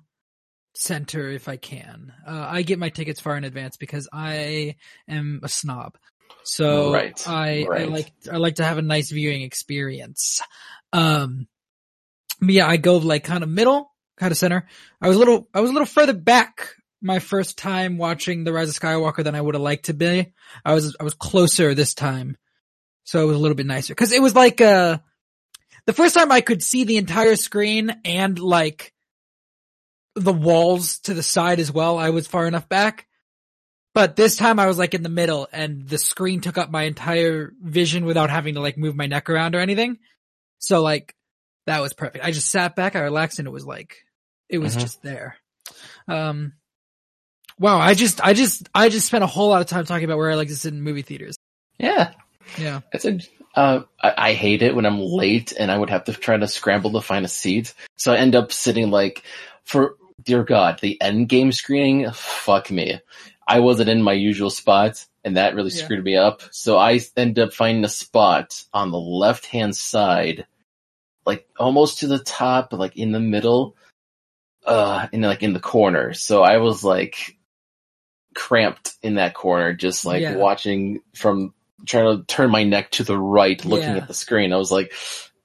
center 0.74 1.30
if 1.30 1.48
I 1.48 1.56
can. 1.56 2.12
Uh, 2.26 2.46
I 2.48 2.62
get 2.62 2.78
my 2.78 2.88
tickets 2.88 3.20
far 3.20 3.36
in 3.36 3.44
advance 3.44 3.76
because 3.76 4.08
I 4.12 4.76
am 5.08 5.40
a 5.42 5.48
snob. 5.48 5.96
So 6.44 6.92
Right, 6.92 7.28
I, 7.28 7.66
I 7.72 7.84
like, 7.84 8.12
I 8.30 8.36
like 8.36 8.56
to 8.56 8.64
have 8.64 8.78
a 8.78 8.82
nice 8.82 9.10
viewing 9.10 9.42
experience. 9.42 10.40
Um, 10.92 11.48
yeah, 12.40 12.66
I 12.66 12.76
go 12.76 12.98
like 12.98 13.24
kind 13.24 13.42
of 13.42 13.48
middle, 13.48 13.92
kind 14.16 14.30
of 14.30 14.38
center. 14.38 14.66
I 15.00 15.08
was 15.08 15.16
a 15.16 15.18
little, 15.18 15.48
I 15.54 15.60
was 15.60 15.70
a 15.70 15.72
little 15.72 15.86
further 15.86 16.12
back 16.12 16.74
my 17.06 17.18
first 17.20 17.56
time 17.56 17.96
watching 17.98 18.44
The 18.44 18.52
Rise 18.52 18.68
of 18.68 18.74
Skywalker 18.78 19.24
than 19.24 19.34
I 19.34 19.40
would 19.40 19.54
have 19.54 19.62
liked 19.62 19.86
to 19.86 19.94
be. 19.94 20.32
I 20.64 20.74
was, 20.74 20.96
I 21.00 21.04
was 21.04 21.14
closer 21.14 21.74
this 21.74 21.94
time. 21.94 22.36
So 23.04 23.22
it 23.22 23.26
was 23.26 23.36
a 23.36 23.40
little 23.40 23.54
bit 23.56 23.66
nicer. 23.66 23.94
Cause 23.94 24.12
it 24.12 24.20
was 24.20 24.34
like, 24.34 24.60
uh, 24.60 24.98
the 25.86 25.92
first 25.92 26.14
time 26.14 26.32
I 26.32 26.40
could 26.40 26.62
see 26.62 26.84
the 26.84 26.96
entire 26.96 27.36
screen 27.36 27.96
and 28.04 28.38
like 28.38 28.92
the 30.16 30.32
walls 30.32 30.98
to 31.00 31.14
the 31.14 31.22
side 31.22 31.60
as 31.60 31.70
well, 31.70 31.98
I 31.98 32.10
was 32.10 32.26
far 32.26 32.46
enough 32.46 32.68
back. 32.68 33.06
But 33.94 34.16
this 34.16 34.36
time 34.36 34.58
I 34.58 34.66
was 34.66 34.76
like 34.78 34.92
in 34.94 35.02
the 35.02 35.08
middle 35.08 35.48
and 35.52 35.88
the 35.88 35.96
screen 35.98 36.40
took 36.40 36.58
up 36.58 36.70
my 36.70 36.82
entire 36.82 37.52
vision 37.62 38.04
without 38.04 38.28
having 38.28 38.54
to 38.54 38.60
like 38.60 38.76
move 38.76 38.94
my 38.96 39.06
neck 39.06 39.30
around 39.30 39.54
or 39.54 39.60
anything. 39.60 39.98
So 40.58 40.82
like 40.82 41.14
that 41.66 41.80
was 41.80 41.92
perfect. 41.94 42.24
I 42.24 42.30
just 42.32 42.50
sat 42.50 42.76
back, 42.76 42.94
I 42.96 43.00
relaxed 43.00 43.38
and 43.38 43.46
it 43.48 43.52
was 43.52 43.64
like, 43.64 43.96
it 44.48 44.58
was 44.58 44.76
Mhm. 44.76 44.80
just 44.80 45.02
there. 45.02 45.36
Um, 46.08 46.52
wow. 47.58 47.78
I 47.78 47.94
just, 47.94 48.20
I 48.24 48.32
just, 48.32 48.68
I 48.74 48.88
just 48.88 49.06
spent 49.06 49.24
a 49.24 49.26
whole 49.26 49.48
lot 49.48 49.60
of 49.60 49.66
time 49.66 49.84
talking 49.84 50.04
about 50.04 50.18
where 50.18 50.30
I 50.30 50.34
like 50.34 50.48
to 50.48 50.56
sit 50.56 50.72
in 50.72 50.82
movie 50.82 51.02
theaters. 51.02 51.36
Yeah. 51.78 52.12
Yeah. 52.58 52.80
It's 52.92 53.04
a, 53.04 53.18
uh, 53.54 53.82
I, 54.02 54.14
I 54.16 54.32
hate 54.34 54.62
it 54.62 54.74
when 54.74 54.86
I'm 54.86 55.00
late 55.00 55.52
and 55.58 55.70
I 55.70 55.78
would 55.78 55.90
have 55.90 56.04
to 56.04 56.12
try 56.12 56.36
to 56.36 56.48
scramble 56.48 56.92
to 56.92 57.00
find 57.00 57.24
a 57.24 57.28
seat. 57.28 57.74
So 57.96 58.12
I 58.12 58.18
end 58.18 58.34
up 58.34 58.52
sitting 58.52 58.90
like 58.90 59.22
for 59.64 59.96
dear 60.22 60.44
God, 60.44 60.78
the 60.80 61.00
end 61.00 61.28
game 61.28 61.52
screening, 61.52 62.10
fuck 62.12 62.70
me. 62.70 63.00
I 63.48 63.60
wasn't 63.60 63.90
in 63.90 64.02
my 64.02 64.12
usual 64.12 64.50
spot 64.50 65.04
and 65.24 65.36
that 65.36 65.54
really 65.54 65.70
Yeah. 65.70 65.84
screwed 65.84 66.04
me 66.04 66.16
up. 66.16 66.42
So 66.50 66.78
I 66.78 67.00
ended 67.16 67.38
up 67.48 67.52
finding 67.52 67.84
a 67.84 67.88
spot 67.88 68.64
on 68.72 68.90
the 68.90 68.98
left 68.98 69.46
hand 69.46 69.76
side, 69.76 70.46
like 71.24 71.46
almost 71.58 72.00
to 72.00 72.06
the 72.06 72.18
top, 72.18 72.70
but 72.70 72.80
like 72.80 72.96
in 72.96 73.12
the 73.12 73.20
middle, 73.20 73.76
uh, 74.64 75.06
and 75.12 75.22
like 75.22 75.42
in 75.42 75.52
the 75.52 75.60
corner. 75.60 76.12
So 76.12 76.42
I 76.42 76.58
was 76.58 76.84
like 76.84 77.35
cramped 78.36 78.92
in 79.02 79.16
that 79.16 79.34
corner, 79.34 79.72
just 79.72 80.04
like 80.04 80.22
Yeah. 80.22 80.36
watching 80.36 81.00
from 81.14 81.52
trying 81.84 82.18
to 82.18 82.24
turn 82.24 82.50
my 82.50 82.62
neck 82.62 82.90
to 82.92 83.02
the 83.04 83.18
right, 83.18 83.62
looking 83.64 83.90
Yeah. 83.90 83.96
at 83.96 84.08
the 84.08 84.14
screen. 84.14 84.52
I 84.52 84.56
was 84.56 84.70
like, 84.70 84.92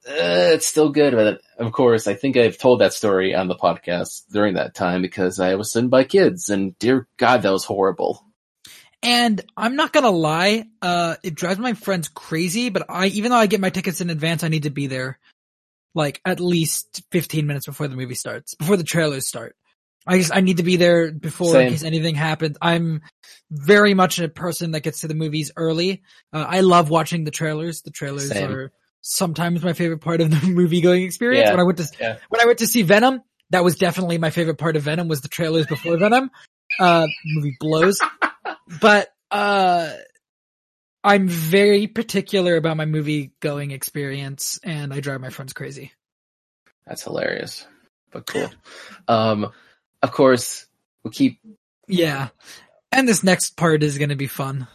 uh, 0.08 0.54
it's 0.54 0.66
still 0.66 0.90
good. 0.90 1.14
But 1.14 1.40
of 1.58 1.72
course, 1.72 2.06
I 2.06 2.14
think 2.14 2.36
I've 2.36 2.58
told 2.58 2.80
that 2.80 2.92
story 2.92 3.34
on 3.34 3.48
the 3.48 3.56
podcast 3.56 4.22
during 4.32 4.54
that 4.54 4.74
time 4.74 5.02
because 5.02 5.40
I 5.40 5.56
was 5.56 5.72
sitting 5.72 5.88
by 5.90 6.04
kids 6.04 6.48
and 6.50 6.78
dear 6.78 7.08
God, 7.16 7.42
that 7.42 7.52
was 7.52 7.64
horrible. 7.64 8.24
And 9.02 9.40
I'm 9.56 9.74
not 9.74 9.92
gonna 9.92 10.10
lie, 10.10 10.66
uh, 10.80 11.16
it 11.24 11.34
drives 11.34 11.58
my 11.58 11.72
friends 11.74 12.08
crazy, 12.08 12.68
but 12.68 12.86
I, 12.88 13.06
even 13.08 13.30
though 13.32 13.36
I 13.38 13.46
get 13.46 13.60
my 13.60 13.70
tickets 13.70 14.00
in 14.00 14.10
advance, 14.10 14.44
I 14.44 14.48
need 14.48 14.62
to 14.62 14.70
be 14.70 14.86
there 14.86 15.18
like 15.94 16.20
at 16.24 16.40
least 16.40 17.02
15 17.10 17.46
minutes 17.46 17.66
before 17.66 17.88
the 17.88 17.96
movie 17.96 18.14
starts, 18.14 18.54
before 18.54 18.76
the 18.76 18.84
trailers 18.84 19.26
start. 19.26 19.56
I 20.06 20.18
just, 20.18 20.34
I 20.34 20.40
need 20.40 20.56
to 20.58 20.62
be 20.62 20.76
there 20.76 21.12
before 21.12 21.52
Same. 21.52 21.66
in 21.66 21.72
case 21.72 21.84
anything 21.84 22.14
happens. 22.14 22.56
I'm 22.60 23.02
very 23.50 23.94
much 23.94 24.18
a 24.18 24.28
person 24.28 24.72
that 24.72 24.80
gets 24.80 25.02
to 25.02 25.08
the 25.08 25.14
movies 25.14 25.52
early. 25.56 26.02
Uh, 26.32 26.44
I 26.48 26.60
love 26.60 26.90
watching 26.90 27.24
the 27.24 27.30
trailers. 27.30 27.82
The 27.82 27.90
trailers 27.90 28.28
Same. 28.30 28.50
are 28.50 28.72
sometimes 29.00 29.62
my 29.62 29.72
favorite 29.72 30.00
part 30.00 30.20
of 30.20 30.30
the 30.30 30.46
movie 30.48 30.80
going 30.80 31.02
experience. 31.02 31.46
Yeah. 31.46 31.50
When 31.52 31.60
I 31.60 31.64
went 31.64 31.78
to, 31.78 31.88
Yeah. 32.00 32.18
when 32.28 32.40
I 32.40 32.46
went 32.46 32.58
to 32.58 32.66
see 32.66 32.82
Venom, 32.82 33.22
that 33.50 33.62
was 33.64 33.76
definitely 33.76 34.18
my 34.18 34.30
favorite 34.30 34.58
part 34.58 34.76
of 34.76 34.82
Venom 34.82 35.08
was 35.08 35.20
the 35.20 35.28
trailers 35.28 35.66
before 35.66 35.96
Venom. 35.98 36.30
Uh, 36.80 37.06
movie 37.24 37.56
blows. 37.60 38.00
But, 38.80 39.08
uh, 39.30 39.92
I'm 41.04 41.28
very 41.28 41.86
particular 41.88 42.56
about 42.56 42.76
my 42.76 42.86
movie 42.86 43.32
going 43.40 43.70
experience 43.72 44.58
and 44.62 44.94
I 44.94 45.00
drive 45.00 45.20
my 45.20 45.30
friends 45.30 45.52
crazy. 45.52 45.92
That's 46.86 47.02
hilarious, 47.02 47.66
but 48.12 48.26
cool. 48.26 48.48
Um, 49.08 49.50
of 50.02 50.12
course, 50.12 50.66
we'll 51.02 51.12
keep 51.12 51.38
Yeah. 51.88 52.28
And 52.90 53.08
this 53.08 53.22
next 53.22 53.56
part 53.56 53.82
is 53.82 53.98
going 53.98 54.10
to 54.10 54.16
be 54.16 54.26
fun. 54.26 54.66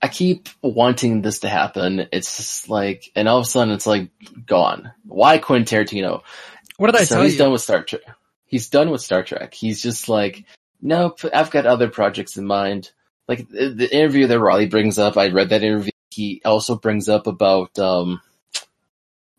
I 0.00 0.08
keep 0.08 0.48
wanting 0.62 1.22
this 1.22 1.40
to 1.40 1.48
happen. 1.48 2.08
It's 2.12 2.36
just 2.36 2.68
like, 2.68 3.10
and 3.16 3.28
all 3.28 3.38
of 3.38 3.44
a 3.44 3.48
sudden 3.48 3.72
it's 3.72 3.86
like 3.86 4.10
gone. 4.46 4.92
Why 5.06 5.38
Quentin 5.38 5.64
Tarantino? 5.64 6.22
What 6.76 6.88
did 6.88 7.00
I 7.00 7.04
so 7.04 7.16
tell 7.16 7.24
he's 7.24 7.32
you? 7.34 7.38
done 7.38 7.52
with 7.52 7.62
Star 7.62 7.82
Trek. 7.82 8.02
He's 8.46 8.68
done 8.68 8.90
with 8.90 9.00
Star 9.00 9.22
Trek. 9.22 9.54
He's 9.54 9.82
just 9.82 10.08
like, 10.08 10.44
nope, 10.82 11.20
I've 11.32 11.50
got 11.50 11.66
other 11.66 11.88
projects 11.88 12.36
in 12.36 12.44
mind. 12.46 12.90
Like 13.26 13.48
the, 13.48 13.70
the 13.70 13.96
interview 13.96 14.26
that 14.26 14.40
Raleigh 14.40 14.66
brings 14.66 14.98
up, 14.98 15.16
I 15.16 15.28
read 15.28 15.48
that 15.50 15.62
interview. 15.62 15.92
He 16.10 16.42
also 16.44 16.76
brings 16.76 17.08
up 17.08 17.26
about, 17.26 17.78
um, 17.78 18.20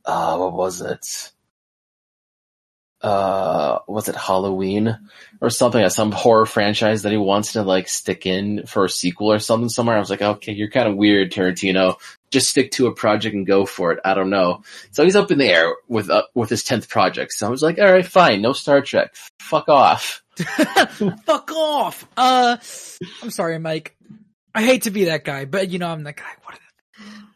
uh, 0.04 0.38
what 0.38 0.54
was 0.54 0.82
it? 0.82 1.32
Uh, 3.06 3.80
was 3.88 4.10
it 4.10 4.16
Halloween 4.16 4.98
or 5.42 5.50
something? 5.50 5.84
uh, 5.84 5.90
Some 5.90 6.12
horror 6.12 6.46
franchise 6.46 7.04
that 7.04 7.12
he 7.12 7.18
wants 7.18 7.54
to 7.54 7.64
like 7.64 7.88
stick 7.88 8.26
in 8.26 8.66
for 8.66 8.86
a 8.86 8.90
sequel 8.90 9.32
or 9.32 9.40
something 9.40 9.70
somewhere. 9.70 9.96
I 9.96 10.00
was 10.00 10.10
like, 10.10 10.22
okay, 10.22 10.54
you're 10.54 10.70
kind 10.72 10.88
of 10.90 10.96
weird, 10.96 11.32
Tarantino. 11.32 11.98
Just 12.32 12.50
stick 12.50 12.72
to 12.72 12.88
a 12.88 12.94
project 12.96 13.36
and 13.36 13.46
go 13.46 13.66
for 13.66 13.92
it. 13.92 14.00
I 14.04 14.14
don't 14.16 14.30
know. 14.30 14.64
So 14.92 15.04
he's 15.04 15.16
up 15.16 15.32
in 15.32 15.38
the 15.38 15.46
air 15.48 15.74
with 15.88 16.10
uh, 16.10 16.24
with 16.34 16.50
his 16.50 16.64
tenth 16.64 16.90
project. 16.90 17.34
So 17.34 17.48
I 17.48 17.50
was 17.50 17.62
like, 17.62 17.78
all 17.80 17.92
right, 17.92 18.06
fine, 18.06 18.42
no 18.42 18.54
Star 18.54 18.82
Trek. 18.82 19.16
Fuck 19.40 19.70
off. 19.70 20.24
Fuck 20.38 21.52
off. 21.52 22.08
Uh, 22.18 22.58
I'm 23.22 23.30
sorry, 23.32 23.60
Mike. 23.60 23.96
I 24.54 24.64
hate 24.64 24.84
to 24.84 24.92
be 24.92 25.06
that 25.06 25.24
guy, 25.24 25.46
but 25.46 25.70
you 25.70 25.80
know, 25.80 25.88
I'm 25.90 26.04
that 26.04 26.18
guy. 26.18 26.24
What? 26.44 26.60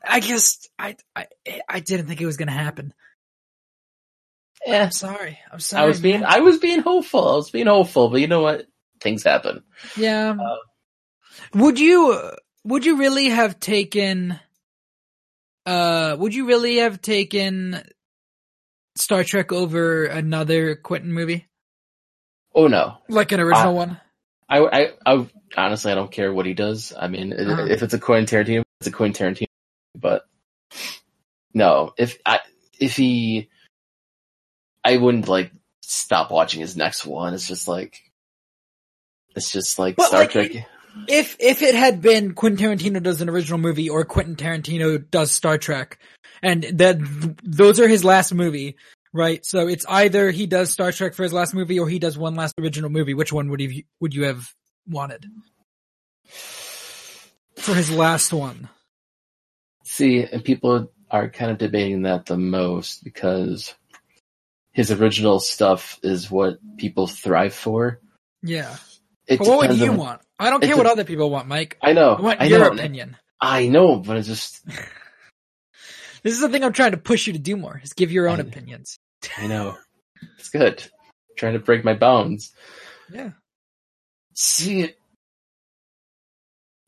I 0.03 0.19
just, 0.21 0.69
I, 0.79 0.95
I, 1.15 1.27
I 1.67 1.79
didn't 1.81 2.07
think 2.07 2.19
it 2.21 2.25
was 2.25 2.37
going 2.37 2.47
to 2.47 2.53
happen. 2.53 2.93
Yeah, 4.65 4.83
I'm 4.85 4.91
sorry. 4.91 5.39
I'm 5.51 5.59
sorry. 5.59 5.83
I 5.83 5.87
was 5.87 5.99
being 6.01 6.21
man. 6.21 6.29
I 6.29 6.39
was 6.39 6.57
being 6.59 6.79
hopeful. 6.81 7.27
I 7.27 7.35
was 7.35 7.49
being 7.51 7.67
hopeful, 7.67 8.09
but 8.09 8.21
you 8.21 8.27
know 8.27 8.41
what? 8.41 8.67
Things 9.01 9.23
happen. 9.23 9.63
yeah. 9.97 10.35
uh, 10.39 10.55
would 11.55 11.79
you, 11.79 12.19
would 12.65 12.85
you 12.85 12.97
really 12.97 13.29
have 13.29 13.59
taken, 13.59 14.37
uh, 15.65 16.15
would 16.19 16.33
you 16.35 16.45
really 16.47 16.77
have 16.77 17.01
taken 17.01 17.81
Star 18.97 19.23
Trek 19.23 19.51
over 19.53 20.03
another 20.05 20.75
Quentin 20.75 21.13
movie? 21.13 21.45
Oh 22.53 22.67
no, 22.67 22.97
Like 23.07 23.31
an 23.31 23.39
original 23.39 23.69
Uh, 23.73 23.85
one? 23.85 24.01
I, 24.49 24.57
I, 24.59 24.91
I 25.05 25.27
honestly 25.55 25.91
I 25.91 25.95
don't 25.95 26.11
care 26.11 26.33
what 26.33 26.45
he 26.47 26.53
does. 26.53 26.91
I 26.99 27.07
mean, 27.07 27.31
Uh-huh. 27.31 27.65
if 27.69 27.81
it's 27.83 27.93
a 27.93 27.99
Quentin 27.99 28.25
Tarantino, 28.45 28.63
it's 28.81 28.87
a 28.87 28.91
Quentin 28.91 29.33
Tarantino. 29.33 29.45
But 29.95 30.23
no, 31.53 31.93
if 31.97 32.17
I 32.25 32.39
if 32.79 32.95
he, 32.97 33.49
I 34.89 34.97
wouldn't 34.97 35.27
like 35.27 35.51
stop 35.81 36.31
watching 36.31 36.61
his 36.61 36.75
next 36.75 37.05
one. 37.05 37.35
It's 37.35 37.47
just 37.47 37.67
like, 37.67 38.01
it's 39.35 39.51
just 39.51 39.77
like 39.77 39.95
But, 39.97 40.07
Star 40.07 40.21
like, 40.21 40.31
Trek. 40.31 40.51
if 41.07 41.35
if 41.39 41.61
it 41.61 41.75
had 41.75 42.01
been 42.01 42.33
Quentin 42.33 42.77
Tarantino 42.77 43.03
does 43.03 43.21
an 43.21 43.29
original 43.29 43.59
movie 43.59 43.87
or 43.89 44.03
Quentin 44.03 44.35
Tarantino 44.35 45.03
does 45.11 45.31
Star 45.31 45.59
Trek, 45.59 45.99
and 46.41 46.63
that 46.73 46.97
those 47.43 47.79
are 47.79 47.87
his 47.87 48.03
last 48.03 48.33
movie, 48.33 48.77
right? 49.13 49.45
So 49.45 49.67
it's 49.67 49.85
either 49.87 50.31
he 50.31 50.47
does 50.47 50.71
Star 50.71 50.91
Trek 50.91 51.13
for 51.13 51.21
his 51.21 51.33
last 51.33 51.53
movie 51.53 51.79
or 51.79 51.87
he 51.87 51.99
does 51.99 52.17
one 52.17 52.35
last 52.35 52.55
original 52.59 52.89
movie. 52.89 53.13
Which 53.13 53.31
one 53.31 53.49
would 53.51 53.61
you 53.61 53.83
would 53.99 54.15
you 54.15 54.23
have 54.23 54.51
wanted 54.87 55.27
for 57.57 57.75
his 57.75 57.91
last 57.91 58.33
one. 58.33 58.69
See, 59.83 60.23
and 60.23 60.43
people 60.43 60.91
are 61.11 61.29
kind 61.29 61.51
of 61.51 61.59
debating 61.59 62.03
that 62.03 62.25
the 62.25 62.37
most 62.37 63.03
because 63.03 63.75
his 64.71 64.91
original 64.91 65.39
stuff 65.39 65.99
is 66.03 66.29
what 66.29 66.59
people 66.77 67.07
thrive 67.07 67.53
for. 67.53 67.99
Yeah. 68.41 68.75
It 69.27 69.39
But 69.39 69.47
what 69.47 69.69
would 69.69 69.77
you 69.79 69.91
on- 69.91 69.97
want? 69.97 70.21
I 70.39 70.49
don't 70.49 70.61
care 70.63 70.77
what 70.77 70.85
other 70.85 71.03
people 71.03 71.29
want, 71.29 71.47
Mike. 71.47 71.77
I 71.81 71.93
know. 71.93 72.15
I 72.15 72.21
want 72.21 72.41
I 72.41 72.45
your 72.45 72.59
know. 72.59 72.71
opinion. 72.71 73.17
I 73.41 73.67
know, 73.67 73.97
but 73.97 74.17
it's 74.17 74.27
just 74.27 74.65
This 76.23 76.33
is 76.33 76.39
the 76.41 76.49
thing 76.49 76.63
I'm 76.63 76.73
trying 76.73 76.91
to 76.91 76.97
push 76.97 77.27
you 77.27 77.33
to 77.33 77.39
do 77.39 77.55
more, 77.57 77.79
is 77.83 77.93
give 77.93 78.11
your 78.11 78.27
own 78.29 78.37
I- 78.39 78.43
opinions. 78.43 78.99
I 79.37 79.47
know. 79.47 79.77
It's 80.37 80.49
good. 80.49 80.83
trying 81.37 81.53
to 81.53 81.59
break 81.59 81.83
my 81.85 81.93
bounds. 81.93 82.53
Yeah. 83.11 83.31
See, 84.33 84.93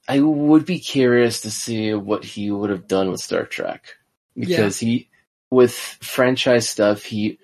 I 0.08 0.20
would 0.20 0.66
be 0.66 0.80
curious 0.80 1.42
to 1.42 1.52
see 1.52 1.94
what 1.94 2.24
he 2.24 2.52
would 2.52 2.70
have 2.70 2.88
done 2.88 3.12
with 3.12 3.22
Star 3.22 3.46
Trek 3.46 3.96
because 4.36 4.80
he, 4.80 5.10
with 5.50 5.74
franchise 5.74 6.70
stuff, 6.70 7.04
he 7.04 7.40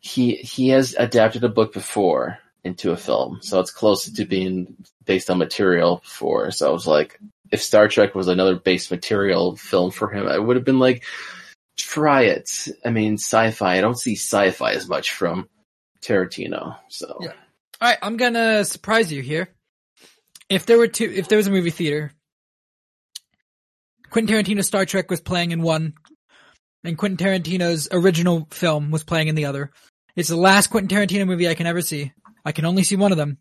he 0.00 0.36
he 0.36 0.68
has 0.68 0.94
adapted 0.98 1.44
a 1.44 1.48
book 1.48 1.72
before 1.72 2.38
into 2.64 2.92
a 2.92 2.96
film, 2.96 3.38
so 3.42 3.60
it's 3.60 3.70
close 3.70 4.10
to 4.10 4.24
being 4.24 4.76
based 5.04 5.30
on 5.30 5.38
material 5.38 6.00
before. 6.02 6.50
So 6.50 6.68
I 6.68 6.72
was 6.72 6.86
like, 6.86 7.18
if 7.50 7.62
Star 7.62 7.88
Trek 7.88 8.14
was 8.14 8.28
another 8.28 8.56
base 8.56 8.90
material 8.90 9.56
film 9.56 9.90
for 9.90 10.08
him, 10.08 10.28
I 10.28 10.38
would 10.38 10.56
have 10.56 10.64
been 10.64 10.78
like, 10.78 11.04
try 11.76 12.22
it. 12.22 12.50
I 12.84 12.90
mean, 12.90 13.14
sci-fi. 13.14 13.78
I 13.78 13.80
don't 13.80 13.98
see 13.98 14.14
sci-fi 14.14 14.72
as 14.72 14.88
much 14.88 15.12
from 15.12 15.48
Tarantino, 16.02 16.76
so. 16.88 17.18
Yeah. 17.20 17.32
All 17.80 17.88
right, 17.88 17.98
I'm 18.02 18.16
gonna 18.16 18.64
surprise 18.64 19.12
you 19.12 19.22
here. 19.22 19.48
If 20.48 20.66
there 20.66 20.78
were 20.78 20.88
two, 20.88 21.10
if 21.14 21.28
there 21.28 21.38
was 21.38 21.46
a 21.46 21.52
movie 21.52 21.70
theater, 21.70 22.12
Quentin 24.10 24.34
Tarantino's 24.34 24.66
Star 24.66 24.84
Trek 24.84 25.10
was 25.10 25.20
playing 25.20 25.52
in 25.52 25.62
one, 25.62 25.94
and 26.88 26.98
Quentin 26.98 27.24
Tarantino's 27.24 27.88
original 27.92 28.48
film 28.50 28.90
was 28.90 29.04
playing 29.04 29.28
in 29.28 29.34
the 29.34 29.44
other. 29.44 29.70
It's 30.16 30.28
the 30.28 30.36
last 30.36 30.68
Quentin 30.68 30.96
Tarantino 30.96 31.26
movie 31.26 31.48
I 31.48 31.54
can 31.54 31.66
ever 31.66 31.80
see. 31.80 32.12
I 32.44 32.52
can 32.52 32.64
only 32.64 32.82
see 32.82 32.96
one 32.96 33.12
of 33.12 33.18
them. 33.18 33.38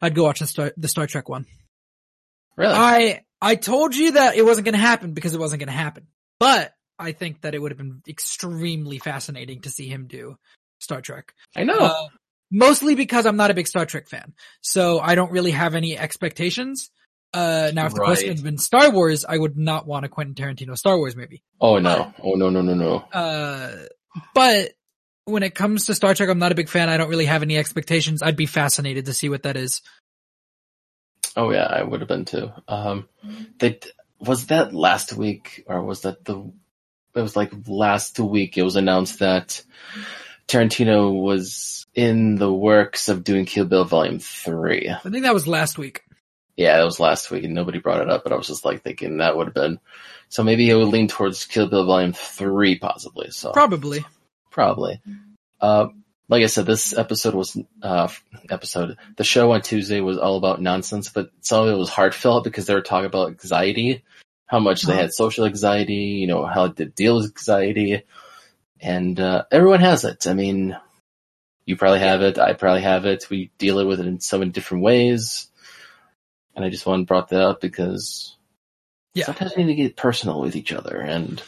I'd 0.00 0.14
go 0.14 0.24
watch 0.24 0.40
the 0.40 0.46
Star, 0.46 0.72
the 0.76 0.88
Star 0.88 1.06
Trek 1.06 1.28
one. 1.28 1.46
Really? 2.56 2.74
I 2.74 3.24
I 3.40 3.56
told 3.56 3.94
you 3.94 4.12
that 4.12 4.36
it 4.36 4.44
wasn't 4.44 4.64
going 4.64 4.74
to 4.74 4.78
happen 4.78 5.12
because 5.12 5.34
it 5.34 5.40
wasn't 5.40 5.60
going 5.60 5.68
to 5.68 5.72
happen. 5.72 6.06
But 6.40 6.72
I 6.98 7.12
think 7.12 7.42
that 7.42 7.54
it 7.54 7.60
would 7.60 7.70
have 7.72 7.78
been 7.78 8.02
extremely 8.08 8.98
fascinating 8.98 9.62
to 9.62 9.70
see 9.70 9.88
him 9.88 10.06
do 10.06 10.36
Star 10.78 11.00
Trek. 11.00 11.32
I 11.56 11.64
know. 11.64 11.78
Uh, 11.78 12.08
mostly 12.50 12.94
because 12.94 13.26
I'm 13.26 13.36
not 13.36 13.50
a 13.50 13.54
big 13.54 13.68
Star 13.68 13.86
Trek 13.86 14.08
fan, 14.08 14.34
so 14.60 15.00
I 15.00 15.14
don't 15.14 15.32
really 15.32 15.50
have 15.50 15.74
any 15.74 15.98
expectations. 15.98 16.90
Uh, 17.34 17.70
now 17.74 17.86
if 17.86 17.94
the 17.94 18.00
Right. 18.00 18.06
question 18.06 18.28
had 18.30 18.42
been 18.42 18.58
Star 18.58 18.90
Wars, 18.90 19.24
I 19.28 19.36
would 19.36 19.56
not 19.58 19.86
want 19.86 20.04
a 20.06 20.08
Quentin 20.08 20.34
Tarantino 20.34 20.76
Star 20.76 20.96
Wars 20.96 21.14
movie. 21.16 21.42
oh 21.60 21.78
no. 21.78 22.12
Oh 22.22 22.32
no 22.34 22.48
no 22.50 22.62
no 22.62 22.74
no. 22.74 22.96
Uh, 23.12 23.72
but 24.34 24.72
when 25.26 25.42
it 25.42 25.54
comes 25.54 25.86
to 25.86 25.94
Star 25.94 26.14
Trek, 26.14 26.30
I'm 26.30 26.38
not 26.38 26.52
a 26.52 26.54
big 26.54 26.70
fan. 26.70 26.88
I 26.88 26.96
don't 26.96 27.10
really 27.10 27.26
have 27.26 27.42
any 27.42 27.58
expectations. 27.58 28.22
I'd 28.22 28.36
be 28.36 28.46
fascinated 28.46 29.04
to 29.06 29.12
see 29.14 29.28
what 29.28 29.42
that 29.42 29.56
is. 29.58 29.82
Oh 31.36 31.50
yeah, 31.52 31.66
I 31.66 31.82
would 31.82 32.00
have 32.00 32.08
been 32.08 32.24
too. 32.24 32.50
Um, 32.66 33.08
they 33.58 33.78
was 34.18 34.46
that 34.46 34.74
last 34.74 35.12
week 35.12 35.64
or 35.68 35.82
was 35.84 36.00
that 36.02 36.24
the? 36.24 36.50
It 37.14 37.20
was 37.20 37.36
like 37.36 37.52
last 37.66 38.18
week. 38.18 38.56
It 38.56 38.62
was 38.62 38.76
announced 38.76 39.18
that 39.18 39.62
Tarantino 40.46 41.12
was 41.20 41.86
in 41.94 42.36
the 42.36 42.52
works 42.52 43.08
of 43.08 43.24
doing 43.24 43.44
Kill 43.44 43.64
Bill 43.66 43.84
Volume 43.84 44.18
Three. 44.18 44.88
I 44.88 44.98
think 45.08 45.22
that 45.24 45.34
was 45.34 45.46
last 45.46 45.78
week. 45.78 46.02
Yeah, 46.58 46.76
that 46.76 46.84
was 46.84 46.98
last 46.98 47.30
week, 47.30 47.44
and 47.44 47.54
nobody 47.54 47.78
brought 47.78 48.02
it 48.02 48.10
up. 48.10 48.24
But 48.24 48.32
I 48.32 48.36
was 48.36 48.48
just 48.48 48.64
like 48.64 48.82
thinking 48.82 49.18
that 49.18 49.36
would 49.36 49.46
have 49.46 49.54
been. 49.54 49.78
So 50.28 50.42
maybe 50.42 50.68
it 50.68 50.74
would 50.74 50.88
lean 50.88 51.06
towards 51.06 51.46
Kill 51.46 51.68
Bill 51.68 51.86
Volume 51.86 52.12
Three, 52.12 52.76
possibly. 52.76 53.30
So 53.30 53.52
Probably. 53.52 54.04
Probably. 54.50 55.00
Uh, 55.60 55.88
like 56.28 56.42
I 56.42 56.46
said, 56.46 56.66
this 56.66 56.92
episode 56.98 57.34
was, 57.34 57.56
uh, 57.80 58.08
episode, 58.50 58.98
the 59.16 59.24
show 59.24 59.52
on 59.52 59.62
Tuesday 59.62 60.00
was 60.00 60.18
all 60.18 60.36
about 60.36 60.60
nonsense, 60.60 61.08
but 61.08 61.30
some 61.40 61.66
of 61.66 61.72
it 61.72 61.78
was 61.78 61.88
heartfelt 61.88 62.42
because 62.44 62.66
they 62.66 62.74
were 62.74 62.82
talking 62.82 63.06
about 63.06 63.28
anxiety, 63.28 64.04
how 64.46 64.58
much 64.58 64.82
they 64.82 64.92
Uh-huh. 64.92 65.02
had 65.02 65.12
social 65.14 65.46
anxiety, 65.46 66.18
you 66.20 66.26
know, 66.26 66.44
how 66.44 66.68
to 66.68 66.84
deal 66.84 67.16
with 67.16 67.26
anxiety. 67.26 68.02
And, 68.80 69.18
uh, 69.18 69.44
everyone 69.50 69.80
has 69.80 70.04
it. 70.04 70.26
I 70.26 70.34
mean, 70.34 70.76
you 71.64 71.76
probably 71.76 72.00
have 72.00 72.20
it. 72.22 72.38
I 72.38 72.52
probably 72.52 72.82
have 72.82 73.06
it. 73.06 73.30
We 73.30 73.50
deal 73.58 73.86
with 73.86 74.00
it 74.00 74.06
in 74.06 74.20
so 74.20 74.38
many 74.38 74.50
different 74.50 74.82
ways. 74.84 75.46
And 76.58 76.64
I 76.64 76.70
just 76.70 76.86
wanted 76.86 77.02
to 77.02 77.06
brought 77.06 77.28
that 77.28 77.40
up 77.40 77.60
because 77.60 78.36
Yeah. 79.14 79.26
sometimes 79.26 79.54
we 79.56 79.62
need 79.62 79.76
to 79.76 79.82
get 79.82 79.96
personal 79.96 80.40
with 80.40 80.56
each 80.56 80.72
other 80.72 81.00
and 81.00 81.40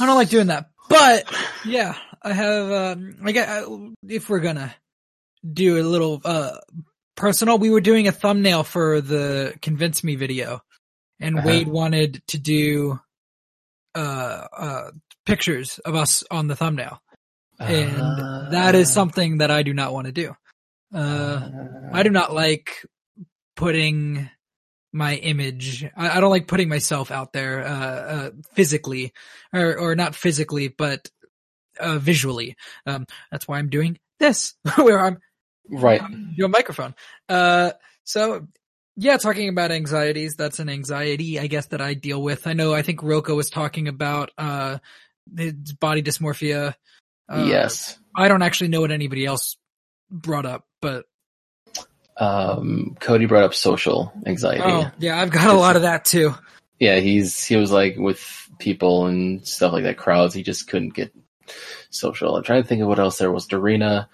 I 0.00 0.06
don't 0.06 0.16
like 0.16 0.30
doing 0.30 0.46
that, 0.46 0.70
but 0.88 1.30
yeah, 1.66 1.94
I 2.22 2.32
have. 2.32 2.72
Um, 2.72 3.16
I 3.22 3.32
get 3.32 3.66
if 4.08 4.30
we're 4.30 4.40
gonna 4.40 4.74
do 5.52 5.78
a 5.78 5.84
little 5.84 6.22
uh 6.24 6.56
personal, 7.16 7.58
we 7.58 7.68
were 7.68 7.82
doing 7.82 8.08
a 8.08 8.12
thumbnail 8.12 8.64
for 8.64 9.02
the 9.02 9.54
convince 9.60 10.02
me 10.02 10.14
video, 10.16 10.62
and 11.20 11.36
Uh-huh. 11.36 11.46
Wade 11.46 11.68
wanted 11.68 12.26
to 12.28 12.38
do 12.38 12.98
uh 13.94 14.46
uh 14.56 14.90
pictures 15.26 15.78
of 15.80 15.94
us 15.94 16.24
on 16.30 16.46
the 16.46 16.56
thumbnail, 16.56 17.02
and 17.58 18.52
that 18.52 18.74
is 18.74 18.90
something 18.90 19.38
that 19.38 19.50
I 19.50 19.62
do 19.62 19.74
not 19.74 19.92
want 19.92 20.06
to 20.06 20.12
do. 20.12 20.34
Uh, 20.94 21.46
I 21.92 22.02
do 22.02 22.10
not 22.10 22.32
like 22.32 22.86
putting 23.56 24.28
my 24.92 25.16
image. 25.16 25.84
I, 25.96 26.16
I 26.16 26.20
don't 26.20 26.30
like 26.30 26.48
putting 26.48 26.68
myself 26.68 27.10
out 27.10 27.32
there, 27.32 27.66
uh, 27.66 27.70
uh, 27.70 28.30
physically 28.52 29.12
or, 29.52 29.78
or 29.78 29.94
not 29.94 30.14
physically, 30.14 30.68
but, 30.68 31.08
uh, 31.78 31.98
visually. 31.98 32.56
Um, 32.86 33.06
that's 33.30 33.46
why 33.46 33.58
I'm 33.58 33.68
doing 33.70 33.98
this 34.18 34.54
where 34.76 35.00
I'm 35.00 35.18
right. 35.68 36.02
your 36.34 36.48
microphone. 36.48 36.94
Uh, 37.28 37.72
so 38.04 38.46
yeah, 38.96 39.16
talking 39.16 39.48
about 39.48 39.70
anxieties, 39.70 40.34
that's 40.36 40.58
an 40.58 40.68
anxiety, 40.68 41.38
I 41.38 41.46
guess, 41.46 41.66
that 41.66 41.80
I 41.80 41.94
deal 41.94 42.20
with. 42.20 42.46
I 42.46 42.52
know, 42.52 42.74
I 42.74 42.82
think 42.82 43.00
Roko 43.00 43.36
was 43.36 43.48
talking 43.48 43.88
about, 43.88 44.30
uh, 44.36 44.78
his 45.36 45.54
body 45.78 46.02
dysmorphia. 46.02 46.74
Uh, 47.28 47.44
yes. 47.46 47.98
I 48.16 48.28
don't 48.28 48.42
actually 48.42 48.68
know 48.68 48.80
what 48.80 48.90
anybody 48.90 49.24
else 49.24 49.56
brought 50.10 50.46
up, 50.46 50.66
but 50.82 51.06
um, 52.20 52.96
Cody 53.00 53.24
brought 53.24 53.44
up 53.44 53.54
social 53.54 54.12
anxiety. 54.26 54.62
oh 54.64 54.90
yeah, 54.98 55.20
I've 55.20 55.30
got 55.30 55.50
a 55.50 55.58
lot 55.58 55.76
of 55.76 55.82
that 55.82 56.04
too. 56.04 56.34
Yeah, 56.78 56.96
he's 56.96 57.44
he 57.44 57.56
was 57.56 57.72
like 57.72 57.96
with 57.96 58.48
people 58.58 59.06
and 59.06 59.46
stuff 59.46 59.72
like 59.72 59.84
that, 59.84 59.96
crowds. 59.96 60.34
He 60.34 60.42
just 60.42 60.68
couldn't 60.68 60.94
get 60.94 61.12
social. 61.88 62.36
I'm 62.36 62.42
trying 62.42 62.62
to 62.62 62.68
think 62.68 62.82
of 62.82 62.88
what 62.88 62.98
else 62.98 63.18
there 63.18 63.32
was. 63.32 63.48
Dorina 63.48 64.06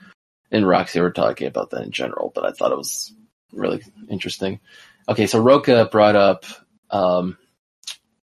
and 0.50 0.66
Roxy 0.66 1.00
were 1.00 1.10
talking 1.10 1.48
about 1.48 1.70
that 1.70 1.82
in 1.82 1.90
general, 1.90 2.32
but 2.34 2.46
I 2.46 2.52
thought 2.52 2.72
it 2.72 2.78
was 2.78 3.12
really 3.52 3.82
interesting. 4.08 4.60
Okay, 5.08 5.26
so 5.26 5.40
Roka 5.40 5.88
brought 5.90 6.16
up, 6.16 6.44
um, 6.90 7.36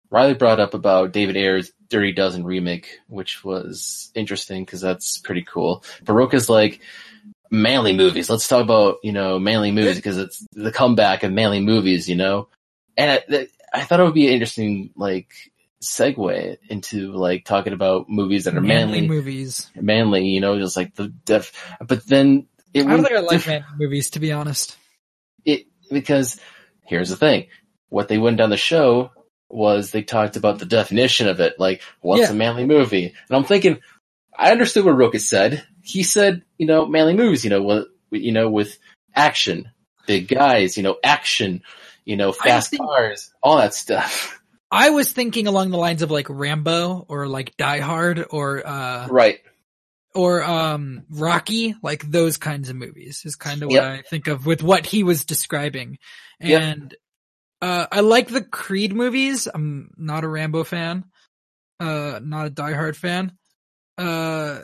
Riley 0.09 0.33
brought 0.33 0.59
up 0.59 0.73
about 0.73 1.11
David 1.11 1.35
Ayer's 1.37 1.71
Dirty 1.89 2.13
Dozen 2.13 2.45
remake, 2.45 2.99
which 3.07 3.43
was 3.43 4.11
interesting 4.15 4.63
because 4.63 4.81
that's 4.81 5.17
pretty 5.19 5.43
cool. 5.43 5.83
But 6.03 6.13
Roka's 6.13 6.49
like, 6.49 6.81
manly 7.51 7.95
movies. 7.95 8.29
Let's 8.29 8.47
talk 8.47 8.63
about, 8.63 8.97
you 9.03 9.11
know, 9.11 9.39
manly 9.39 9.71
movies 9.71 9.95
because 9.97 10.17
it's 10.17 10.45
the 10.51 10.71
comeback 10.71 11.23
of 11.23 11.31
manly 11.31 11.61
movies, 11.61 12.09
you 12.09 12.15
know? 12.15 12.47
And 12.97 13.21
I, 13.29 13.47
I 13.73 13.81
thought 13.83 13.99
it 13.99 14.03
would 14.03 14.13
be 14.13 14.27
an 14.27 14.33
interesting, 14.33 14.91
like, 14.95 15.31
segue 15.83 16.57
into, 16.69 17.11
like, 17.11 17.45
talking 17.45 17.73
about 17.73 18.09
movies 18.09 18.45
that 18.45 18.55
are 18.55 18.61
manly, 18.61 19.07
movies. 19.07 19.69
manly, 19.75 20.25
you 20.25 20.41
know, 20.41 20.57
just 20.57 20.77
like 20.77 20.95
the 20.95 21.09
def, 21.25 21.51
but 21.85 22.05
then 22.07 22.47
it 22.73 22.85
I 22.85 22.89
don't 22.89 23.03
think 23.03 23.17
I 23.17 23.21
like 23.21 23.47
manly 23.47 23.65
movies, 23.77 24.09
to 24.11 24.19
be 24.19 24.31
honest. 24.31 24.77
it, 25.43 25.67
because 25.91 26.39
here's 26.85 27.09
the 27.09 27.15
thing. 27.15 27.47
What 27.89 28.07
they 28.07 28.17
went 28.17 28.37
down 28.37 28.49
the 28.49 28.57
show 28.57 29.11
was 29.49 29.91
they 29.91 30.01
talked 30.01 30.37
about 30.37 30.59
the 30.59 30.65
definition 30.65 31.27
of 31.27 31.39
it, 31.39 31.59
like, 31.59 31.81
what's 32.01 32.23
Yeah. 32.23 32.31
a 32.31 32.33
manly 32.33 32.65
movie? 32.65 33.13
And 33.29 33.37
I'm 33.37 33.43
thinking, 33.43 33.79
I 34.37 34.51
understood 34.51 34.85
what 34.85 34.97
Roka 34.97 35.19
said. 35.19 35.65
He 35.81 36.03
said, 36.03 36.43
you 36.57 36.65
know, 36.65 36.85
manly 36.85 37.13
moves, 37.13 37.43
you 37.43 37.49
know, 37.49 37.61
with, 37.61 37.87
you 38.11 38.31
know, 38.31 38.49
with 38.49 38.77
action, 39.15 39.69
big 40.07 40.27
guys, 40.27 40.77
you 40.77 40.83
know, 40.83 40.97
action, 41.03 41.61
you 42.05 42.17
know, 42.17 42.31
fast 42.31 42.71
think- 42.71 42.81
cars, 42.83 43.31
all 43.41 43.57
that 43.57 43.73
stuff. 43.73 44.41
I 44.71 44.89
was 44.89 45.11
thinking 45.11 45.47
along 45.47 45.69
the 45.69 45.77
lines 45.77 46.01
of 46.01 46.11
like 46.11 46.27
Rambo 46.27 47.05
or 47.07 47.27
like 47.27 47.55
Die 47.55 47.79
Hard 47.79 48.25
or 48.29 48.65
uh 48.67 49.07
right. 49.07 49.39
or 50.13 50.43
um 50.43 51.05
Rocky, 51.09 51.75
like 51.81 52.03
those 52.09 52.37
kinds 52.37 52.69
of 52.69 52.75
movies 52.75 53.21
is 53.25 53.35
kind 53.35 53.61
of 53.61 53.67
what 53.69 53.75
Yep. 53.75 53.83
I 53.83 54.01
think 54.01 54.27
of 54.27 54.45
with 54.45 54.63
what 54.63 54.85
he 54.85 55.03
was 55.03 55.23
describing. 55.23 55.99
Yep. 56.41 56.61
And 56.61 56.95
uh 57.61 57.85
I 57.91 58.01
like 58.01 58.27
the 58.27 58.41
Creed 58.41 58.93
movies. 58.93 59.47
I'm 59.47 59.91
not 59.97 60.23
a 60.25 60.27
Rambo 60.27 60.63
fan. 60.65 61.05
Uh 61.79 62.19
not 62.21 62.47
a 62.47 62.49
Die 62.49 62.73
Hard 62.73 62.97
fan. 62.97 63.37
Uh 63.97 64.61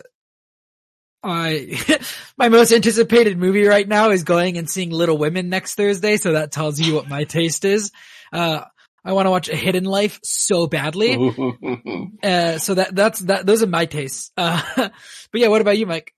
I 1.24 2.00
my 2.38 2.50
most 2.50 2.72
anticipated 2.72 3.38
movie 3.38 3.66
right 3.66 3.88
now 3.88 4.10
is 4.10 4.24
going 4.24 4.58
and 4.58 4.70
seeing 4.70 4.90
Little 4.90 5.18
Women 5.18 5.50
next 5.50 5.76
Thursday, 5.76 6.18
so 6.18 6.34
that 6.34 6.52
tells 6.52 6.80
you 6.80 6.96
what 6.96 7.08
my 7.08 7.26
taste 7.26 7.66
is. 7.66 7.92
Uh, 8.34 8.62
I 9.04 9.14
want 9.14 9.26
to 9.26 9.32
watch 9.32 9.50
A 9.50 9.56
Hidden 9.56 9.86
Life 9.86 10.20
so 10.24 10.68
badly. 10.68 11.18
Uh, 12.24 12.60
so 12.60 12.76
that 12.76 12.96
that's 12.96 13.20
that. 13.22 13.48
Those 13.48 13.64
are 13.64 13.68
my 13.68 13.86
tastes. 13.86 14.32
Uh, 14.38 14.62
but 14.76 14.92
yeah, 15.34 15.48
what 15.48 15.60
about 15.60 15.78
you, 15.80 15.88
Mike? 15.88 16.14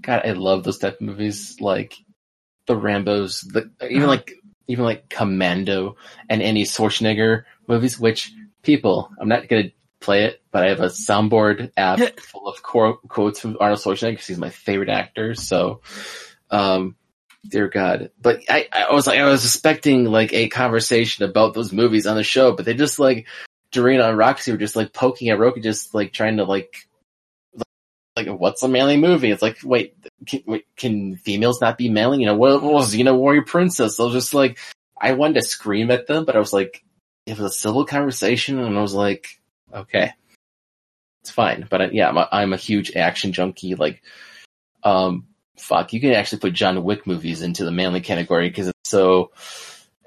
God, 0.00 0.22
I 0.24 0.32
love 0.32 0.64
those 0.64 0.78
type 0.78 0.94
of 0.94 1.00
movies, 1.02 1.58
like 1.60 1.94
the 2.66 2.74
Rambo's, 2.74 3.42
the 3.42 3.70
even 3.82 4.08
like 4.08 4.32
even 4.66 4.86
like 4.86 5.10
Commando 5.10 5.96
and 6.30 6.40
any 6.40 6.64
Schwarzenegger 6.64 7.44
movies. 7.68 8.00
Which 8.00 8.32
people, 8.62 9.10
I'm 9.20 9.28
not 9.28 9.46
gonna 9.46 9.72
play 10.04 10.24
it, 10.24 10.42
but 10.50 10.64
I 10.64 10.68
have 10.68 10.80
a 10.80 10.86
soundboard 10.86 11.72
app 11.76 12.20
full 12.20 12.48
of 12.48 12.62
quote, 12.62 13.06
quotes 13.08 13.40
from 13.40 13.56
Arnold 13.60 13.80
Schwarzenegger 13.80 14.12
because 14.12 14.26
he's 14.26 14.38
my 14.38 14.50
favorite 14.50 14.88
actor. 14.88 15.34
So, 15.34 15.80
um, 16.50 16.96
dear 17.48 17.68
God. 17.68 18.10
But 18.20 18.42
I, 18.48 18.68
I 18.72 18.92
was 18.92 19.06
like, 19.06 19.18
I 19.18 19.26
was 19.26 19.44
expecting 19.44 20.04
like 20.04 20.32
a 20.32 20.48
conversation 20.48 21.24
about 21.24 21.54
those 21.54 21.72
movies 21.72 22.06
on 22.06 22.16
the 22.16 22.22
show, 22.22 22.52
but 22.52 22.64
they 22.64 22.74
just 22.74 22.98
like 22.98 23.26
Dorina 23.72 24.08
and 24.08 24.18
Roxy 24.18 24.52
were 24.52 24.58
just 24.58 24.76
like 24.76 24.92
poking 24.92 25.28
at 25.30 25.38
Roku, 25.38 25.60
just 25.60 25.94
like 25.94 26.12
trying 26.12 26.36
to 26.36 26.44
like, 26.44 26.86
like, 28.16 28.28
what's 28.28 28.62
a 28.62 28.68
manly 28.68 28.96
movie? 28.96 29.32
It's 29.32 29.42
like, 29.42 29.58
wait, 29.64 29.96
can, 30.26 30.42
wait, 30.46 30.66
can 30.76 31.16
females 31.16 31.60
not 31.60 31.76
be 31.76 31.88
manly? 31.88 32.20
You 32.20 32.26
know, 32.26 32.36
what, 32.36 32.62
what 32.62 32.72
was 32.72 32.94
Xena 32.94 33.16
Warrior 33.16 33.42
Princess? 33.42 33.98
I 33.98 34.04
was 34.04 34.12
just 34.12 34.34
like, 34.34 34.58
I 35.00 35.12
wanted 35.12 35.34
to 35.34 35.42
scream 35.42 35.90
at 35.90 36.06
them, 36.06 36.24
but 36.24 36.36
I 36.36 36.38
was 36.38 36.52
like, 36.52 36.84
it 37.26 37.38
was 37.38 37.52
a 37.52 37.58
civil 37.58 37.84
conversation, 37.84 38.58
and 38.58 38.78
I 38.78 38.82
was 38.82 38.94
like, 38.94 39.40
okay, 39.72 40.12
it's 41.22 41.30
fine. 41.30 41.66
But 41.68 41.80
uh, 41.80 41.88
yeah, 41.92 42.08
I'm 42.08 42.16
a, 42.16 42.28
I'm 42.30 42.52
a 42.52 42.58
huge 42.58 42.94
action 42.96 43.32
junkie. 43.32 43.74
Like, 43.74 44.02
um, 44.82 45.26
fuck, 45.58 45.92
you 45.92 46.00
can 46.00 46.12
actually 46.12 46.40
put 46.40 46.52
John 46.52 46.82
Wick 46.84 47.06
movies 47.06 47.42
into 47.42 47.64
the 47.64 47.70
manly 47.70 48.00
category 48.00 48.48
because 48.48 48.68
it's 48.68 48.90
so 48.90 49.30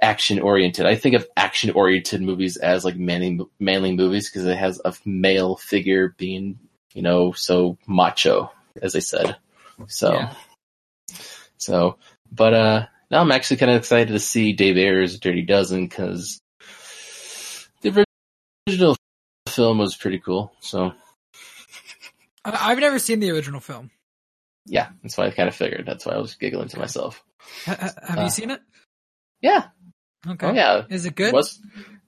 action 0.02 0.40
oriented. 0.40 0.86
I 0.86 0.96
think 0.96 1.16
of 1.16 1.28
action 1.36 1.72
oriented 1.72 2.22
movies 2.22 2.58
as 2.58 2.86
like 2.86 2.98
manly 2.98 3.40
manly 3.60 3.96
movies 3.96 4.30
because 4.30 4.46
it 4.46 4.58
has 4.58 4.80
a 4.86 4.94
male 5.06 5.56
figure 5.56 6.14
being, 6.18 6.60
you 6.94 7.02
know, 7.02 7.32
so 7.32 7.78
macho, 7.88 8.52
as 8.82 8.96
I 8.96 9.00
said. 9.00 9.38
So, 9.88 10.14
Yeah. 10.14 10.34
so, 11.58 11.98
but 12.32 12.54
uh, 12.54 12.86
now 13.10 13.22
I'm 13.22 13.32
actually 13.32 13.58
kind 13.58 13.72
of 13.72 13.78
excited 13.78 14.10
to 14.10 14.20
see 14.20 14.54
Dave 14.54 14.78
Ayer's 14.78 15.20
Dirty 15.20 15.44
Dozen 15.44 15.88
because 15.88 16.40
the 17.82 18.06
original 18.68 18.96
film 19.58 19.78
was 19.80 19.96
pretty 19.98 20.20
cool. 20.20 20.54
So 20.62 20.94
I, 22.46 22.72
I've 22.72 22.80
never 22.80 23.00
seen 23.00 23.20
the 23.20 23.32
original 23.32 23.60
film. 23.60 23.92
yeah, 24.66 24.90
that's 25.04 25.18
why 25.18 25.26
I 25.28 25.32
kind 25.32 25.50
of 25.50 25.56
figured. 25.56 25.86
That's 25.86 26.06
why 26.06 26.14
I 26.14 26.20
was 26.20 26.36
giggling 26.36 26.70
to 26.70 26.80
myself. 26.80 27.22
Ha- 27.66 27.94
have 28.08 28.18
Uh, 28.20 28.24
you 28.24 28.30
seen 28.30 28.52
it? 28.52 28.62
Yeah. 29.42 29.68
Okay. 30.28 30.48
Oh 30.48 30.54
yeah. 30.54 30.84
Is 30.90 31.06
it 31.06 31.16
good? 31.16 31.34
Was 31.34 31.60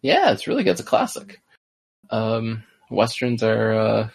yeah, 0.02 0.32
it's 0.32 0.48
really 0.48 0.64
good. 0.64 0.72
It's 0.72 0.82
a 0.82 0.84
classic. 0.86 1.42
Um, 2.10 2.64
westerns 2.90 3.44
are 3.44 3.74
uh, 3.74 4.10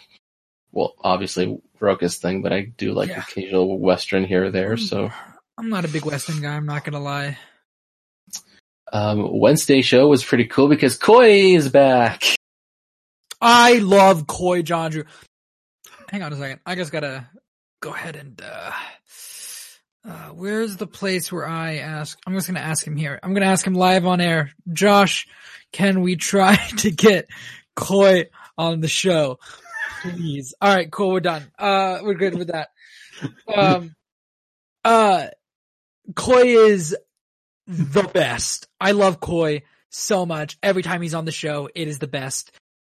well, 0.71 0.95
obviously 1.03 1.61
Roka's 1.79 2.17
thing, 2.17 2.41
but 2.41 2.51
I 2.53 2.61
do 2.77 2.91
like 2.93 3.09
Yeah. 3.09 3.21
occasional 3.21 3.77
western 3.79 4.25
here 4.25 4.45
or 4.45 4.51
there. 4.51 4.77
So 4.77 5.09
I'm 5.57 5.69
not 5.69 5.85
a 5.85 5.87
big 5.87 6.05
Western 6.05 6.41
guy. 6.41 6.55
I'm 6.55 6.65
not 6.65 6.83
gonna 6.83 6.99
lie. 6.99 7.37
um, 8.93 9.39
Wednesday 9.39 9.81
show 9.81 10.07
was 10.07 10.23
pretty 10.23 10.45
cool 10.45 10.67
because 10.67 10.97
Coy 10.97 11.55
is 11.55 11.69
back. 11.69 12.23
I 13.41 13.77
love 13.79 14.27
Coy 14.27 14.61
Jandreau. 14.61 15.05
Hang 16.09 16.23
on 16.23 16.33
a 16.33 16.37
second. 16.37 16.59
I 16.65 16.75
just 16.75 16.91
gotta 16.91 17.27
go 17.81 17.93
ahead 17.93 18.15
and 18.15 18.41
uh 18.41 18.71
uh 20.07 20.29
where's 20.29 20.77
the 20.77 20.87
place 20.87 21.31
where 21.31 21.47
I 21.47 21.77
ask 21.77 22.17
I'm 22.25 22.33
just 22.33 22.47
gonna 22.47 22.59
ask 22.59 22.85
him 22.85 22.95
here. 22.95 23.19
I'm 23.21 23.33
gonna 23.33 23.47
ask 23.47 23.65
him 23.65 23.73
live 23.73 24.05
on 24.05 24.21
air. 24.21 24.51
Josh, 24.71 25.27
can 25.71 26.01
we 26.01 26.15
try 26.15 26.55
to 26.77 26.91
get 26.91 27.27
Coy 27.75 28.29
on 28.57 28.81
the 28.81 28.87
show? 28.87 29.39
Please. 30.01 30.53
Alright, 30.63 30.91
cool, 30.91 31.11
we're 31.11 31.19
done. 31.19 31.43
Uh 31.57 31.99
we're 32.03 32.13
good 32.13 32.35
with 32.35 32.47
that. 32.47 32.69
Um 33.53 33.95
uh 34.83 35.27
Coy 36.15 36.43
is 36.67 36.95
the 37.67 38.03
best. 38.03 38.67
I 38.79 38.91
love 38.91 39.19
Coy 39.19 39.63
so 39.89 40.25
much. 40.25 40.57
Every 40.61 40.83
time 40.83 41.01
he's 41.01 41.15
on 41.15 41.25
the 41.25 41.31
show, 41.31 41.67
it 41.73 41.87
is 41.87 41.99
the 41.99 42.07
best 42.07 42.51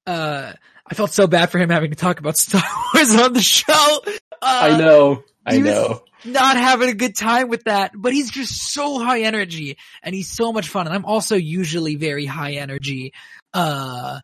uh, 0.08 0.54
I 0.88 0.94
felt 0.94 1.12
so 1.12 1.28
bad 1.28 1.50
for 1.50 1.58
him 1.58 1.70
having 1.70 1.92
to 1.92 1.96
talk 1.98 2.20
about 2.20 2.38
Star 2.38 2.64
Wars 2.94 3.16
on 3.16 3.34
the 3.34 3.42
show. 3.42 4.00
Uh, 4.06 4.08
I 4.42 4.78
know. 4.78 5.24
I 5.46 5.60
know. 5.60 6.02
Not 6.24 6.58
having 6.58 6.90
a 6.90 6.94
good 6.96 7.16
time 7.16 7.50
with 7.50 7.66
that, 7.66 7.92
but 7.96 8.12
he's 8.12 8.32
just 8.32 8.74
so 8.74 8.98
high 9.00 9.22
energy 9.22 9.78
and 10.02 10.16
he's 10.16 10.30
so 10.32 10.52
much 10.52 10.70
fun. 10.70 10.88
And 10.88 10.96
I'm 10.96 11.06
also 11.06 11.36
usually 11.36 11.96
very 11.96 12.26
high 12.26 12.54
energy. 12.54 13.14
Uh, 13.54 14.22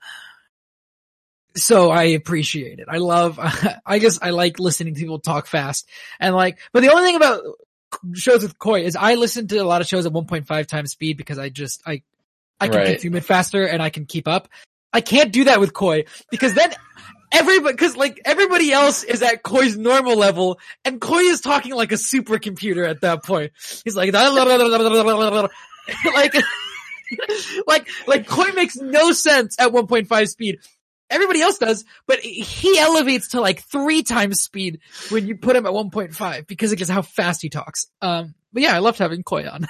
so 1.56 1.91
I 1.91 2.04
appreciate 2.04 2.80
it. 2.80 2.88
I 2.89 2.98
love, 2.98 3.39
I 3.86 4.00
guess 4.00 4.17
I 4.22 4.32
like 4.32 4.60
listening 4.60 4.96
to 4.96 5.00
people 5.00 5.20
talk 5.20 5.46
fast 5.48 5.88
and 6.20 6.36
like, 6.36 6.58
but 6.74 6.82
the 6.82 6.91
only 6.91 7.04
thing 7.04 7.17
about 7.17 7.44
shows 8.13 8.41
with 8.41 8.58
Coy 8.58 8.82
is 8.84 8.96
I 8.96 9.15
listen 9.15 9.48
to 9.50 9.58
a 9.58 9.63
lot 9.63 9.82
of 9.82 9.88
shows 9.88 10.06
at 10.06 10.13
1.5 10.13 10.65
times 10.67 10.91
speed 10.91 11.17
because 11.17 11.38
I 11.38 11.50
just, 11.50 11.82
I, 11.86 12.02
I 12.60 12.67
can 12.67 12.78
Right. 12.78 12.88
consume 12.94 13.15
it 13.15 13.26
faster 13.26 13.63
and 13.65 13.82
I 13.82 13.89
can 13.89 14.06
keep 14.06 14.28
up. 14.28 14.48
I 14.93 15.01
can't 15.01 15.32
do 15.32 15.45
that 15.45 15.60
with 15.60 15.73
Coy 15.73 16.06
because 16.30 16.54
then 16.54 16.73
everybody, 17.32 17.75
cause 17.77 17.95
like 17.95 18.19
everybody 18.25 18.71
else 18.71 19.04
is 19.04 19.21
at 19.21 19.41
Coy's 19.43 19.77
normal 19.77 20.15
level 20.17 20.60
and 20.84 20.99
Coy 20.99 21.19
is 21.21 21.41
talking 21.41 21.73
like 21.73 21.91
a 21.91 21.95
supercomputer 21.95 22.88
at 22.89 23.01
that 23.01 23.23
point. 23.23 23.51
He's 23.84 23.95
like, 23.95 24.12
like, 26.06 26.36
like, 27.67 27.88
like 28.08 28.27
Coy 28.27 28.51
makes 28.54 28.75
no 28.77 29.12
sense 29.12 29.56
at 29.60 29.71
1.5 29.71 30.27
speed. 30.27 30.60
Everybody 31.10 31.41
else 31.41 31.58
does, 31.58 31.84
but 32.08 32.19
he 32.19 32.80
elevates 32.80 33.30
to 33.30 33.41
like 33.41 33.63
three 33.63 34.01
times 34.01 34.39
speed 34.39 34.80
when 35.10 35.27
you 35.27 35.36
put 35.36 35.58
him 35.58 35.65
at 35.65 35.73
1.5 35.73 36.47
because 36.47 36.71
of 36.71 36.88
how 36.89 37.01
fast 37.01 37.41
he 37.41 37.49
talks. 37.49 37.88
Um, 38.01 38.34
but 38.54 38.63
yeah, 38.63 38.75
I 38.75 38.80
loved 38.80 38.97
having 38.99 39.23
Coy 39.23 39.45
on. 39.49 39.67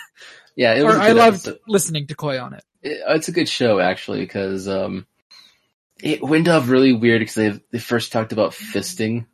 Yeah, 0.56 0.74
it 0.76 0.82
Or 0.82 0.88
was. 0.88 0.98
a 0.98 1.02
I 1.02 1.12
loved 1.14 1.36
episode. 1.48 1.60
listening 1.68 2.08
to 2.08 2.16
Coy 2.16 2.40
on 2.40 2.54
it. 2.54 2.64
It- 2.84 3.00
it's 3.08 3.28
a 3.28 3.32
good 3.32 3.48
show 3.50 3.80
actually 3.80 4.20
because 4.20 4.68
um, 4.68 5.08
it 6.04 6.22
went 6.22 6.48
off 6.48 6.70
really 6.70 6.94
weird 6.94 7.20
because 7.20 7.36
they 7.36 7.60
they 7.72 7.80
first 7.80 8.12
talked 8.12 8.32
about 8.32 8.52
fisting 8.52 9.26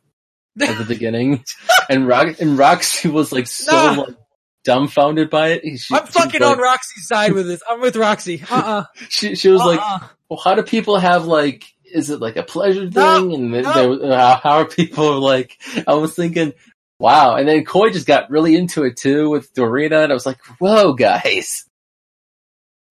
at 0.60 0.76
the 0.78 0.84
beginning, 0.84 1.44
and 1.90 2.06
Rock 2.08 2.40
and 2.40 2.58
Roxy 2.58 3.08
was 3.08 3.32
like 3.32 3.46
so 3.46 3.72
Nah. 3.72 4.02
like, 4.02 4.16
dumbfounded 4.64 5.30
by 5.30 5.48
it. 5.50 5.78
She, 5.78 5.94
I'm 5.94 6.06
fucking 6.06 6.40
was 6.40 6.50
on 6.50 6.58
Roxy's 6.58 7.06
side 7.06 7.32
with 7.32 7.46
this. 7.46 7.62
I'm 7.68 7.80
with 7.80 7.96
Roxy. 7.96 8.42
Uh-uh. 8.50 8.84
She 9.08 9.34
she 9.36 9.48
was 9.48 9.60
like, 9.62 9.80
Uh-uh. 9.80 10.08
well, 10.28 10.40
how 10.42 10.54
do 10.54 10.62
people 10.62 10.98
have 10.98 11.24
like? 11.26 11.64
Is 11.90 12.10
it 12.10 12.20
like 12.20 12.36
a 12.36 12.42
pleasure 12.42 12.82
thing? 12.90 12.92
No, 12.92 13.34
and 13.34 13.54
then 13.54 13.62
no. 13.62 13.96
there- 13.96 14.12
uh, 14.12 14.16
how, 14.16 14.40
how 14.42 14.56
are 14.58 14.66
people 14.66 15.20
like? 15.20 15.56
I 15.86 15.94
was 15.94 16.14
thinking, 16.14 16.52
wow. 16.98 17.36
And 17.36 17.48
then 17.48 17.64
Coy 17.64 17.88
just 17.90 18.06
got 18.06 18.28
really 18.30 18.56
into 18.56 18.84
it 18.84 18.98
too 18.98 19.30
with 19.30 19.54
Dorina, 19.54 20.02
and 20.04 20.12
I 20.12 20.14
was 20.14 20.26
like, 20.26 20.38
whoa, 20.58 20.92
guys, 20.92 21.64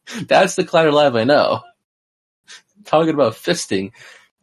that's 0.28 0.56
the 0.56 0.64
Collider 0.64 0.92
Live 0.94 1.16
I 1.16 1.26
know. 1.26 1.62
Talking 2.88 3.14
about 3.14 3.34
fisting. 3.34 3.92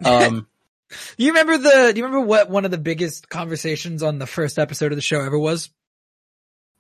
Um, 0.05 0.47
Do 0.91 0.97
you 1.25 1.31
remember 1.31 1.59
the, 1.59 1.93
do 1.93 1.99
you 1.99 2.05
remember 2.05 2.25
what 2.25 2.51
one 2.51 2.65
of 2.65 2.71
the 2.71 2.79
biggest 2.79 3.29
conversations 3.29 4.03
on 4.03 4.19
the 4.19 4.27
first 4.27 4.59
episode 4.59 4.93
of 4.93 4.97
the 4.97 5.03
show 5.03 5.21
ever 5.21 5.39
was? 5.39 5.71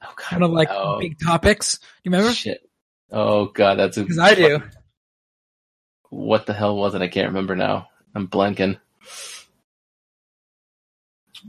oh 0.02 0.12
God, 0.14 0.24
Kind 0.24 0.44
of 0.44 0.50
like 0.50 0.68
big 1.00 1.18
topics. 1.18 1.80
You 2.04 2.10
remember? 2.12 2.32
Shit. 2.32 2.68
Oh 3.10 3.46
God, 3.46 3.78
that's 3.78 3.96
a. 3.96 4.02
Because 4.02 4.18
I 4.18 4.34
do. 4.34 4.62
What 6.10 6.46
the 6.46 6.52
hell 6.52 6.76
was 6.76 6.94
it? 6.94 7.02
I 7.02 7.08
can't 7.08 7.28
remember 7.28 7.56
now. 7.56 7.88
I'm 8.14 8.28
blanking. 8.28 8.78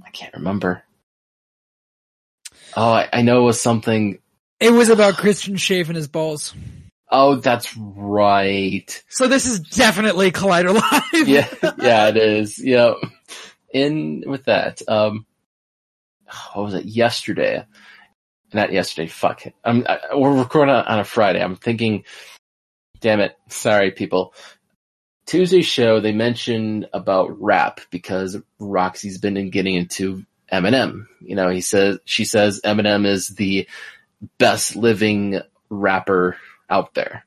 I 0.06 0.10
can't 0.10 0.34
remember. 0.34 0.84
Oh, 2.76 2.92
I, 2.92 3.08
I 3.14 3.22
know 3.22 3.42
it 3.42 3.46
was 3.46 3.62
something. 3.62 4.20
It 4.60 4.72
was 4.72 4.90
about 4.90 5.16
Kristian 5.16 5.60
shaving 5.60 5.96
his 5.96 6.08
balls. 6.08 6.54
Oh, 7.10 7.36
that's 7.36 7.76
right. 7.78 9.04
So 9.10 9.28
this 9.28 9.46
is 9.46 9.60
definitely 9.60 10.32
Collider 10.32 10.74
Live. 10.74 11.28
Yeah, 11.28 11.48
yeah, 11.78 12.08
it 12.10 12.18
is. 12.18 12.64
Yeah. 12.64 12.94
In 13.72 14.24
with 14.26 14.46
that, 14.46 14.82
um, 14.88 15.26
what 16.54 16.64
was 16.64 16.74
it? 16.74 16.86
Yesterday, 16.86 17.66
not 18.54 18.72
yesterday. 18.72 19.08
Fuck. 19.08 19.46
it. 19.46 19.56
I'm. 19.64 19.86
I, 19.88 20.00
we're 20.16 20.38
recording 20.38 20.74
on, 20.74 20.86
on 20.86 21.00
a 21.00 21.04
Friday. 21.04 21.42
I'm 21.42 21.56
thinking. 21.56 22.06
Damn 23.02 23.20
it. 23.20 23.38
Sorry, 23.50 23.92
people. 23.92 24.34
Tuesday's 25.26 25.66
show, 25.66 26.00
they 26.00 26.12
mentioned 26.12 26.88
about 26.94 27.42
rap 27.42 27.82
because 27.90 28.38
Roxy's 28.60 29.18
been 29.18 29.38
in 29.38 29.50
getting 29.50 29.74
into 29.74 30.24
Eminem. 30.52 31.08
You 31.20 31.36
know, 31.36 31.50
he 31.50 31.62
says, 31.62 32.00
she 32.06 32.26
says 32.26 32.62
Eminem 32.64 33.08
is 33.08 33.30
the 33.30 33.68
best 34.38 34.76
living 34.76 35.42
rapper 35.70 36.38
out 36.70 36.94
there. 36.94 37.26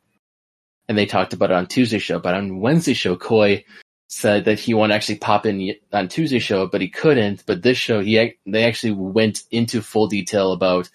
And 0.89 0.97
they 0.97 1.07
talked 1.07 1.33
about 1.33 1.51
it 1.51 1.57
on 1.57 1.67
Tuesday 1.67 1.99
show, 1.99 2.19
but 2.19 2.35
on 2.35 2.61
Wednesday 2.61 2.95
show, 2.95 3.15
Coy 3.17 3.65
said 4.09 4.47
that 4.47 4.59
he 4.59 4.73
wanted 4.73 4.93
to 4.93 4.97
actually 4.97 5.19
pop 5.19 5.45
in 5.45 5.75
on 5.93 6.09
Tuesday 6.09 6.39
show, 6.39 6.67
but 6.67 6.81
he 6.81 6.89
couldn't. 6.89 7.45
But 7.47 7.63
this 7.63 7.77
show, 7.77 8.01
he 8.01 8.35
they 8.47 8.65
actually 8.65 8.93
went 8.93 9.43
into 9.51 9.83
full 9.83 10.07
detail 10.07 10.53
about 10.53 10.89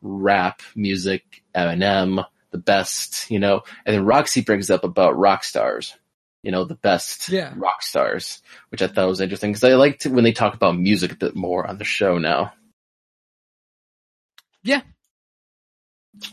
rap 0.00 0.62
music, 0.74 1.42
Eminem, 1.54 2.24
the 2.52 2.58
best, 2.58 3.30
you 3.30 3.38
know. 3.38 3.62
And 3.84 3.94
then 3.94 4.06
Roxy 4.06 4.40
brings 4.40 4.70
up 4.70 4.82
about 4.82 5.18
rock 5.18 5.44
stars, 5.44 5.94
you 6.42 6.50
know, 6.52 6.64
the 6.64 6.74
best 6.74 7.28
Yeah. 7.28 7.52
rock 7.54 7.82
stars, 7.82 8.40
which 8.70 8.80
I 8.80 8.86
thought 8.86 9.08
was 9.08 9.20
interesting 9.20 9.50
because 9.52 9.64
I 9.64 9.74
like 9.74 9.98
to, 10.00 10.08
when 10.08 10.24
they 10.24 10.32
talk 10.32 10.54
about 10.54 10.78
music 10.78 11.12
a 11.12 11.16
bit 11.16 11.36
more 11.36 11.66
on 11.66 11.76
the 11.76 11.84
show 11.84 12.16
now. 12.16 12.54
Yeah, 14.62 14.80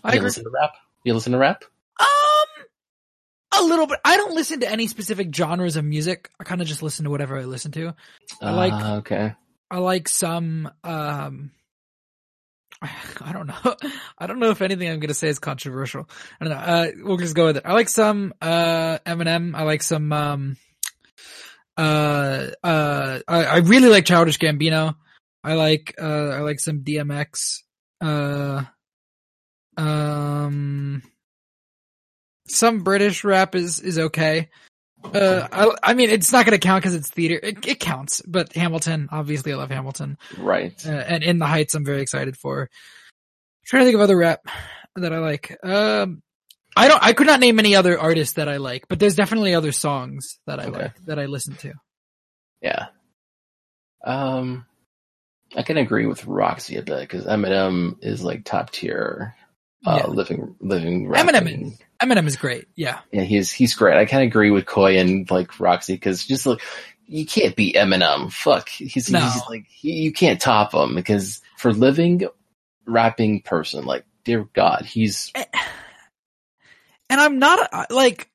I 0.04 0.14
agree. 0.14 0.22
listen 0.22 0.46
to 0.46 0.50
rap? 0.50 0.72
You 1.04 1.14
listen 1.14 1.32
to 1.34 1.38
rap? 1.38 1.64
Um, 2.00 2.66
a 3.60 3.64
little 3.64 3.88
bit. 3.88 4.00
I 4.06 4.18
don't 4.18 4.36
listen 4.36 4.60
to 4.62 4.72
any 4.72 4.88
specific 4.88 5.34
genres 5.36 5.76
of 5.76 5.84
music. 5.86 6.30
I 6.40 6.44
kind 6.44 6.62
of 6.62 6.68
just 6.68 6.84
listen 6.84 7.06
to 7.06 7.12
whatever 7.12 7.38
I 7.38 7.44
listen 7.44 7.72
to. 7.74 7.94
I 8.42 8.52
like- 8.52 8.74
Ah, 8.74 8.96
okay. 8.98 9.34
I 9.70 9.78
like 9.78 10.08
some, 10.10 10.70
um, 10.84 11.52
I 12.82 13.32
don't 13.34 13.48
know. 13.48 13.76
I 14.18 14.28
don't 14.28 14.40
know 14.40 14.50
if 14.52 14.62
anything 14.62 14.90
I'm 14.90 15.00
going 15.00 15.08
to 15.10 15.14
say 15.14 15.28
is 15.30 15.40
controversial. 15.40 16.10
I 16.40 16.46
don't 16.46 16.54
know. 16.54 16.60
Uh, 16.60 16.88
we'll 17.04 17.18
just 17.18 17.36
go 17.36 17.46
with 17.48 17.58
it. 17.58 17.64
I 17.66 17.74
like 17.74 17.90
some, 17.90 18.34
uh, 18.42 19.00
Eminem. 19.06 19.56
I 19.56 19.64
like 19.64 19.82
some, 19.84 20.12
um, 20.14 20.58
uh, 21.78 22.48
uh, 22.64 23.20
I, 23.28 23.46
I 23.46 23.58
really 23.58 23.90
like 23.90 24.06
Childish 24.06 24.38
Gambino. 24.40 24.96
I 25.44 25.54
like, 25.54 25.96
uh, 26.00 26.30
I 26.30 26.40
like 26.42 26.60
some 26.60 26.82
DMX. 26.82 27.60
Uh, 28.02 28.64
um, 29.82 31.04
some 32.48 32.84
British 32.84 33.24
rap 33.24 33.56
is, 33.56 33.80
is 33.80 33.98
okay. 34.00 34.50
Uh, 35.04 35.48
I, 35.52 35.92
I 35.92 35.94
mean, 35.96 36.10
it's 36.10 36.32
not 36.32 36.46
going 36.46 36.58
to 36.60 36.66
count 36.66 36.84
because 36.84 36.96
it's 36.96 37.10
theater. 37.10 37.40
It, 37.42 37.66
it 37.68 37.80
counts, 37.80 38.22
but 38.28 38.54
Hamilton, 38.54 39.10
obviously, 39.12 39.52
I 39.52 39.56
love 39.56 39.72
Hamilton. 39.72 40.18
Right. 40.38 40.74
Uh, 40.86 40.92
and 40.92 41.24
In 41.24 41.40
the 41.40 41.48
Heights, 41.48 41.74
I'm 41.74 41.86
very 41.86 42.02
excited 42.02 42.38
for. 42.38 42.70
trying 43.66 43.82
to 43.82 43.86
think 43.86 43.96
of 43.96 44.02
other 44.02 44.18
rap 44.18 44.42
that 44.96 45.12
I 45.12 45.18
like. 45.20 45.58
Um, 45.64 46.22
I 46.78 46.88
don't. 46.88 47.04
I 47.04 47.14
could 47.14 47.28
not 47.28 47.40
name 47.40 47.60
any 47.60 47.76
other 47.76 48.00
artists 48.00 48.36
that 48.36 48.48
I 48.48 48.58
like, 48.58 48.88
but 48.88 49.00
there's 49.00 49.16
definitely 49.16 49.56
other 49.56 49.72
songs 49.72 50.40
that 50.48 50.60
I 50.60 50.66
Okay. 50.66 50.84
like 50.84 51.06
that 51.06 51.20
I 51.20 51.26
listen 51.26 51.56
to. 51.56 51.74
Yeah. 52.62 52.88
Um, 54.06 54.66
I 55.56 55.64
can 55.64 55.78
agree 55.78 56.06
with 56.06 56.26
Roxy 56.26 56.78
a 56.78 56.82
bit 56.82 57.02
because 57.02 57.26
Eminem 57.26 57.98
is 58.02 58.24
like 58.24 58.46
top 58.46 58.70
tier, 58.72 59.36
uh, 59.86 60.00
Yeah. 60.02 60.08
living, 60.08 60.56
living. 60.60 61.08
Eminem 61.08 61.34
rapping. 61.34 61.78
Eminem 62.02 62.28
is 62.28 62.36
great. 62.36 62.68
Yeah, 62.76 63.00
Yeah, 63.12 63.24
he's, 63.24 63.52
he's 63.52 63.74
great. 63.76 63.98
I 63.98 64.06
kind 64.06 64.24
of 64.24 64.28
agree 64.28 64.52
with 64.52 64.66
Coy 64.66 64.98
and 65.00 65.30
like 65.32 65.60
Roxy 65.60 65.94
because 65.94 66.26
just 66.26 66.46
like, 66.46 66.62
you 67.08 67.26
can't 67.26 67.56
beat 67.56 67.76
Eminem. 67.76 68.32
Fuck. 68.32 68.70
He's, 68.70 69.10
No. 69.10 69.20
he's 69.20 69.42
like, 69.50 69.66
he, 69.70 69.92
you 70.04 70.12
can't 70.14 70.40
top 70.42 70.74
him 70.74 70.96
because 70.96 71.42
for 71.58 71.74
living 71.74 72.24
rapping 72.86 73.42
person, 73.42 73.86
like, 73.86 74.06
dear 74.24 74.48
God, 74.54 74.86
he's, 74.86 75.32
and 75.36 75.46
I'm 77.22 77.40
not 77.40 77.60
a, 77.72 77.94
like. 77.94 78.30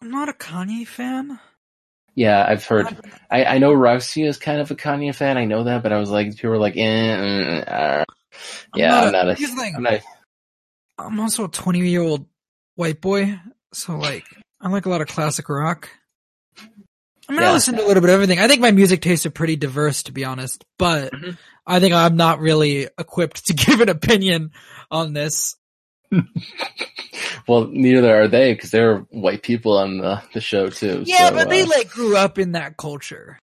I'm 0.00 0.10
not 0.10 0.28
a 0.28 0.32
Kanye 0.32 0.84
fan. 0.86 1.38
yeah, 2.16 2.44
I've 2.48 2.64
heard, 2.66 2.86
I, 3.30 3.44
I 3.44 3.58
know 3.58 3.72
Roxy 3.72 4.24
is 4.24 4.36
kind 4.36 4.60
of 4.60 4.70
a 4.72 4.74
Kanye 4.74 5.14
fan. 5.14 5.38
I 5.38 5.44
know 5.44 5.62
that, 5.64 5.84
but 5.84 5.92
I 5.92 5.98
was 5.98 6.10
like, 6.10 6.34
people 6.34 6.50
were 6.50 6.58
like, 6.58 6.76
eh, 6.76 7.16
mm, 7.16 8.04
uh, 8.74 8.76
yeah, 8.76 9.00
I'm 9.02 9.12
not 9.12 9.28
a, 9.28 9.34
here's 9.34 9.50
the 9.50 9.56
thing. 9.56 9.74
I'm 9.76 9.82
not, 9.82 10.00
I'm 10.98 11.20
also 11.20 11.44
a 11.44 11.48
20 11.48 11.80
year 11.88 12.02
old 12.02 12.26
white 12.74 13.00
boy, 13.00 13.38
so 13.72 13.96
like 13.96 14.24
I 14.60 14.68
like 14.68 14.86
a 14.86 14.90
lot 14.90 15.00
of 15.00 15.08
classic 15.08 15.48
rock. 15.48 15.88
I 17.28 17.32
mean, 17.32 17.40
I 17.40 17.46
Yeah. 17.46 17.52
listen 17.52 17.74
to 17.76 17.84
a 17.84 17.86
little 17.86 18.00
bit 18.00 18.10
of 18.10 18.14
everything. 18.14 18.38
I 18.38 18.46
think 18.48 18.60
my 18.60 18.70
music 18.70 19.00
tastes 19.02 19.26
are 19.26 19.30
pretty 19.30 19.56
diverse, 19.56 20.04
to 20.04 20.12
be 20.12 20.24
honest. 20.24 20.64
But 20.78 21.12
Mhm. 21.12 21.36
I 21.66 21.80
think 21.80 21.92
I'm 21.92 22.16
not 22.16 22.38
really 22.38 22.88
equipped 22.98 23.46
to 23.46 23.54
give 23.66 23.80
an 23.80 23.88
opinion 23.88 24.52
on 24.90 25.12
this. 25.12 25.56
well, 27.48 27.66
neither 27.66 28.14
are 28.22 28.28
they 28.28 28.54
because 28.54 28.70
they're 28.70 28.98
white 29.10 29.42
people 29.42 29.76
on 29.76 29.98
the, 29.98 30.22
the 30.34 30.40
show 30.40 30.68
too. 30.70 31.02
Yeah, 31.04 31.28
so, 31.30 31.34
but 31.34 31.48
they 31.50 31.62
uh, 31.62 31.66
like 31.68 31.90
grew 31.90 32.16
up 32.16 32.38
in 32.38 32.52
that 32.52 32.76
culture. 32.76 33.38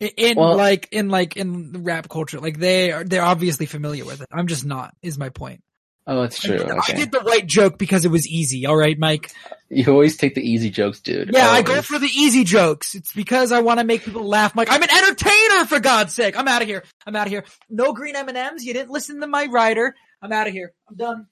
In, 0.00 0.36
Well- 0.36 0.56
like 0.56 0.88
in 0.92 1.08
like 1.08 1.36
in 1.36 1.82
rap 1.84 2.08
culture, 2.08 2.38
like 2.40 2.58
they 2.58 2.92
are 2.92 3.04
they're 3.04 3.22
obviously 3.24 3.66
familiar 3.66 4.04
with 4.04 4.20
it. 4.20 4.28
I'm 4.32 4.46
just 4.46 4.64
not. 4.64 4.94
Is 5.02 5.18
my 5.18 5.28
point. 5.30 5.62
oh, 6.06 6.22
that's 6.22 6.38
true. 6.40 6.56
I, 6.56 6.76
Okay. 6.78 6.92
I 6.92 6.96
did 6.96 7.10
the 7.12 7.20
white 7.20 7.46
joke 7.46 7.78
because 7.78 8.04
it 8.04 8.10
was 8.10 8.26
easy. 8.28 8.64
All 8.66 8.76
right, 8.76 8.98
Mike. 8.98 9.32
You 9.70 9.92
always 9.92 10.16
take 10.16 10.34
the 10.34 10.40
easy 10.40 10.70
jokes, 10.70 11.00
dude. 11.00 11.30
Yeah, 11.34 11.48
I 11.50 11.60
go 11.62 11.82
for 11.82 11.98
the 11.98 12.06
easy 12.06 12.44
jokes. 12.44 12.94
It's 12.94 13.12
because 13.12 13.52
I 13.52 13.60
want 13.60 13.80
to 13.80 13.84
make 13.84 14.02
people 14.04 14.24
laugh. 14.26 14.54
Mike, 14.54 14.68
I'm 14.70 14.82
an 14.82 14.88
entertainer 14.90 15.66
for 15.66 15.78
God's 15.80 16.14
sake. 16.14 16.38
I'm 16.38 16.48
out 16.48 16.62
of 16.62 16.68
here. 16.68 16.84
I'm 17.06 17.14
out 17.14 17.26
of 17.26 17.30
here. 17.32 17.44
No 17.68 17.92
green 17.92 18.16
M&Ms. 18.16 18.64
You 18.64 18.72
didn't 18.72 18.90
listen 18.90 19.20
to 19.20 19.26
my 19.26 19.44
rider. 19.46 19.94
I'm 20.22 20.32
out 20.32 20.46
of 20.46 20.54
here. 20.54 20.72
I'm 20.88 20.96
done. 20.96 21.26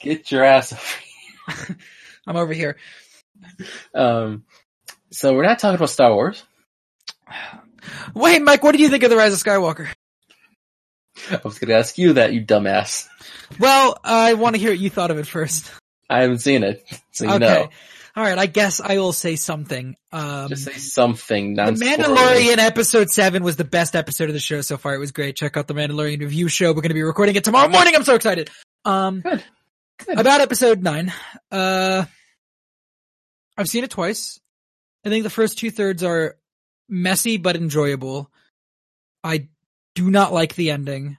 Get 0.00 0.30
your 0.30 0.44
ass 0.44 0.72
over 0.74 1.76
I'm 2.26 2.36
over 2.36 2.52
here. 2.52 2.76
Um, 3.94 4.44
so 5.12 5.34
we're 5.34 5.44
not 5.44 5.58
talking 5.58 5.76
about 5.76 5.90
Star 5.90 6.12
Wars. 6.12 6.42
Wait, 8.14 8.42
Mike, 8.42 8.62
what 8.62 8.74
do 8.74 8.82
you 8.82 8.88
think 8.88 9.02
of 9.02 9.10
the 9.10 9.16
Rise 9.16 9.32
of 9.32 9.38
Skywalker? 9.38 9.88
I 11.30 11.40
was 11.44 11.58
going 11.58 11.68
to 11.68 11.76
ask 11.76 11.98
you 11.98 12.14
that, 12.14 12.32
you 12.32 12.44
dumbass. 12.44 13.06
Well, 13.58 13.98
I 14.02 14.34
want 14.34 14.56
to 14.56 14.60
hear 14.60 14.70
what 14.70 14.78
you 14.78 14.90
thought 14.90 15.10
of 15.10 15.18
it 15.18 15.26
first. 15.26 15.70
I 16.08 16.22
haven't 16.22 16.38
seen 16.40 16.62
it, 16.62 16.84
so 17.10 17.24
you 17.24 17.30
okay. 17.32 17.38
know. 17.38 17.68
All 18.14 18.22
right. 18.22 18.36
I 18.36 18.46
guess 18.46 18.80
I 18.80 18.98
will 18.98 19.14
say 19.14 19.36
something. 19.36 19.96
Um, 20.12 20.48
Just 20.48 20.64
say 20.64 20.72
something. 20.72 21.54
the 21.54 21.62
Mandalorian 21.62 22.58
episode 22.58 23.08
seven 23.08 23.42
was 23.42 23.56
the 23.56 23.64
best 23.64 23.96
episode 23.96 24.28
of 24.28 24.34
the 24.34 24.40
show 24.40 24.60
so 24.60 24.76
far. 24.76 24.94
It 24.94 24.98
was 24.98 25.12
great. 25.12 25.36
Check 25.36 25.56
out 25.56 25.66
the 25.66 25.74
Mandalorian 25.74 26.20
review 26.20 26.48
show. 26.48 26.68
We're 26.68 26.82
going 26.82 26.90
to 26.90 26.94
be 26.94 27.02
recording 27.02 27.36
it 27.36 27.44
tomorrow 27.44 27.70
morning. 27.70 27.94
I'm 27.94 28.04
so 28.04 28.14
excited. 28.14 28.50
Um, 28.84 29.20
Good. 29.20 29.42
Good. 30.04 30.18
about 30.18 30.42
episode 30.42 30.82
nine. 30.82 31.12
Uh, 31.50 32.04
I've 33.56 33.68
seen 33.68 33.84
it 33.84 33.90
twice. 33.90 34.40
I 35.04 35.08
think 35.08 35.24
the 35.24 35.30
first 35.30 35.58
two 35.58 35.70
thirds 35.70 36.02
are 36.02 36.36
messy 36.88 37.36
but 37.36 37.56
enjoyable. 37.56 38.30
I 39.24 39.48
do 39.94 40.10
not 40.10 40.32
like 40.32 40.54
the 40.54 40.70
ending. 40.70 41.18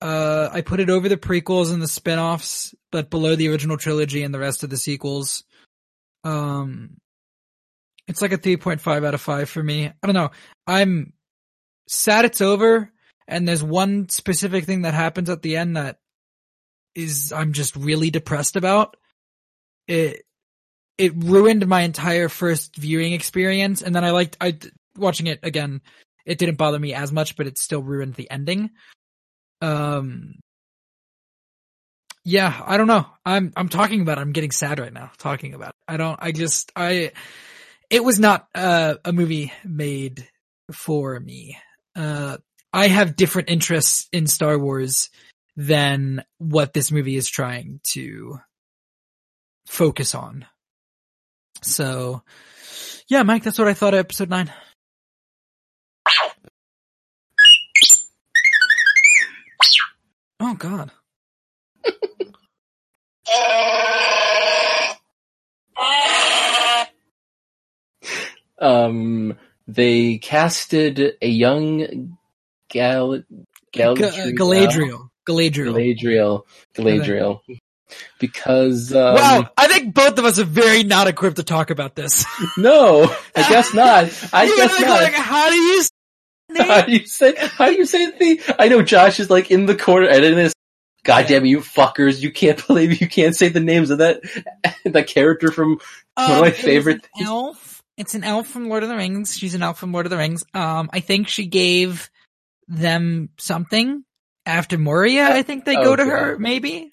Uh, 0.00 0.48
I 0.52 0.62
put 0.62 0.80
it 0.80 0.90
over 0.90 1.08
the 1.08 1.16
prequels 1.16 1.72
and 1.72 1.80
the 1.80 1.88
spin-offs, 1.88 2.74
but 2.90 3.08
below 3.08 3.36
the 3.36 3.48
original 3.48 3.76
trilogy 3.76 4.24
and 4.24 4.34
the 4.34 4.40
rest 4.40 4.64
of 4.64 4.70
the 4.70 4.76
sequels. 4.76 5.44
Um, 6.24 6.96
it's 8.08 8.20
like 8.20 8.32
a 8.32 8.38
3.5 8.38 9.06
out 9.06 9.14
of 9.14 9.20
5 9.20 9.48
for 9.48 9.62
me. 9.62 9.86
I 9.86 10.06
don't 10.06 10.14
know. 10.14 10.32
I'm 10.66 11.12
sad 11.86 12.24
it's 12.24 12.40
over, 12.40 12.90
and 13.28 13.46
there's 13.46 13.62
one 13.62 14.08
specific 14.08 14.64
thing 14.64 14.82
that 14.82 14.94
happens 14.94 15.30
at 15.30 15.42
the 15.42 15.56
end 15.56 15.76
that 15.76 15.98
is 16.94 17.32
I'm 17.32 17.52
just 17.52 17.76
really 17.76 18.10
depressed 18.10 18.56
about. 18.56 18.96
It 19.86 20.24
it 20.98 21.12
ruined 21.16 21.66
my 21.66 21.82
entire 21.82 22.28
first 22.28 22.76
viewing 22.76 23.12
experience, 23.12 23.82
and 23.82 23.94
then 23.94 24.04
I 24.04 24.10
liked 24.10 24.36
I 24.40 24.58
watching 24.96 25.26
it 25.26 25.40
again. 25.42 25.80
It 26.24 26.38
didn't 26.38 26.58
bother 26.58 26.78
me 26.78 26.94
as 26.94 27.10
much, 27.10 27.36
but 27.36 27.46
it 27.46 27.58
still 27.58 27.82
ruined 27.82 28.14
the 28.14 28.30
ending. 28.30 28.70
Um, 29.60 30.34
yeah, 32.24 32.62
I 32.64 32.76
don't 32.76 32.86
know. 32.86 33.06
I'm 33.24 33.52
I'm 33.56 33.68
talking 33.68 34.00
about. 34.00 34.18
It. 34.18 34.20
I'm 34.20 34.32
getting 34.32 34.52
sad 34.52 34.78
right 34.78 34.92
now 34.92 35.10
talking 35.18 35.54
about. 35.54 35.70
It. 35.70 35.74
I 35.88 35.96
don't. 35.96 36.18
I 36.22 36.32
just 36.32 36.70
I. 36.76 37.12
It 37.90 38.04
was 38.04 38.18
not 38.18 38.46
uh, 38.54 38.94
a 39.04 39.12
movie 39.12 39.52
made 39.64 40.28
for 40.72 41.18
me. 41.18 41.58
Uh, 41.96 42.38
I 42.72 42.88
have 42.88 43.16
different 43.16 43.50
interests 43.50 44.08
in 44.12 44.26
Star 44.26 44.58
Wars 44.58 45.10
than 45.56 46.24
what 46.38 46.72
this 46.72 46.90
movie 46.90 47.16
is 47.16 47.28
trying 47.28 47.80
to 47.90 48.38
focus 49.66 50.14
on. 50.14 50.46
So, 51.62 52.22
yeah, 53.08 53.22
Mike, 53.22 53.44
that's 53.44 53.58
what 53.58 53.68
I 53.68 53.74
thought 53.74 53.94
of 53.94 54.00
episode 54.00 54.30
nine. 54.30 54.52
Oh 60.40 60.54
God. 60.54 60.90
Um, 68.58 69.36
they 69.66 70.18
casted 70.18 71.16
a 71.20 71.26
young 71.26 72.16
Gal 72.68 73.22
Gal 73.72 73.96
Ga- 73.96 74.06
uh, 74.06 74.26
Galadriel. 74.38 75.08
Galadriel. 75.28 75.74
Galadriel 75.74 76.42
Galadriel 76.76 77.40
because 78.18 78.92
um, 78.94 79.14
wow, 79.14 79.50
I 79.56 79.66
think 79.68 79.94
both 79.94 80.18
of 80.18 80.24
us 80.24 80.38
are 80.38 80.44
very 80.44 80.82
not 80.84 81.06
equipped 81.08 81.36
to 81.36 81.42
talk 81.42 81.70
about 81.70 81.94
this. 81.94 82.24
no, 82.58 83.04
I 83.36 83.48
guess 83.48 83.74
not. 83.74 84.10
I 84.32 84.44
You're 84.44 84.56
guess 84.56 84.72
like, 84.72 84.86
not. 84.86 85.02
like, 85.02 85.14
how 85.14 85.48
do 85.50 85.56
you? 85.56 85.82
How 86.56 86.82
do 86.82 86.92
you 86.92 87.06
say? 87.06 87.34
How 87.38 87.66
do 87.66 87.72
you 87.72 87.86
say 87.86 88.10
the? 88.10 88.54
I 88.58 88.68
know 88.68 88.82
Josh 88.82 89.20
is 89.20 89.30
like 89.30 89.50
in 89.50 89.64
the 89.64 89.74
corner 89.74 90.06
editing 90.08 90.36
this. 90.36 90.52
God 91.02 91.26
damn 91.26 91.46
you 91.46 91.60
fuckers! 91.60 92.20
You 92.20 92.30
can't 92.30 92.64
believe 92.66 93.00
you 93.00 93.08
can't 93.08 93.34
say 93.34 93.48
the 93.48 93.58
names 93.60 93.90
of 93.90 93.98
that 93.98 94.20
that 94.84 95.06
character 95.06 95.50
from 95.50 95.78
one 96.14 96.30
of 96.30 96.30
Um, 96.36 96.40
my 96.42 96.50
favorite. 96.50 96.96
an 96.96 97.00
things. 97.16 97.28
elf. 97.28 97.82
It's 97.96 98.14
an 98.14 98.22
elf 98.24 98.48
from 98.48 98.68
Lord 98.68 98.82
of 98.82 98.88
the 98.90 98.96
Rings. 98.96 99.34
She's 99.36 99.54
an 99.54 99.62
elf 99.62 99.78
from 99.78 99.92
Lord 99.92 100.04
of 100.06 100.10
the 100.10 100.16
Rings. 100.18 100.44
Um, 100.52 100.90
I 100.92 101.00
think 101.00 101.28
she 101.28 101.46
gave 101.46 102.10
them 102.68 103.30
something 103.38 104.04
after 104.46 104.76
Moria. 104.78 105.28
I 105.34 105.42
think 105.42 105.64
they 105.64 105.76
Oh, 105.76 105.82
go 105.84 105.96
to 105.96 106.04
her. 106.04 106.38
Maybe. 106.38 106.92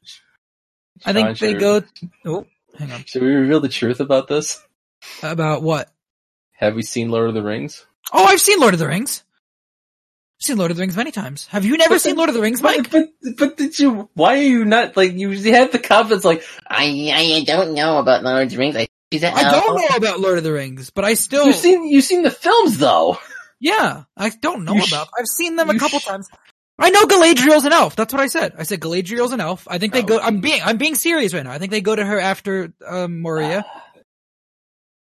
I 1.05 1.13
think 1.13 1.37
Sean, 1.37 1.47
they 1.47 1.53
should- 1.53 1.59
go. 1.59 1.83
Oh, 2.25 2.45
hang 2.77 2.91
on. 2.91 3.03
Should 3.05 3.21
we 3.23 3.29
reveal 3.33 3.59
the 3.59 3.69
truth 3.69 3.99
about 3.99 4.27
this? 4.27 4.61
About 5.23 5.61
what? 5.63 5.89
Have 6.57 6.75
we 6.75 6.81
seen 6.83 7.09
Lord 7.09 7.29
of 7.29 7.33
the 7.33 7.41
Rings? 7.43 7.85
Oh, 8.11 8.25
I've 8.25 8.41
seen 8.41 8.59
Lord 8.59 8.73
of 8.73 8.79
the 8.79 8.87
Rings. 8.87 9.23
I've 10.41 10.45
seen 10.45 10.57
Lord 10.57 10.71
of 10.71 10.77
the 10.77 10.81
Rings 10.81 10.95
many 10.95 11.11
times. 11.11 11.47
Have 11.47 11.65
you 11.65 11.77
never 11.77 11.95
But 11.95 12.01
seen 12.01 12.11
then- 12.11 12.17
Lord 12.17 12.29
of 12.29 12.35
the 12.35 12.41
Rings, 12.41 12.61
Mike? 12.61 12.89
But, 12.91 13.09
but 13.21 13.37
but 13.37 13.57
did 13.57 13.77
you? 13.79 14.09
Why 14.13 14.37
are 14.37 14.41
you 14.41 14.65
not 14.65 14.95
like 14.97 15.13
you 15.13 15.29
had 15.51 15.71
the 15.71 15.79
confidence? 15.79 16.23
Like 16.25 16.43
I 16.67 17.11
I 17.13 17.43
don't 17.45 17.73
know 17.73 17.99
about 17.99 18.23
Lord 18.23 18.43
of 18.43 18.49
the 18.51 18.57
Rings. 18.57 18.75
I, 18.75 18.87
I 19.11 19.17
don't 19.51 19.75
know 19.77 19.95
about 19.97 20.19
Lord 20.19 20.37
of 20.37 20.43
the 20.43 20.53
Rings, 20.53 20.91
but 20.91 21.03
I 21.03 21.15
still, 21.15 21.47
you've 21.47 21.55
seen 21.55 21.87
you've 21.87 22.05
seen 22.05 22.21
the 22.23 22.31
films 22.31 22.77
though. 22.77 23.17
yeah, 23.59 24.03
I 24.15 24.29
don't 24.29 24.65
know 24.65 24.73
You 24.75 24.81
sh- 24.85 24.91
about. 24.91 25.09
I've 25.17 25.27
seen 25.27 25.55
them 25.55 25.69
a 25.69 25.79
couple 25.79 25.99
sh- 25.99 26.05
times. 26.05 26.27
I 26.79 26.89
know 26.91 27.05
Galadriel's 27.05 27.65
an 27.65 27.73
elf. 27.73 27.95
That's 27.95 28.13
what 28.13 28.21
I 28.21 28.27
said. 28.27 28.53
I 28.57 28.63
said 28.63 28.79
Galadriel's 28.79 29.33
an 29.33 29.41
elf. 29.41 29.67
I 29.69 29.77
think 29.79 29.93
they 29.93 30.01
Oh. 30.01 30.05
go. 30.05 30.19
I'm 30.19 30.39
being. 30.39 30.61
I'm 30.63 30.77
being 30.77 30.95
serious 30.95 31.33
right 31.33 31.43
now. 31.43 31.51
I 31.51 31.57
think 31.57 31.71
they 31.71 31.81
go 31.81 31.95
to 31.95 32.05
her 32.05 32.19
after 32.19 32.73
um, 32.87 33.21
Moria. 33.21 33.65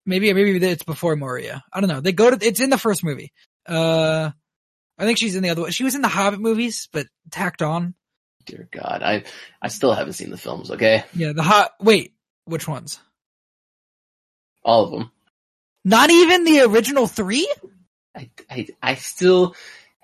Maybe 0.05 0.32
maybe 0.32 0.65
it's 0.65 0.84
before 0.84 1.15
Moria. 1.18 1.63
I 1.74 1.82
don't 1.82 1.89
know. 1.89 1.99
They 1.99 2.13
go 2.13 2.30
to. 2.30 2.45
It's 2.45 2.61
in 2.61 2.70
the 2.70 2.78
first 2.78 3.03
movie. 3.03 3.34
Uh, 3.68 4.32
I 4.97 5.03
think 5.05 5.18
she's 5.18 5.36
in 5.36 5.43
the 5.43 5.49
other 5.49 5.63
one. 5.63 5.72
She 5.72 5.84
was 5.84 5.95
in 5.95 6.01
the 6.01 6.07
Hobbit 6.07 6.39
movies, 6.39 6.88
but 6.93 7.07
tacked 7.32 7.61
on. 7.61 7.93
Dear 8.45 8.70
God, 8.72 9.01
I 9.03 9.26
I 9.61 9.68
still 9.68 9.93
haven't 9.93 10.13
seen 10.13 10.30
the 10.30 10.38
films. 10.38 10.72
Okay, 10.72 11.03
Yeah, 11.13 11.34
the 11.34 11.43
hot. 11.43 11.72
Wait, 11.82 12.13
which 12.45 12.68
ones? 12.68 12.99
all 14.63 14.84
of 14.86 14.91
them. 14.91 15.11
Not 15.86 16.09
even 16.09 16.43
the 16.43 16.61
original 16.61 17.07
three. 17.07 17.53
I 18.15 18.30
I, 18.49 18.68
I 18.82 18.95
still 18.95 19.55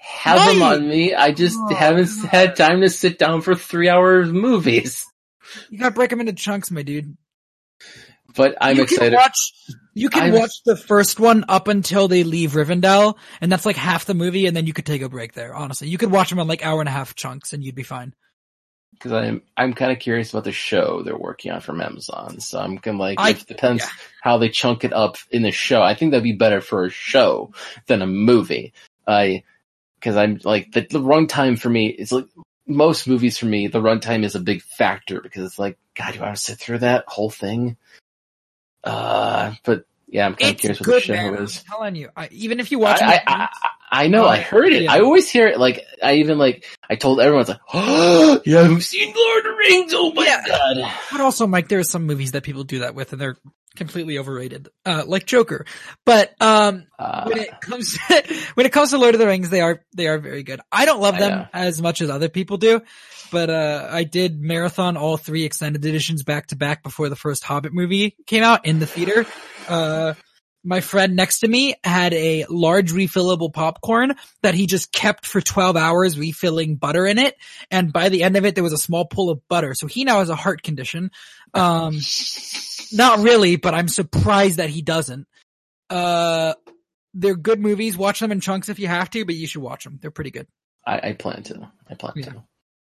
have 0.03 0.47
them 0.47 0.61
on 0.61 0.87
me. 0.87 1.13
I 1.15 1.31
just 1.31 1.57
Oh, 1.59 1.73
haven't 1.73 2.09
God. 2.21 2.29
had 2.29 2.55
time 2.55 2.81
to 2.81 2.89
sit 2.89 3.17
down 3.17 3.41
for 3.41 3.55
three 3.55 3.89
hour 3.89 4.25
movies. 4.25 5.05
You 5.69 5.77
gotta 5.77 5.93
break 5.93 6.09
them 6.09 6.19
into 6.19 6.33
chunks, 6.33 6.71
my 6.71 6.81
dude. 6.81 7.15
But 8.35 8.55
I'm 8.59 8.77
you 8.77 8.83
excited. 8.83 9.11
Can 9.11 9.13
watch, 9.13 9.53
you 9.93 10.09
can 10.09 10.23
I'm- 10.23 10.33
watch 10.33 10.51
the 10.65 10.75
first 10.75 11.19
one 11.19 11.45
up 11.47 11.67
until 11.67 12.07
they 12.07 12.23
leave 12.23 12.53
Rivendell, 12.53 13.15
and 13.39 13.51
that's 13.51 13.65
like 13.65 13.75
half 13.75 14.05
the 14.05 14.15
movie, 14.15 14.47
and 14.47 14.57
then 14.57 14.65
you 14.65 14.73
could 14.73 14.85
take 14.87 15.03
a 15.03 15.09
break 15.09 15.33
there. 15.33 15.53
Honestly, 15.53 15.89
you 15.89 15.99
could 15.99 16.09
watch 16.11 16.29
them 16.31 16.39
in 16.39 16.47
like 16.47 16.65
hour 16.65 16.79
and 16.79 16.89
a 16.89 16.91
half 16.93 17.13
chunks, 17.13 17.53
and 17.53 17.63
you'd 17.63 17.75
be 17.75 17.83
fine. 17.83 18.15
because 18.93 19.11
I'm 19.11 19.43
I'm 19.55 19.73
kind 19.73 19.91
of 19.91 19.99
curious 19.99 20.31
about 20.31 20.45
the 20.45 20.51
show 20.51 21.03
they're 21.03 21.15
working 21.17 21.51
on 21.51 21.61
from 21.61 21.81
Amazon. 21.81 22.39
So 22.39 22.59
I'm 22.59 22.79
kind 22.79 22.95
of 22.95 22.99
like, 22.99 23.19
I- 23.19 23.31
it 23.31 23.45
depends 23.45 23.83
yeah. 23.83 23.89
how 24.23 24.39
they 24.39 24.49
chunk 24.49 24.83
it 24.85 24.93
up 24.93 25.17
in 25.29 25.43
the 25.43 25.51
show. 25.51 25.83
I 25.83 25.93
think 25.93 26.11
that'd 26.11 26.23
be 26.23 26.31
better 26.33 26.61
for 26.61 26.85
a 26.85 26.89
show 26.89 27.53
than 27.85 28.01
a 28.01 28.07
movie. 28.07 28.73
I 29.05 29.43
because 30.03 30.17
I'm 30.17 30.41
like 30.43 30.73
the, 30.73 30.81
the 30.81 30.99
runtime 30.99 31.57
for 31.57 31.69
me 31.69 31.87
is 31.87 32.11
like 32.11 32.25
most 32.67 33.07
movies 33.07 33.37
for 33.37 33.45
me. 33.45 33.67
The 33.67 33.81
runtime 33.81 34.25
is 34.25 34.35
a 34.35 34.41
big 34.41 34.61
factor 34.61 35.21
because 35.21 35.45
it's 35.45 35.57
like, 35.59 35.77
God, 35.95 36.13
do 36.13 36.19
I 36.19 36.23
want 36.25 36.35
to 36.35 36.41
sit 36.41 36.59
through 36.59 36.79
that 36.79 37.05
whole 37.07 37.29
thing? 37.29 37.77
Uh, 38.83 39.53
but 39.63 39.85
yeah, 40.07 40.25
I'm 40.25 40.35
kind 40.35 40.51
of 40.51 40.55
It's 40.55 40.61
curious 40.61 40.79
what 40.81 40.87
the 40.87 40.99
show 40.99 41.13
man. 41.13 41.35
is. 41.35 41.57
I'm 41.59 41.77
telling 41.77 41.95
you. 41.95 42.09
I, 42.17 42.27
even 42.31 42.59
if 42.59 42.69
you 42.69 42.79
watch 42.79 43.01
I, 43.01 43.15
it, 43.15 43.21
I, 43.27 43.33
I, 43.33 44.03
I 44.03 44.07
know, 44.07 44.27
I 44.27 44.39
heard 44.39 44.73
it. 44.73 44.89
I 44.89 44.99
always 44.99 45.29
hear 45.29 45.47
it. 45.47 45.57
Like, 45.57 45.85
I 46.03 46.15
even 46.15 46.37
like, 46.37 46.65
I 46.89 46.95
told 46.95 47.21
everyone, 47.21 47.41
it's 47.41 47.49
like, 47.49 47.61
oh, 47.73 48.41
you 48.43 48.57
haven't 48.57 48.81
seen 48.81 49.13
Lord 49.15 49.45
of 49.45 49.51
the 49.51 49.57
Rings? 49.57 49.93
Oh 49.95 50.11
my 50.11 50.25
Yeah. 50.25 50.43
god. 50.45 50.91
but 51.11 51.21
also, 51.21 51.47
Mike, 51.47 51.69
there 51.69 51.79
are 51.79 51.83
some 51.83 52.03
movies 52.05 52.33
that 52.33 52.43
people 52.43 52.65
do 52.65 52.79
that 52.79 52.93
with, 52.93 53.13
and 53.13 53.21
they're 53.21 53.37
completely 53.75 54.17
overrated, 54.17 54.69
uh, 54.85 55.03
like 55.05 55.25
Joker. 55.25 55.65
But 56.05 56.33
um, 56.41 56.85
Uh, 56.99 57.25
when 57.25 57.37
it 57.39 57.61
comes 57.61 57.97
when 58.53 58.65
it 58.65 58.71
comes 58.71 58.91
to 58.91 58.97
Lord 58.97 59.15
of 59.15 59.19
the 59.19 59.27
Rings, 59.27 59.49
they 59.49 59.61
are 59.61 59.83
they 59.95 60.07
are 60.07 60.17
very 60.19 60.43
good. 60.43 60.61
I 60.71 60.85
don't 60.85 61.01
love 61.01 61.15
I 61.15 61.19
them 61.19 61.31
know. 61.39 61.47
as 61.53 61.81
much 61.81 62.01
as 62.01 62.09
other 62.09 62.29
people 62.29 62.57
do, 62.57 62.81
but 63.31 63.49
uh, 63.49 63.87
I 63.91 64.03
did 64.03 64.41
marathon 64.41 64.97
all 64.97 65.17
three 65.17 65.43
extended 65.43 65.85
editions 65.85 66.23
back 66.23 66.47
to 66.47 66.55
back 66.55 66.83
before 66.83 67.09
the 67.09 67.15
first 67.15 67.43
Hobbit 67.43 67.73
movie 67.73 68.15
came 68.25 68.43
out 68.43 68.65
in 68.65 68.79
the 68.79 68.87
theater. 68.87 69.25
My 70.63 70.79
friend 70.79 71.15
next 71.15 71.39
to 71.39 71.47
me 71.47 71.75
had 71.83 72.13
a 72.13 72.45
large 72.49 72.93
refillable 72.93 73.51
popcorn 73.53 74.15
that 74.43 74.55
he 74.55 74.65
just 74.65 74.93
kept 74.93 75.25
for 75.25 75.41
12 75.41 75.75
hours 75.75 76.17
refilling 76.17 76.75
butter 76.77 77.05
in 77.05 77.19
it. 77.19 77.35
And 77.69 77.91
by 77.91 78.07
the 78.09 78.23
end 78.23 78.37
of 78.37 78.45
it, 78.45 78.55
there 78.55 78.63
was 78.63 78.71
a 78.73 78.77
small 78.77 79.05
pool 79.05 79.29
of 79.29 79.45
butter. 79.49 79.73
So 79.73 79.87
he 79.87 80.05
now 80.05 80.19
has 80.19 80.29
a 80.29 80.35
heart 80.35 80.63
condition. 80.63 81.11
Um, 81.53 81.99
not 82.93 83.19
really, 83.19 83.57
but 83.57 83.73
I'm 83.73 83.89
surprised 83.89 84.57
that 84.57 84.69
he 84.69 84.81
doesn't. 84.81 85.27
Uh, 85.89 86.53
they're 87.13 87.35
good 87.35 87.59
movies. 87.59 87.97
Watch 87.97 88.19
them 88.21 88.31
in 88.31 88.39
chunks 88.39 88.69
if 88.69 88.79
you 88.79 88.87
have 88.87 89.09
to, 89.11 89.25
but 89.25 89.35
you 89.35 89.47
should 89.47 89.61
watch 89.61 89.83
them. 89.83 89.99
They're 90.01 90.11
pretty 90.11 90.31
good. 90.31 90.47
I, 90.85 91.09
I 91.09 91.13
plan 91.13 91.43
to. 91.43 91.69
I 91.89 91.95
plan 91.95 92.13
Yeah. 92.15 92.25
to. 92.25 92.43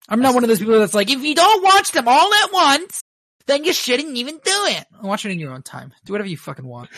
I'm 0.08 0.22
not 0.22 0.34
one 0.34 0.44
of 0.44 0.48
those 0.48 0.60
people 0.60 0.80
that's 0.80 0.94
like, 0.94 1.10
if 1.10 1.24
you 1.24 1.34
don't 1.36 1.64
watch 1.64 1.92
them 1.92 2.08
all 2.08 2.34
at 2.34 2.54
once, 2.54 3.02
then 3.48 3.64
you 3.64 3.74
shouldn't 3.74 4.16
even 4.18 4.36
do 4.36 4.42
it. 4.68 4.86
Watch 5.02 5.26
it 5.26 5.32
in 5.32 5.40
your 5.40 5.54
own 5.54 5.62
time. 5.64 5.94
Do 6.06 6.14
whatever 6.14 6.30
you 6.30 6.38
fucking 6.38 6.66
want. 6.66 6.90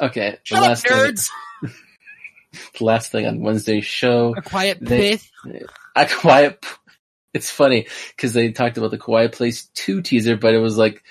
Okay, 0.00 0.30
the 0.32 0.38
Shut 0.44 0.58
up, 0.58 0.64
last 0.68 0.86
thing, 0.86 0.96
nerds. 0.96 1.28
the 2.78 2.84
last 2.84 3.12
thing 3.12 3.26
on 3.26 3.40
Wednesday's 3.40 3.84
show, 3.84 4.34
A 4.36 4.42
quiet 4.42 4.78
They- 4.80 5.12
pith. 5.18 5.30
a 5.96 6.06
quiet. 6.06 6.64
It's 7.32 7.50
funny 7.50 7.86
because 8.16 8.32
they 8.32 8.50
talked 8.50 8.76
about 8.76 8.90
the 8.90 8.98
Quiet 8.98 9.32
Place 9.32 9.66
Two 9.74 10.02
teaser, 10.02 10.36
but 10.36 10.52
it 10.52 10.58
was 10.58 10.76
like 10.76 11.04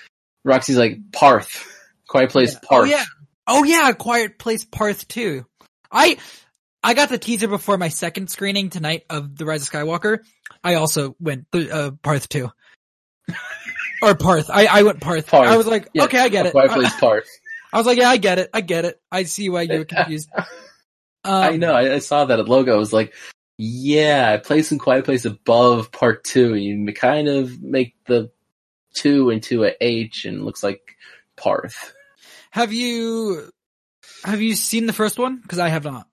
Roxy's 0.43 0.77
like 0.77 0.97
Parth, 1.13 1.65
Quiet 2.09 2.29
Place 2.31 2.53
Yeah. 2.53 2.59
Parth. 2.67 2.81
Oh 2.87 2.91
yeah. 2.91 3.05
Oh 3.47 3.63
yeah, 3.63 3.91
Quiet 3.93 4.37
Place 4.37 4.65
Parth 4.65 5.07
too. 5.07 5.45
I 5.89 6.17
I 6.83 6.93
got 6.93 7.07
the 7.09 7.17
teaser 7.17 7.47
before 7.47 7.77
my 7.77 7.87
second 7.87 8.29
screening 8.29 8.69
tonight 8.69 9.03
of 9.09 9.37
The 9.37 9.45
Rise 9.45 9.63
of 9.63 9.69
Skywalker. 9.69 10.19
I 10.61 10.75
also 10.75 11.15
went 11.21 11.49
th- 11.53 11.69
uh, 11.69 11.91
Parth 12.03 12.27
too. 12.27 12.51
Or 14.01 14.15
Parth. 14.15 14.49
I, 14.49 14.65
I 14.65 14.83
went 14.83 15.01
Parth. 15.01 15.27
Parth. 15.27 15.47
I 15.47 15.57
was 15.57 15.67
like, 15.67 15.89
okay, 15.97 16.19
I 16.19 16.29
get 16.29 16.45
it. 16.45 16.53
Place 16.53 16.95
Parth. 16.99 17.29
I 17.71 17.77
was 17.77 17.85
like, 17.85 17.97
yeah, 17.97 18.09
I 18.09 18.17
get 18.17 18.39
it. 18.39 18.49
I 18.53 18.61
get 18.61 18.85
it. 18.85 18.99
I 19.11 19.23
see 19.23 19.49
why 19.49 19.63
you 19.63 19.79
were 19.79 19.85
confused. 19.85 20.29
Um, 20.35 20.45
I 21.25 21.57
know. 21.57 21.73
I, 21.73 21.95
I 21.95 21.99
saw 21.99 22.25
that 22.25 22.47
logo. 22.47 22.73
I 22.73 22.77
was 22.77 22.93
like, 22.93 23.13
yeah, 23.57 24.37
place 24.37 24.71
in 24.71 24.79
Quiet 24.79 25.05
Place 25.05 25.25
above 25.25 25.91
Part 25.91 26.23
Two. 26.23 26.55
You 26.55 26.91
kind 26.93 27.27
of 27.27 27.61
make 27.61 27.95
the 28.05 28.31
two 28.93 29.29
into 29.29 29.65
a 29.65 29.73
H, 29.81 30.25
and 30.25 30.45
looks 30.45 30.63
like 30.63 30.95
Parth. 31.35 31.93
Have 32.51 32.73
you 32.73 33.51
have 34.23 34.41
you 34.41 34.55
seen 34.55 34.85
the 34.85 34.93
first 34.93 35.19
one? 35.19 35.37
Because 35.37 35.59
I 35.59 35.69
have 35.69 35.83
not. 35.83 36.07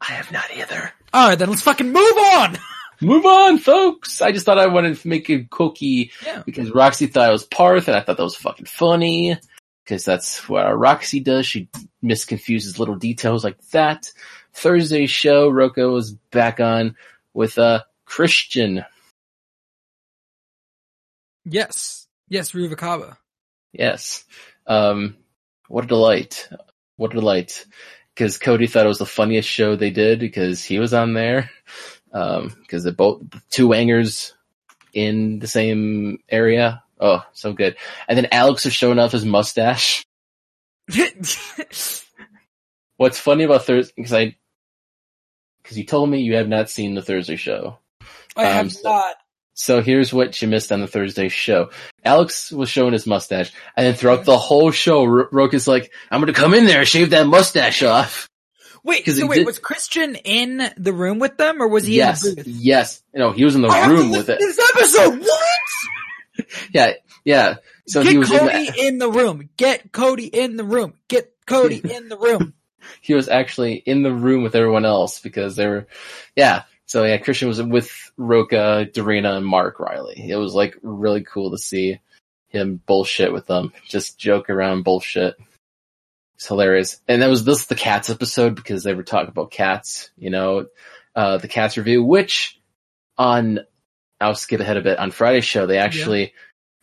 I 0.00 0.12
have 0.12 0.30
not 0.30 0.50
either. 0.54 0.92
All 1.12 1.28
right, 1.28 1.38
then 1.38 1.48
let's 1.48 1.62
fucking 1.62 1.92
move 1.92 2.16
on. 2.18 2.58
Move 3.00 3.26
on, 3.26 3.58
folks. 3.58 4.22
I 4.22 4.32
just 4.32 4.46
thought 4.46 4.58
I 4.58 4.66
wanted 4.68 4.96
to 4.96 5.08
make 5.08 5.28
a 5.30 5.44
cookie 5.44 6.12
Yeah. 6.24 6.42
because 6.46 6.70
Roxy 6.70 7.06
thought 7.06 7.28
it 7.28 7.32
was 7.32 7.44
Parth, 7.44 7.88
and 7.88 7.96
I 7.96 8.00
thought 8.00 8.16
that 8.16 8.22
was 8.22 8.36
fucking 8.36 8.66
funny 8.66 9.36
because 9.84 10.04
that's 10.04 10.48
what 10.48 10.64
our 10.64 10.76
Roxy 10.76 11.20
does. 11.20 11.46
She 11.46 11.68
misconfuses 12.02 12.78
little 12.78 12.96
details 12.96 13.44
like 13.44 13.60
that. 13.72 14.10
Thursday 14.52 15.06
show, 15.06 15.50
Roko 15.50 15.92
was 15.92 16.12
back 16.12 16.60
on 16.60 16.96
with 17.34 17.58
uh 17.58 17.82
Kristian. 18.08 18.84
Yes, 21.44 22.06
yes, 22.28 22.52
Ruvakaba. 22.52 23.16
Yes. 23.72 24.24
Um, 24.66 25.16
what 25.68 25.84
a 25.84 25.88
delight. 25.88 26.48
What 26.96 27.12
a 27.12 27.16
delight. 27.16 27.66
Cause 28.16 28.38
Cody 28.38 28.66
thought 28.66 28.86
it 28.86 28.88
was 28.88 28.98
the 28.98 29.04
funniest 29.06 29.48
show 29.48 29.76
they 29.76 29.90
did 29.90 30.18
because 30.18 30.64
he 30.64 30.78
was 30.78 30.94
on 30.94 31.12
there. 31.12 31.50
Um, 32.16 32.56
cause 32.68 32.82
they're 32.84 32.92
both 32.94 33.22
two 33.50 33.68
wangers 33.68 34.34
in 34.94 35.38
the 35.38 35.46
same 35.46 36.20
area. 36.30 36.82
Oh, 36.98 37.22
so 37.34 37.52
good. 37.52 37.76
And 38.08 38.16
then 38.16 38.28
Alex 38.32 38.64
was 38.64 38.72
showing 38.74 38.98
off 38.98 39.12
his 39.12 39.24
mustache. 39.26 40.04
What's 42.96 43.18
funny 43.18 43.44
about 43.44 43.66
Thursday, 43.66 44.02
cause 44.02 44.12
I, 44.14 44.36
cause 45.64 45.76
you 45.76 45.84
told 45.84 46.08
me 46.08 46.20
you 46.22 46.36
have 46.36 46.48
not 46.48 46.70
seen 46.70 46.94
the 46.94 47.02
Thursday 47.02 47.36
show. 47.36 47.78
I 48.36 48.44
have 48.46 48.60
Um, 48.66 48.70
so- 48.70 48.88
not. 48.88 49.16
So 49.58 49.80
here's 49.82 50.12
what 50.12 50.40
you 50.42 50.48
missed 50.48 50.70
on 50.70 50.82
the 50.82 50.86
Thursday 50.86 51.30
show. 51.30 51.70
Alex 52.04 52.52
was 52.52 52.68
showing 52.68 52.92
his 52.92 53.06
mustache, 53.06 53.52
and 53.74 53.86
then 53.86 53.94
throughout 53.94 54.26
the 54.26 54.36
whole 54.36 54.70
show, 54.70 55.02
R- 55.04 55.30
is 55.54 55.66
like, 55.66 55.90
I'm 56.10 56.20
gonna 56.20 56.34
come 56.34 56.52
in 56.52 56.66
there 56.66 56.80
and 56.80 56.88
shave 56.88 57.08
that 57.10 57.26
mustache 57.26 57.82
off. 57.82 58.28
Wait, 58.86 59.04
so 59.04 59.26
wait, 59.26 59.38
did- 59.38 59.46
was 59.46 59.58
Kristian 59.58 60.18
in 60.24 60.70
the 60.76 60.92
room 60.92 61.18
with 61.18 61.36
them, 61.36 61.60
or 61.60 61.66
was 61.66 61.84
he 61.84 61.96
yes, 61.96 62.24
in 62.24 62.36
the 62.36 62.44
booth? 62.44 62.46
yes. 62.46 63.02
No, 63.12 63.32
he 63.32 63.44
was 63.44 63.56
in 63.56 63.62
the 63.62 63.68
oh, 63.68 63.72
I 63.72 63.88
room 63.88 64.12
with 64.12 64.28
it. 64.28 64.38
This 64.38 64.60
episode, 64.74 65.20
what? 65.20 65.40
Yeah, 66.70 66.92
yeah. 67.24 67.54
So 67.88 68.02
Get 68.02 68.12
he 68.12 68.18
was 68.18 68.30
in 68.30 68.38
Cody 68.38 68.70
the, 68.70 68.86
in 68.86 68.98
the 68.98 69.10
room. 69.10 69.48
Get 69.56 69.90
Cody 69.90 70.26
in 70.26 70.56
the 70.56 70.64
room. 70.64 70.92
Get 71.08 71.32
Cody 71.46 71.80
in 71.94 72.08
the 72.08 72.16
room. 72.18 72.52
he 73.00 73.14
was 73.14 73.28
actually 73.28 73.74
in 73.74 74.02
the 74.02 74.12
room 74.12 74.42
with 74.44 74.54
everyone 74.54 74.84
else 74.84 75.18
because 75.18 75.56
they 75.56 75.66
were, 75.66 75.86
yeah, 76.36 76.62
So 76.84 77.04
yeah, 77.04 77.16
Kristian 77.18 77.48
was 77.48 77.60
with 77.60 77.90
Roca, 78.16 78.86
Dorina, 78.92 79.36
and 79.36 79.46
Mark 79.46 79.80
Reilly. 79.80 80.28
It 80.28 80.36
was 80.36 80.54
like 80.54 80.76
really 80.82 81.24
cool 81.24 81.50
to 81.50 81.58
see 81.58 81.98
him 82.48 82.80
bullshit 82.86 83.32
with 83.32 83.46
them, 83.46 83.72
just 83.88 84.18
joke 84.18 84.48
around 84.50 84.84
bullshit. 84.84 85.34
It's 86.36 86.46
hilarious. 86.48 87.00
And 87.08 87.22
that 87.22 87.28
was 87.30 87.44
this 87.44 87.66
the 87.66 87.74
cats 87.74 88.10
episode 88.10 88.54
because 88.54 88.84
they 88.84 88.94
were 88.94 89.02
talking 89.02 89.28
about 89.30 89.50
cats, 89.50 90.10
you 90.16 90.30
know, 90.30 90.66
uh, 91.14 91.38
the 91.38 91.48
cats 91.48 91.76
review, 91.78 92.04
which 92.04 92.60
on, 93.18 93.60
I'll 94.20 94.34
skip 94.34 94.60
ahead 94.60 94.76
a 94.76 94.82
bit 94.82 94.98
on 94.98 95.10
Friday's 95.10 95.44
show, 95.46 95.66
they 95.66 95.78
actually 95.78 96.34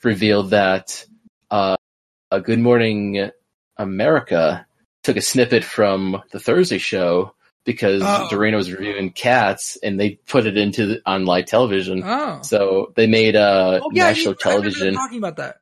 revealed 0.04 0.50
that, 0.52 1.06
uh, 1.52 1.78
a 2.32 2.42
Good 2.42 2.60
Morning 2.60 3.30
America 3.78 4.66
took 5.04 5.18
a 5.18 5.22
snippet 5.22 5.64
from 5.64 6.22
the 6.32 6.40
Thursday 6.40 6.78
show 6.80 7.36
because 7.66 8.02
Oh. 8.04 8.28
Dorina 8.32 8.56
was 8.56 8.72
reviewing 8.72 9.12
cats 9.12 9.78
and 9.84 10.00
they 10.00 10.12
put 10.28 10.46
it 10.46 10.58
into 10.58 10.86
the, 10.88 11.02
on 11.06 11.26
live 11.26 11.46
television. 11.46 12.02
Oh. 12.04 12.42
So 12.42 12.92
they 12.96 13.08
made 13.08 13.36
uh, 13.36 13.82
Oh 13.84 13.90
yeah, 13.94 14.06
national 14.08 14.34
you- 14.34 14.38
I 14.46 14.50
remember 14.56 14.70
them 14.70 14.74
television. 14.74 14.94
talking 14.96 15.18
about 15.20 15.38
that. 15.38 15.58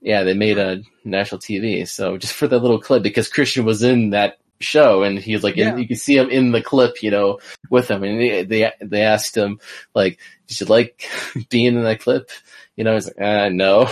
Yeah, 0.00 0.22
they 0.24 0.34
made 0.34 0.58
a 0.58 0.82
national 1.04 1.40
TV. 1.40 1.86
So 1.86 2.16
just 2.16 2.32
for 2.32 2.48
that 2.48 2.58
little 2.58 2.80
clip, 2.80 3.02
because 3.02 3.30
Kristian 3.30 3.64
was 3.64 3.82
in 3.82 4.10
that 4.10 4.38
show 4.60 5.02
and 5.02 5.18
he's 5.18 5.42
like, 5.42 5.56
Yeah. 5.56 5.76
you 5.76 5.86
can 5.86 5.96
see 5.96 6.16
him 6.16 6.30
in 6.30 6.52
the 6.52 6.62
clip, 6.62 7.02
you 7.02 7.10
know, 7.10 7.38
with 7.70 7.90
him. 7.90 8.02
And 8.02 8.20
they, 8.20 8.44
they, 8.44 8.72
they 8.80 9.02
asked 9.02 9.36
him, 9.36 9.60
like, 9.94 10.18
did 10.46 10.60
you 10.60 10.66
like 10.66 11.04
being 11.50 11.76
in 11.76 11.82
that 11.82 12.00
clip? 12.00 12.30
You 12.76 12.84
know, 12.84 12.94
he's 12.94 13.06
like, 13.06 13.20
uh, 13.20 13.48
no. 13.50 13.82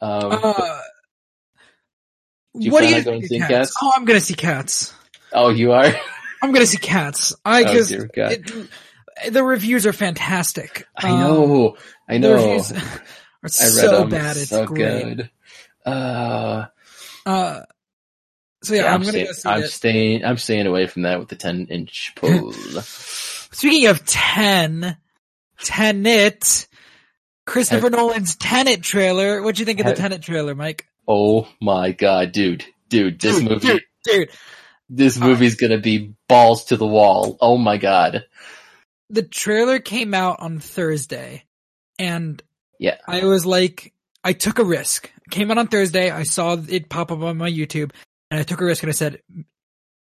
um, 0.00 0.30
Uh, 0.32 0.80
you 2.54 2.70
what 2.72 2.80
do 2.82 2.88
you 2.88 3.02
going 3.04 3.22
of 3.22 3.28
seeing 3.28 3.40
cats? 3.42 3.50
Cats? 3.52 3.74
Oh, 3.82 3.92
I'm 3.96 4.04
gonna 4.04 4.20
see 4.20 4.34
cats. 4.34 4.94
oh, 5.32 5.50
you 5.50 5.72
are? 5.72 5.86
I'm 6.42 6.52
gonna 6.52 6.66
see 6.66 6.78
cats. 6.78 7.34
I 7.44 7.64
Oh, 7.64 7.72
just 7.72 7.92
it, 7.92 8.68
the 9.30 9.42
reviews 9.42 9.86
are 9.86 9.92
fantastic. 9.92 10.86
I 10.96 11.10
Um, 11.10 11.20
know. 11.20 11.76
I 12.08 12.14
the 12.18 12.28
know. 12.28 12.62
Are 13.44 13.48
so 13.48 14.00
them. 14.00 14.08
bad. 14.10 14.36
It's 14.36 14.50
so 14.50 14.66
great. 14.66 15.16
good. 15.16 15.30
Uh, 15.86 16.66
Uh, 17.26 17.60
so 18.62 18.74
yeah, 18.74 18.82
yeah, 18.82 18.86
I'm, 18.94 19.00
I'm, 19.02 19.06
gonna 19.06 19.34
see 19.34 19.48
I'm 19.48 19.62
it. 19.62 19.68
staying. 19.70 20.24
I'm 20.24 20.36
staying 20.38 20.66
away 20.66 20.86
from 20.86 21.02
that 21.02 21.18
with 21.20 21.28
the 21.28 21.36
10 21.36 21.66
inch 21.70 22.12
pole. 22.16 22.52
Speaking 22.52 23.86
of 23.88 24.04
10, 24.04 24.96
Tenet, 25.62 26.66
Christopher 27.46 27.90
Nolan's 27.90 28.36
Tenet 28.36 28.82
trailer. 28.82 29.40
What'd 29.42 29.58
you 29.58 29.64
think 29.64 29.80
of 29.80 29.84
the 29.84 29.90
Have- 29.90 29.98
Tenet 29.98 30.22
trailer, 30.22 30.54
Mike? 30.54 30.86
oh 31.06 31.48
my 31.60 31.92
god, 31.92 32.32
dude, 32.32 32.64
dude, 32.90 33.18
this 33.20 33.38
Dude, 33.40 33.48
movie, 33.50 33.66
dude, 33.66 33.82
dude. 34.04 34.30
this 34.90 35.18
uh, 35.20 35.24
movie's 35.24 35.54
gonna 35.54 35.78
be 35.78 36.12
balls 36.28 36.66
to 36.66 36.76
the 36.76 36.86
wall. 36.86 37.38
Oh 37.40 37.56
my 37.56 37.78
god. 37.78 38.24
The 39.08 39.22
trailer 39.22 39.78
came 39.78 40.12
out 40.12 40.40
on 40.40 40.58
Thursday 40.58 41.44
and 41.98 42.42
Yeah. 42.78 42.96
I 43.06 43.24
was 43.24 43.44
like, 43.44 43.92
I 44.24 44.32
took 44.32 44.58
a 44.58 44.64
risk. 44.64 45.10
Came 45.30 45.50
out 45.50 45.58
on 45.58 45.68
Thursday. 45.68 46.10
I 46.10 46.22
saw 46.22 46.56
it 46.68 46.88
pop 46.88 47.12
up 47.12 47.20
on 47.20 47.36
my 47.36 47.50
YouTube 47.50 47.92
and 48.30 48.40
I 48.40 48.42
took 48.42 48.60
a 48.60 48.64
risk 48.64 48.82
and 48.82 48.90
I 48.90 48.94
said, 48.94 49.20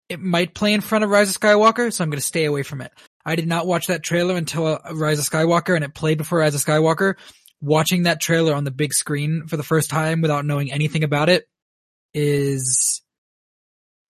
it 0.09 0.19
might 0.19 0.53
play 0.53 0.73
in 0.73 0.81
front 0.81 1.03
of 1.03 1.09
Rise 1.09 1.29
of 1.29 1.39
Skywalker, 1.41 1.91
so 1.91 2.03
I'm 2.03 2.09
going 2.09 2.19
to 2.19 2.25
stay 2.25 2.45
away 2.45 2.63
from 2.63 2.81
it. 2.81 2.91
I 3.25 3.35
did 3.35 3.47
not 3.47 3.67
watch 3.67 3.87
that 3.87 4.03
trailer 4.03 4.35
until 4.35 4.67
uh, 4.67 4.79
Rise 4.93 5.19
of 5.19 5.25
Skywalker 5.25 5.75
and 5.75 5.83
it 5.83 5.93
played 5.93 6.17
before 6.17 6.39
Rise 6.39 6.55
of 6.55 6.63
Skywalker. 6.63 7.15
Watching 7.59 8.03
that 8.03 8.21
trailer 8.21 8.53
on 8.53 8.63
the 8.63 8.71
big 8.71 8.93
screen 8.93 9.47
for 9.47 9.57
the 9.57 9.63
first 9.63 9.89
time 9.89 10.21
without 10.21 10.45
knowing 10.45 10.71
anything 10.71 11.03
about 11.03 11.27
it 11.27 11.49
is 12.13 13.01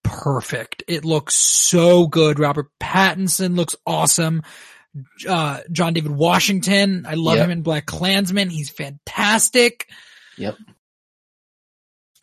perfect. 0.04 0.82
It 0.86 1.04
looks 1.04 1.34
so 1.34 2.06
good. 2.06 2.38
Robert 2.38 2.68
Pattinson 2.80 3.56
looks 3.56 3.74
awesome. 3.86 4.42
Uh, 5.28 5.60
John 5.72 5.92
David 5.94 6.12
Washington. 6.12 7.04
I 7.08 7.14
love 7.14 7.36
Yep. 7.36 7.44
him 7.46 7.50
in 7.50 7.62
BlacKkKlansman. 7.64 8.50
He's 8.50 8.70
fantastic. 8.70 9.88
Yep. 10.36 10.56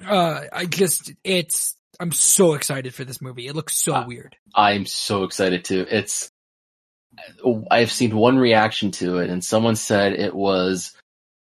Uh, 0.05 0.41
I 0.51 0.65
just, 0.65 1.13
it's, 1.23 1.75
I'm 1.99 2.11
so 2.11 2.53
excited 2.53 2.93
for 2.93 3.03
this 3.05 3.21
movie. 3.21 3.47
It 3.47 3.55
looks 3.55 3.77
so 3.77 3.95
Uh, 3.95 4.05
weird. 4.07 4.35
I'm 4.53 4.85
so 4.85 5.23
excited 5.23 5.63
too. 5.65 5.85
It's, 5.89 6.29
I've 7.71 7.91
seen 7.91 8.15
one 8.15 8.37
reaction 8.37 8.91
to 8.91 9.19
it 9.19 9.29
and 9.29 9.43
someone 9.43 9.75
said 9.77 10.13
it 10.13 10.35
was 10.35 10.93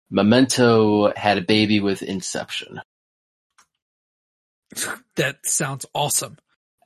Memento 0.10 1.14
had 1.16 1.38
a 1.38 1.42
baby 1.42 1.80
with 1.82 2.02
Inception. 2.02 2.82
That 5.16 5.46
sounds 5.46 5.86
awesome. 5.94 6.38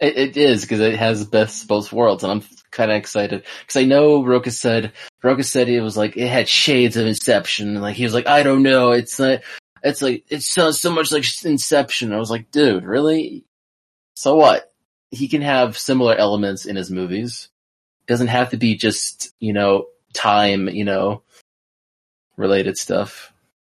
It, 0.03 0.17
it 0.17 0.37
is 0.37 0.61
because 0.61 0.81
it 0.81 0.97
has 0.97 1.25
best 1.25 1.67
both 1.67 1.93
worlds, 1.93 2.23
and 2.23 2.31
I'm 2.31 2.43
kind 2.71 2.91
of 2.91 2.97
excited 2.97 3.43
because 3.61 3.81
I 3.81 3.85
know 3.85 4.23
Roka 4.23 4.51
said 4.51 4.91
Roka 5.23 5.43
said 5.43 5.69
it 5.69 5.81
was 5.81 5.95
like 5.95 6.17
it 6.17 6.27
had 6.27 6.49
shades 6.49 6.97
of 6.97 7.07
Inception. 7.07 7.79
Like 7.81 7.95
he 7.95 8.03
was 8.03 8.13
like, 8.13 8.27
I 8.27 8.43
don't 8.43 8.63
know, 8.63 8.91
it's 8.91 9.17
like 9.17 9.43
it's 9.81 10.01
like 10.01 10.25
it 10.29 10.43
sounds 10.43 10.81
so 10.81 10.91
much 10.91 11.11
like 11.11 11.23
Inception. 11.45 12.11
I 12.11 12.17
was 12.17 12.29
like, 12.29 12.51
dude, 12.51 12.83
really? 12.83 13.45
So 14.15 14.35
what? 14.35 14.71
He 15.11 15.27
can 15.27 15.41
have 15.41 15.77
similar 15.77 16.15
elements 16.15 16.65
in 16.65 16.75
his 16.75 16.91
movies. 16.91 17.49
Doesn't 18.07 18.27
have 18.27 18.49
to 18.49 18.57
be 18.57 18.75
just 18.75 19.33
you 19.39 19.53
know 19.53 19.85
time, 20.13 20.67
you 20.67 20.83
know, 20.83 21.23
related 22.35 22.77
stuff. 22.77 23.31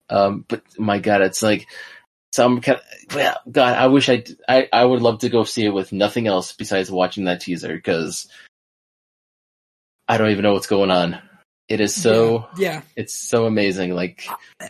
Um, 0.09 0.45
but 0.47 0.61
my 0.77 0.99
God, 0.99 1.21
it's 1.21 1.43
like 1.43 1.67
some 2.33 2.61
kind 2.61 2.77
of, 2.79 3.15
well, 3.15 3.37
God, 3.49 3.75
I 3.77 3.87
wish 3.87 4.09
I, 4.09 4.23
I, 4.47 4.67
I 4.71 4.83
would 4.85 5.01
love 5.01 5.19
to 5.19 5.29
go 5.29 5.43
see 5.43 5.65
it 5.65 5.73
with 5.73 5.91
nothing 5.91 6.27
else 6.27 6.51
besides 6.53 6.91
watching 6.91 7.25
that 7.25 7.41
teaser 7.41 7.73
because 7.73 8.27
I 10.07 10.17
don't 10.17 10.31
even 10.31 10.43
know 10.43 10.53
what's 10.53 10.67
going 10.67 10.91
on. 10.91 11.19
It 11.67 11.81
is 11.81 11.95
so, 11.95 12.47
Yeah. 12.57 12.81
it's 12.95 13.13
so 13.13 13.45
amazing. 13.45 13.93
Like, 13.93 14.25
uh, 14.59 14.65
uh, 14.65 14.67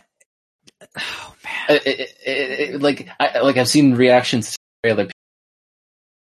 Oh 0.96 1.34
man. 1.44 1.80
it, 1.84 1.86
it, 2.24 2.60
it, 2.74 2.82
like, 2.82 3.08
I, 3.20 3.40
like 3.40 3.56
I've 3.56 3.68
seen 3.68 3.94
reactions 3.94 4.52
to 4.52 4.56
the 4.82 4.88
trailer. 4.94 5.10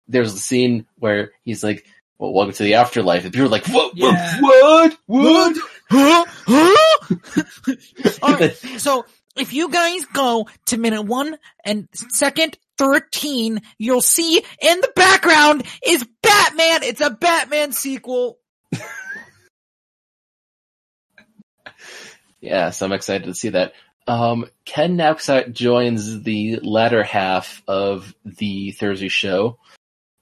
There's 0.08 0.32
a 0.32 0.38
scene 0.38 0.86
where 0.96 1.32
he's 1.44 1.62
like, 1.62 1.86
well, 2.18 2.32
welcome 2.32 2.54
to 2.54 2.62
the 2.62 2.74
afterlife. 2.74 3.24
And 3.24 3.32
people 3.32 3.46
are 3.46 3.50
like, 3.50 3.66
what, 3.68 3.96
Yeah. 3.96 4.40
what, 4.40 4.96
what, 5.06 5.56
Huh? 5.90 6.24
Huh? 6.46 6.76
what? 7.34 8.18
All 8.22 8.34
right. 8.34 8.56
So 8.78 9.04
if 9.38 9.52
you 9.52 9.70
guys 9.70 10.04
go 10.06 10.48
to 10.66 10.76
minute 10.76 11.02
one 11.02 11.36
and 11.64 11.88
second 11.92 12.58
13, 12.78 13.60
you'll 13.78 14.00
see 14.00 14.38
in 14.38 14.80
the 14.80 14.92
background 14.94 15.64
is 15.86 16.06
Batman. 16.22 16.82
It's 16.82 17.00
a 17.00 17.10
Batman 17.10 17.72
sequel. 17.72 18.38
Yeah, 22.40 22.70
so 22.70 22.86
I'm 22.86 22.92
excited 22.92 23.24
to 23.24 23.34
see 23.34 23.50
that. 23.50 23.72
Um, 24.06 24.46
Ken 24.64 24.96
Napzok 24.96 25.52
joins 25.52 26.22
the 26.22 26.60
latter 26.62 27.02
half 27.02 27.62
of 27.66 28.14
the 28.24 28.70
Thursday 28.72 29.08
show, 29.08 29.58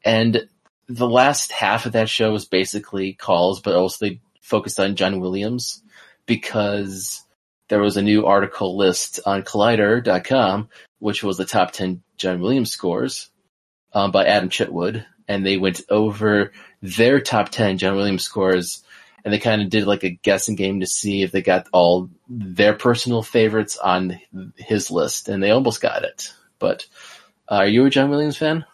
and 0.04 0.48
the 0.88 1.08
last 1.08 1.52
half 1.52 1.86
of 1.86 1.92
that 1.92 2.08
show 2.08 2.32
was 2.32 2.46
basically 2.46 3.12
calls, 3.12 3.60
but 3.60 3.76
also 3.76 4.06
they 4.06 4.20
focused 4.40 4.80
on 4.80 4.96
John 4.96 5.20
Williams 5.20 5.82
because 6.26 7.22
there 7.68 7.80
was 7.80 7.96
a 7.96 8.02
new 8.02 8.26
article 8.26 8.76
list 8.76 9.20
on 9.26 9.42
Collider.com, 9.42 10.68
which 10.98 11.22
was 11.22 11.36
the 11.36 11.44
top 11.44 11.72
10 11.72 12.02
John 12.16 12.40
Williams 12.40 12.70
scores 12.70 13.30
um, 13.92 14.10
by 14.10 14.26
Adam 14.26 14.48
Chitwood, 14.48 15.04
and 15.28 15.44
they 15.44 15.56
went 15.56 15.82
over 15.88 16.52
their 16.82 17.20
top 17.20 17.50
10 17.50 17.78
John 17.78 17.96
Williams 17.96 18.22
scores 18.24 18.84
and 19.26 19.32
they 19.32 19.40
kind 19.40 19.60
of 19.60 19.68
did 19.68 19.88
like 19.88 20.04
a 20.04 20.10
guessing 20.10 20.54
game 20.54 20.78
to 20.80 20.86
see 20.86 21.22
if 21.22 21.32
they 21.32 21.42
got 21.42 21.66
all 21.72 22.08
their 22.28 22.74
personal 22.74 23.24
favorites 23.24 23.76
on 23.76 24.20
his 24.54 24.88
list, 24.88 25.28
and 25.28 25.42
they 25.42 25.50
almost 25.50 25.80
got 25.80 26.04
it. 26.04 26.32
But 26.60 26.86
uh, 27.48 27.56
are 27.56 27.66
you 27.66 27.84
a 27.86 27.90
John 27.90 28.08
Williams 28.08 28.36
fan? 28.36 28.64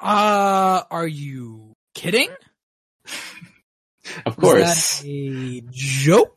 Uh, 0.00 0.82
are 0.88 1.06
you 1.06 1.74
kidding? 1.94 2.30
Of 4.24 4.36
course. 4.36 5.00
that 5.00 5.08
a 5.08 5.62
joke? 5.72 6.35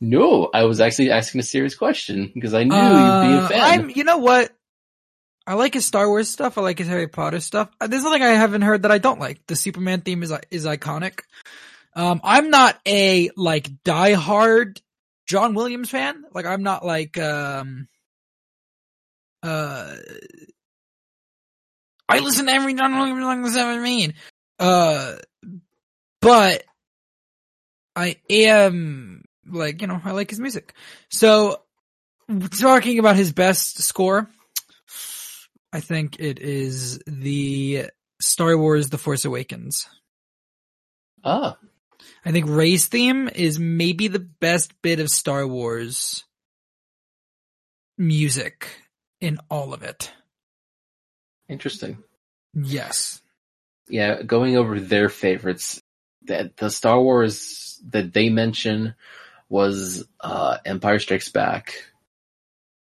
No, 0.00 0.50
I 0.52 0.64
was 0.64 0.80
actually 0.80 1.10
asking 1.10 1.40
a 1.40 1.44
serious 1.44 1.74
question 1.74 2.30
because 2.34 2.52
I 2.54 2.64
knew 2.64 2.74
you'd 2.76 2.82
be 2.82 3.34
a 3.34 3.38
Uh, 3.44 3.48
fan. 3.48 3.60
I'm, 3.80 3.90
you 3.90 4.04
know 4.04 4.18
what? 4.18 4.52
I 5.46 5.54
like 5.54 5.74
his 5.74 5.86
Star 5.86 6.08
Wars 6.08 6.28
stuff. 6.28 6.58
I 6.58 6.60
like 6.60 6.78
his 6.78 6.88
Harry 6.88 7.06
Potter 7.08 7.40
stuff. 7.40 7.70
Uh, 7.80 7.86
There's 7.86 8.02
nothing 8.02 8.22
I 8.22 8.30
haven't 8.30 8.62
heard 8.62 8.82
that 8.82 8.90
I 8.90 8.98
don't 8.98 9.20
like. 9.20 9.46
The 9.46 9.56
Superman 9.56 10.00
theme 10.00 10.22
is 10.22 10.32
is 10.50 10.66
iconic. 10.66 11.20
Um, 11.94 12.20
I'm 12.24 12.50
not 12.50 12.78
a 12.86 13.30
like 13.36 13.70
diehard 13.84 14.80
John 15.26 15.54
Williams 15.54 15.88
fan. 15.88 16.24
Like 16.34 16.46
I'm 16.46 16.62
not 16.62 16.84
like 16.84 17.16
um 17.16 17.88
uh 19.42 19.94
I 22.08 22.18
listen 22.18 22.46
to 22.46 22.52
every 22.52 22.74
John 22.74 22.98
Williams 22.98 23.22
song 23.22 23.42
that's 23.42 23.56
ever 23.56 23.80
made. 23.80 24.14
Uh 24.58 25.16
but 26.20 26.64
I 27.94 28.16
am 28.28 29.24
like, 29.48 29.80
you 29.80 29.86
know, 29.88 30.00
I 30.04 30.12
like 30.12 30.30
his 30.30 30.40
music. 30.40 30.74
So 31.10 31.62
talking 32.60 32.98
about 32.98 33.16
his 33.16 33.32
best 33.32 33.78
score, 33.82 34.28
I 35.72 35.80
think 35.80 36.18
it 36.20 36.38
is 36.38 37.00
the 37.06 37.90
Star 38.20 38.56
Wars 38.56 38.88
The 38.88 38.98
Force 38.98 39.24
Awakens. 39.24 39.88
ah, 41.24 41.56
I 42.24 42.32
think 42.32 42.46
Rey's 42.48 42.86
theme 42.86 43.28
is 43.28 43.58
maybe 43.58 44.08
the 44.08 44.18
best 44.18 44.72
bit 44.82 45.00
of 45.00 45.10
Star 45.10 45.46
Wars 45.46 46.24
music 47.98 48.68
in 49.20 49.38
all 49.50 49.72
of 49.72 49.82
it. 49.82 50.12
Interesting. 51.48 51.98
Yes. 52.54 53.20
Yeah, 53.88 54.22
going 54.22 54.56
over 54.56 54.80
their 54.80 55.08
favorites, 55.08 55.80
that 56.24 56.56
the 56.56 56.70
Star 56.70 57.00
Wars 57.00 57.80
that 57.88 58.12
they 58.12 58.28
mention 58.28 58.94
was 59.48 60.06
uh, 60.20 60.58
Empire 60.64 60.98
Strikes 60.98 61.28
Back. 61.30 61.74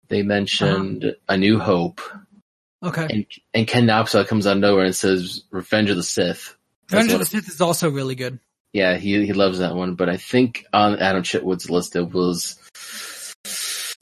They 0.08 0.22
mentioned 0.24 1.16
A 1.28 1.38
New 1.38 1.60
Hope, 1.60 2.02
Okay. 2.84 3.08
and 3.10 3.26
and 3.54 3.68
Ken 3.68 3.86
Napzok 3.88 4.28
comes 4.28 4.46
out 4.46 4.58
of 4.58 4.62
nowhere 4.62 4.86
and 4.86 4.96
says 4.96 5.44
Revenge 5.52 5.90
of 5.90 5.98
the 5.98 6.04
Sith. 6.04 6.56
Revenge 6.92 7.14
of 7.14 7.20
the 7.20 7.26
Sith 7.26 7.48
is 7.50 7.62
also 7.62 7.90
really 7.90 8.16
good. 8.16 8.40
Yeah, 8.74 8.98
he 8.98 9.26
he 9.26 9.34
loves 9.34 9.60
that 9.60 9.74
one. 9.76 9.96
But 9.96 10.10
I 10.10 10.18
think 10.18 10.66
on 10.74 11.00
Adam 11.00 11.24
Chitwood's 11.24 11.70
list 11.70 11.96
it 11.96 12.12
was 12.12 12.60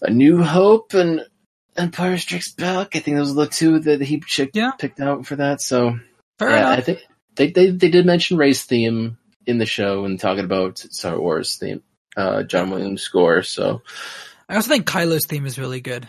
A 0.02 0.10
New 0.12 0.44
Hope 0.44 0.94
and 0.94 1.22
Empire 1.78 2.18
Strikes 2.18 2.52
Back. 2.52 2.96
I 2.96 3.00
think 3.00 3.18
those 3.18 3.32
are 3.32 3.46
the 3.46 3.48
two 3.48 3.80
that 3.80 4.02
he 4.02 4.20
chick- 4.20 4.52
Yeah. 4.54 4.72
picked 4.72 5.00
out 5.00 5.26
for 5.26 5.38
that. 5.38 5.62
So 5.62 5.98
Fair 6.40 6.50
yeah, 6.50 6.58
enough. 6.68 6.78
I 6.78 6.82
think 6.82 7.00
they, 7.36 7.52
they 7.52 7.70
they 7.72 7.90
did 7.90 8.06
mention 8.06 8.38
Rey's 8.38 8.64
theme 8.64 9.18
in 9.46 9.58
the 9.58 9.66
show 9.66 10.04
and 10.06 10.20
talking 10.20 10.44
about 10.46 10.80
Star 10.80 11.18
Wars 11.20 11.56
theme, 11.56 11.82
uh, 12.16 12.44
John 12.44 12.70
Williams 12.70 13.02
score. 13.02 13.44
So 13.44 13.82
I 14.50 14.56
also 14.56 14.70
think 14.70 14.86
Kylo's 14.88 15.26
theme 15.26 15.46
is 15.46 15.58
really 15.60 15.82
good. 15.82 16.08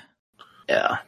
yeah, 0.68 0.98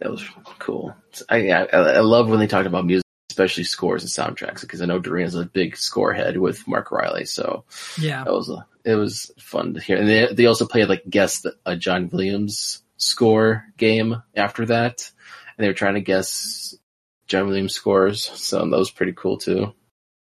that 0.00 0.10
was 0.10 0.24
cool. 0.58 0.94
I 1.28 1.50
I, 1.50 1.62
I 1.64 2.00
love 2.00 2.28
when 2.28 2.38
they 2.40 2.46
talked 2.46 2.66
about 2.66 2.84
music, 2.86 3.04
especially 3.30 3.64
scores 3.64 4.02
and 4.02 4.10
soundtracks, 4.36 4.60
because 4.62 4.82
I 4.82 4.86
know 4.86 4.98
Doreen's 4.98 5.34
a 5.34 5.44
big 5.44 5.76
score 5.76 6.12
head 6.12 6.36
with 6.36 6.66
Mark 6.68 6.90
Reilly. 6.90 7.24
So 7.24 7.64
Yeah. 7.98 8.24
that 8.24 8.32
was 8.32 8.48
a, 8.50 8.66
it 8.84 8.94
was 8.96 9.30
fun 9.38 9.74
to 9.74 9.80
hear. 9.80 9.96
And 9.96 10.08
they 10.08 10.32
they 10.32 10.46
also 10.46 10.66
played 10.66 10.88
like 10.88 11.04
guess 11.08 11.40
the, 11.40 11.54
a 11.64 11.76
John 11.76 12.08
Williams 12.12 12.82
score 12.96 13.64
game 13.76 14.22
after 14.36 14.66
that, 14.66 15.10
and 15.56 15.64
they 15.64 15.68
were 15.68 15.74
trying 15.74 15.94
to 15.94 16.00
guess 16.00 16.74
John 17.26 17.46
Williams 17.46 17.74
scores. 17.74 18.22
So 18.22 18.58
that 18.58 18.76
was 18.78 18.90
pretty 18.90 19.12
cool 19.12 19.38
too. 19.38 19.72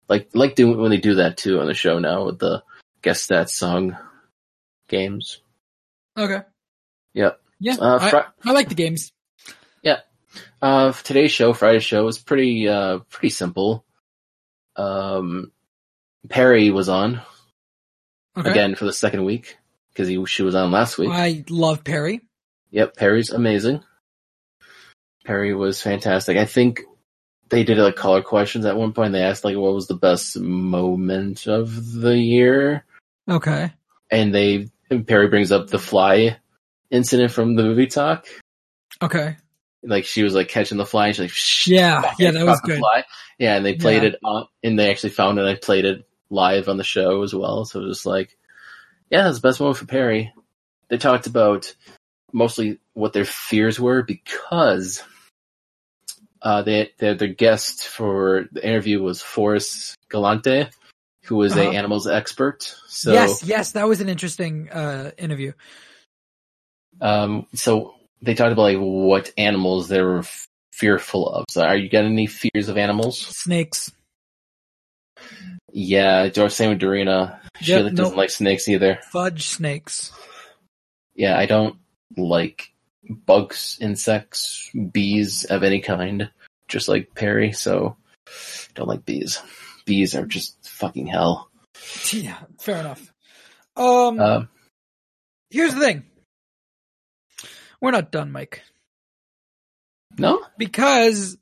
Like 0.07 0.29
like 0.33 0.55
doing 0.55 0.77
when 0.77 0.91
they 0.91 0.97
do 0.97 1.15
that 1.15 1.37
too 1.37 1.59
on 1.59 1.65
the 1.67 1.73
show 1.73 1.99
now 1.99 2.25
with 2.25 2.39
the 2.39 2.63
guess 3.01 3.27
that 3.27 3.49
song 3.49 3.97
games. 4.93 5.41
Okay. 6.17 6.41
Yep. 7.13 7.39
Yeah. 7.59 7.75
Uh, 7.79 7.99
I, 8.01 8.49
I 8.49 8.51
like 8.53 8.69
the 8.69 8.75
games. 8.75 9.11
Yeah. 9.81 9.99
Uh, 10.61 10.91
today's 10.93 11.31
show, 11.31 11.53
Friday's 11.53 11.83
show, 11.83 12.03
was 12.05 12.17
pretty 12.19 12.67
uh 12.67 12.99
pretty 13.09 13.29
simple. 13.29 13.83
Um, 14.75 15.51
Perri 16.29 16.71
was 16.71 16.89
on 16.89 17.21
Okay. 18.37 18.49
again 18.49 18.75
for 18.75 18.85
the 18.85 18.93
second 18.93 19.25
week 19.25 19.57
because 19.91 20.07
he 20.07 20.23
she 20.25 20.43
was 20.43 20.55
on 20.55 20.71
last 20.71 20.97
week. 20.97 21.09
I 21.11 21.43
love 21.49 21.83
Perri. 21.83 22.21
Yep, 22.71 22.95
Perri's 22.97 23.29
amazing. 23.29 23.83
Perri 25.25 25.53
was 25.53 25.81
fantastic. 25.81 26.37
I 26.37 26.45
think 26.45 26.81
they 27.49 27.63
did 27.63 27.77
like 27.77 27.95
color 27.95 28.21
questions 28.23 28.65
at 28.65 28.75
one 28.75 28.93
point. 28.93 29.13
They 29.13 29.21
asked 29.21 29.45
like 29.45 29.55
what 29.55 29.73
was 29.75 29.87
the 29.87 29.93
best 29.95 30.39
moment 30.39 31.45
of 31.47 31.93
the 31.93 32.17
year, 32.17 32.83
Okay. 33.29 33.71
and 34.09 34.33
they 34.33 34.69
Perri 34.89 35.27
brings 35.27 35.51
up 35.51 35.67
the 35.67 35.79
fly 35.79 36.37
incident 36.91 37.31
from 37.31 37.55
the 37.55 37.63
movie 37.63 37.87
talk. 37.87 38.27
Okay. 39.01 39.37
Like 39.81 40.05
she 40.05 40.23
was 40.23 40.33
like 40.33 40.47
catching 40.47 40.77
the 40.77 40.85
fly, 40.85 41.07
and 41.07 41.15
she's 41.15 41.21
like, 41.23 41.31
Shh, 41.31 41.67
Yeah. 41.67 42.13
Yeah, 42.17 42.31
that 42.31 42.45
was 42.45 42.61
good. 42.61 42.79
Fly. 42.79 43.03
Yeah, 43.37 43.55
and 43.55 43.65
they 43.65 43.75
played 43.75 44.03
Yeah. 44.03 44.09
it 44.09 44.15
on, 44.23 44.47
and 44.63 44.77
they 44.79 44.89
actually 44.89 45.09
found 45.09 45.39
it. 45.39 45.45
I 45.45 45.55
played 45.55 45.85
it 45.85 46.05
live 46.29 46.69
on 46.69 46.77
the 46.77 46.83
show 46.83 47.21
as 47.23 47.33
well. 47.33 47.65
So 47.65 47.81
it 47.81 47.85
was 47.85 48.05
like, 48.05 48.37
yeah, 49.09 49.23
that's 49.23 49.39
the 49.39 49.47
best 49.47 49.59
moment 49.59 49.77
for 49.77 49.85
Perri. 49.85 50.31
They 50.89 50.97
talked 50.97 51.27
about 51.27 51.73
mostly 52.31 52.79
what 52.93 53.13
their 53.13 53.25
fears 53.25 53.79
were 53.79 54.03
because 54.03 55.03
uh, 56.41 56.61
they, 56.61 56.91
their 56.97 57.15
guest 57.15 57.87
for 57.87 58.45
the 58.51 58.65
interview 58.65 59.01
was 59.01 59.21
Forrest 59.21 59.95
Galante, 60.09 60.67
who 61.25 61.35
was 61.37 61.53
Uh-huh. 61.53 61.69
a 61.69 61.73
animals 61.73 62.07
expert. 62.07 62.63
So 62.87 63.11
yes. 63.13 63.43
Yes. 63.43 63.71
That 63.73 63.87
was 63.87 64.01
an 64.01 64.09
interesting 64.09 64.69
uh, 64.69 65.11
interview. 65.17 65.53
um, 67.01 67.47
so 67.53 67.95
they 68.21 68.33
talked 68.35 68.51
about 68.53 68.61
like 68.63 68.77
what 68.77 69.31
animals 69.37 69.87
they 69.89 70.01
were 70.01 70.19
f- 70.19 70.47
fearful 70.71 71.27
of. 71.29 71.45
So 71.49 71.63
are 71.63 71.75
you 71.77 71.89
got 71.89 72.05
any 72.05 72.27
fears 72.27 72.69
of 72.69 72.77
animals? 72.77 73.19
Snakes. 73.19 73.91
Yeah, 75.71 76.29
same 76.49 76.69
with 76.69 76.79
Dorina. 76.79 77.39
She 77.61 77.71
Yep, 77.71 77.79
doesn't 77.81 77.95
nope. 77.95 78.15
like 78.15 78.29
snakes 78.29 78.67
either. 78.67 78.99
Fudge 79.11 79.47
snakes. 79.47 80.11
Yeah, 81.15 81.37
I 81.37 81.45
don't 81.45 81.77
like 82.17 82.71
bugs, 83.09 83.77
insects, 83.81 84.69
bees 84.91 85.45
of 85.45 85.63
any 85.63 85.79
kind. 85.81 86.29
Just 86.67 86.87
like 86.87 87.13
Perri, 87.15 87.51
so 87.51 87.97
don't 88.75 88.87
like 88.87 89.05
bees. 89.05 89.41
Bees 89.85 90.15
are 90.15 90.25
just 90.25 90.67
fucking 90.67 91.07
hell. 91.07 91.49
Yeah. 92.11 92.37
Fair 92.59 92.77
enough. 92.77 93.11
Um. 93.75 94.19
Um, 94.19 94.49
here's 95.49 95.73
the 95.73 95.79
thing. 95.79 96.03
We're 97.81 97.91
not 97.91 98.11
done, 98.11 98.31
Mike, 98.31 98.61
no, 100.17 100.41
because 100.57 101.37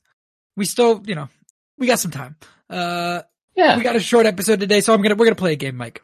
we 0.55 0.65
still, 0.65 1.03
you 1.05 1.13
know, 1.13 1.29
we 1.77 1.85
got 1.87 1.99
some 1.99 2.09
time. 2.11 2.35
Uh, 2.69 3.21
yeah, 3.55 3.77
we 3.77 3.83
got 3.83 3.95
a 3.95 3.99
short 3.99 4.25
episode 4.25 4.59
today, 4.59 4.81
so 4.81 4.93
I'm 4.93 5.01
gonna 5.01 5.15
we're 5.15 5.25
gonna 5.25 5.35
play 5.35 5.53
a 5.53 5.57
game, 5.57 5.75
Mike. 5.77 6.01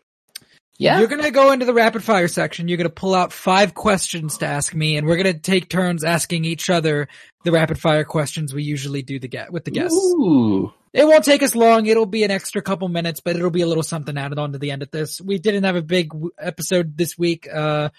yeah. 0.78 1.00
You're 1.00 1.08
gonna 1.08 1.32
go 1.32 1.52
into 1.54 1.66
the 1.66 1.74
rapid 1.74 2.04
fire 2.04 2.28
section. 2.28 2.68
You're 2.68 2.78
gonna 2.78 2.90
pull 2.90 3.16
out 3.16 3.34
five 3.34 3.74
questions 3.74 4.38
to 4.40 4.46
ask 4.46 4.76
me, 4.76 4.98
and 4.98 5.08
we're 5.08 5.18
gonna 5.18 5.34
take 5.40 5.70
turns 5.70 6.04
asking 6.04 6.46
each 6.46 6.70
other 6.70 7.08
the 7.44 7.52
rapid 7.52 7.80
fire 7.80 8.04
questions 8.04 8.54
we 8.54 8.62
usually 8.64 9.02
do 9.02 9.18
the 9.18 9.28
get 9.28 9.52
with 9.52 9.66
the 9.66 9.72
guests. 9.72 9.96
Ooh, 9.98 10.72
It 10.94 11.06
won't 11.06 11.26
take 11.26 11.44
us 11.44 11.56
long. 11.56 11.86
It'll 11.86 12.06
be 12.06 12.24
an 12.24 12.32
extra 12.32 12.62
couple 12.62 12.88
minutes, 12.88 13.20
but 13.20 13.36
it'll 13.36 13.52
be 13.52 13.62
a 13.62 13.68
little 13.68 13.84
something 13.84 14.18
added 14.18 14.40
on 14.40 14.54
to 14.54 14.58
the 14.58 14.72
end 14.72 14.82
of 14.82 14.92
this. 14.92 15.22
We 15.22 15.38
didn't 15.38 15.64
have 15.64 15.76
a 15.76 15.82
big 15.82 16.10
w- 16.10 16.32
episode 16.40 16.98
this 16.98 17.18
week. 17.18 17.48
Uh, 17.52 17.90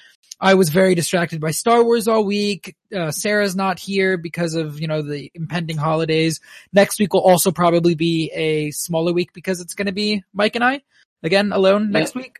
I 0.40 0.54
was 0.54 0.68
very 0.68 0.94
distracted 0.94 1.40
by 1.40 1.50
Star 1.50 1.82
Wars 1.82 2.08
all 2.08 2.24
week. 2.24 2.76
Uh, 2.94 3.10
Sarah's 3.10 3.56
not 3.56 3.78
here 3.78 4.16
because 4.16 4.54
of, 4.54 4.80
you 4.80 4.86
know, 4.86 5.02
the 5.02 5.30
impending 5.34 5.76
holidays. 5.76 6.40
Next 6.72 6.98
week 6.98 7.12
will 7.12 7.20
also 7.20 7.50
probably 7.50 7.94
be 7.94 8.30
a 8.32 8.70
smaller 8.70 9.12
week 9.12 9.32
because 9.32 9.60
it's 9.60 9.74
going 9.74 9.86
to 9.86 9.92
be 9.92 10.22
Mike 10.32 10.54
and 10.54 10.64
I 10.64 10.82
again 11.22 11.52
alone 11.52 11.90
next 11.90 12.14
week. 12.14 12.36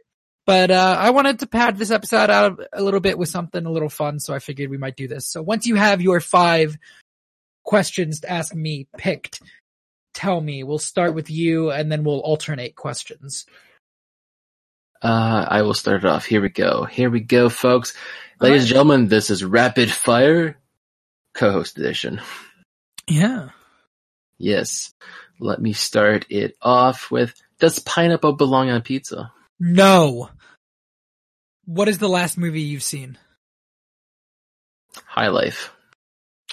But, 0.46 0.70
uh, 0.70 0.96
I 0.98 1.10
wanted 1.10 1.40
to 1.40 1.46
pad 1.46 1.76
this 1.76 1.90
episode 1.90 2.30
out 2.30 2.58
a 2.72 2.82
little 2.82 3.00
bit 3.00 3.18
with 3.18 3.28
something 3.28 3.66
a 3.66 3.70
little 3.70 3.90
fun. 3.90 4.18
So 4.18 4.32
I 4.32 4.38
figured 4.38 4.70
we 4.70 4.78
might 4.78 4.96
do 4.96 5.06
this. 5.06 5.26
So 5.26 5.42
once 5.42 5.66
you 5.66 5.74
have 5.74 6.00
your 6.00 6.20
five 6.20 6.78
questions 7.64 8.20
to 8.20 8.30
ask 8.30 8.54
me 8.54 8.86
picked, 8.96 9.42
tell 10.18 10.40
me. 10.40 10.64
We'll 10.64 10.78
start 10.78 11.14
with 11.14 11.30
you 11.30 11.70
and 11.70 11.90
then 11.90 12.02
we'll 12.04 12.18
alternate 12.20 12.74
questions. 12.74 13.46
uh, 15.00 15.46
I 15.48 15.62
will 15.62 15.74
start 15.74 16.04
it 16.04 16.08
off. 16.08 16.26
Here 16.26 16.40
we 16.42 16.48
go. 16.48 16.84
Here 16.84 17.08
we 17.08 17.20
go, 17.20 17.48
folks. 17.48 17.94
Ladies 18.40 18.62
and 18.62 18.68
gentlemen, 18.68 19.08
this 19.08 19.30
is 19.30 19.44
Rapid 19.44 19.90
Fire 19.90 20.58
co-host 21.34 21.78
edition. 21.78 22.20
Yeah. 23.08 23.50
Yes. 24.38 24.92
Let 25.40 25.60
me 25.60 25.72
start 25.72 26.26
it 26.30 26.56
off 26.60 27.10
with, 27.12 27.32
does 27.60 27.78
pineapple 27.78 28.32
belong 28.34 28.70
on 28.70 28.82
pizza? 28.82 29.32
No. 29.60 30.30
What 31.64 31.88
is 31.88 31.98
the 31.98 32.08
last 32.08 32.36
movie 32.38 32.62
you've 32.62 32.82
seen? 32.82 33.18
High 35.06 35.28
Life. 35.28 35.72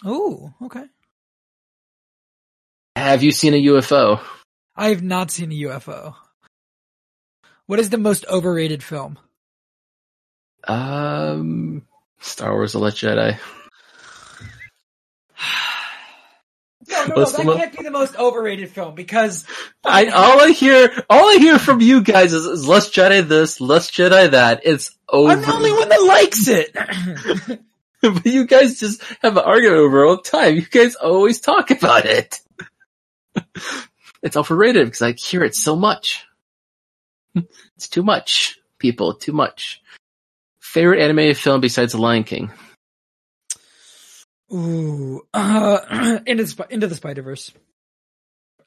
Oh, 0.03 0.53
okay. 0.61 0.85
Have 2.95 3.23
you 3.23 3.31
seen 3.31 3.53
a 3.53 3.63
UFO? 3.63 4.21
I 4.75 4.89
have 4.89 5.03
not 5.03 5.31
seen 5.31 5.51
a 5.51 5.55
UFO. 5.55 6.15
What 7.67 7.79
is 7.79 7.89
the 7.89 7.97
most 7.97 8.25
overrated 8.27 8.83
film? 8.83 9.17
Um, 10.67 11.83
Star 12.19 12.53
Wars: 12.53 12.73
The 12.73 12.79
Last 12.79 12.97
Jedi. 12.97 13.37
No, 16.87 17.07
no, 17.07 17.15
no, 17.15 17.25
that 17.25 17.57
can't 17.57 17.77
be 17.77 17.83
the 17.83 17.89
most 17.89 18.15
overrated 18.15 18.69
film 18.69 18.93
because 18.93 19.43
I 19.83 20.05
all 20.05 20.39
I 20.39 20.51
hear, 20.51 21.03
all 21.09 21.29
I 21.29 21.37
hear 21.37 21.57
from 21.57 21.81
you 21.81 22.03
guys 22.03 22.31
is, 22.31 22.45
is 22.45 22.67
"Let's 22.67 22.89
Jedi 22.89 23.27
this, 23.27 23.59
let's 23.59 23.89
Jedi 23.89 24.29
that." 24.31 24.61
It's 24.63 24.95
over. 25.09 25.31
I'm 25.31 25.41
the 25.41 25.51
only 25.51 25.71
one 25.71 25.89
that 25.89 26.03
likes 26.03 26.47
it. 26.47 27.59
but 28.01 28.25
you 28.25 28.45
guys 28.45 28.79
just 28.79 29.01
have 29.21 29.35
an 29.37 29.43
argument 29.43 29.79
over 29.79 30.05
all 30.05 30.17
the 30.17 30.21
time. 30.21 30.55
You 30.55 30.61
guys 30.61 30.95
always 30.95 31.41
talk 31.41 31.71
about 31.71 32.05
it. 32.05 32.39
It's 34.21 34.37
overrated 34.37 34.85
because 34.85 35.01
I 35.01 35.13
hear 35.13 35.43
it 35.43 35.55
so 35.55 35.75
much. 35.75 36.25
It's 37.75 37.89
too 37.89 38.03
much, 38.03 38.57
people. 38.79 39.13
Too 39.13 39.33
much. 39.33 39.81
Favorite 40.59 41.01
animated 41.01 41.37
film 41.37 41.61
besides 41.61 41.93
The 41.93 41.99
Lion 41.99 42.23
King? 42.23 42.51
Ooh, 44.53 45.21
uh, 45.33 46.19
into 46.25 46.43
the, 46.43 46.67
into 46.69 46.87
the 46.87 46.95
Spider 46.95 47.21
Verse. 47.21 47.51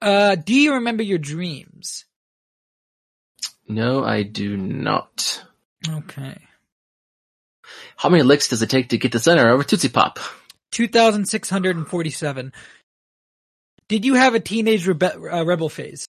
Uh, 0.01 0.35
do 0.37 0.55
you 0.55 0.75
remember 0.75 1.03
your 1.03 1.19
dreams? 1.19 2.05
No, 3.69 4.05
I 4.05 4.23
do 4.23 4.57
not. 4.57 5.45
Okay. 5.89 6.39
How 7.97 8.09
many 8.09 8.23
licks 8.23 8.49
does 8.49 8.63
it 8.63 8.71
take 8.71 8.91
to 8.91 8.99
get 8.99 9.13
the 9.13 9.19
center 9.19 9.49
over 9.49 9.63
Tootsie 9.63 9.89
Pop? 9.89 10.19
2,647. 10.73 12.53
Did 13.89 14.05
you 14.05 14.15
have 14.15 14.35
a 14.35 14.41
teenage 14.41 14.85
rebe- 14.87 15.33
uh, 15.33 15.45
rebel 15.47 15.69
phase? 15.69 16.07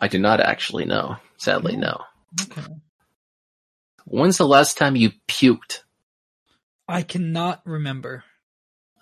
I 0.00 0.08
do 0.08 0.18
not 0.18 0.40
actually 0.40 0.84
know. 0.84 1.16
Sadly, 1.36 1.76
no. 1.76 2.00
Okay. 2.42 2.62
When's 4.04 4.38
the 4.38 4.46
last 4.46 4.78
time 4.78 4.96
you 4.96 5.10
puked? 5.28 5.80
I 6.86 7.02
cannot 7.02 7.62
remember. 7.66 8.24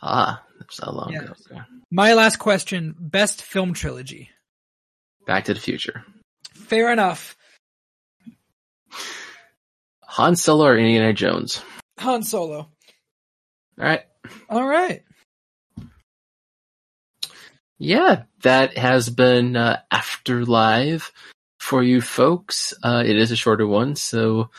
Ah, 0.03 0.43
that's 0.59 0.81
how 0.83 0.93
long 0.93 1.13
Yeah. 1.13 1.23
ago. 1.23 1.35
My 1.91 2.15
last 2.15 2.37
question, 2.39 2.95
best 2.99 3.43
film 3.43 3.75
trilogy. 3.75 4.31
Back 5.27 5.45
to 5.45 5.55
the 5.55 5.61
Future. 5.61 6.05
Fair 6.55 6.91
enough. 6.93 7.37
Han 10.03 10.35
Solo 10.37 10.65
or 10.67 10.79
Indiana 10.79 11.13
Jones? 11.13 11.63
Han 11.99 12.23
Solo. 12.23 12.59
All 12.59 12.69
right. 13.77 14.03
All 14.49 14.67
right. 14.67 15.03
Yeah, 17.79 18.23
that 18.43 18.77
has 18.79 19.11
been 19.11 19.57
uh, 19.57 19.81
Afterlive 19.93 21.11
for 21.61 21.83
you 21.83 22.01
folks. 22.01 22.73
Uh, 22.83 23.03
it 23.07 23.17
is 23.17 23.31
a 23.33 23.37
shorter 23.37 23.67
one, 23.67 23.97
so 23.97 24.51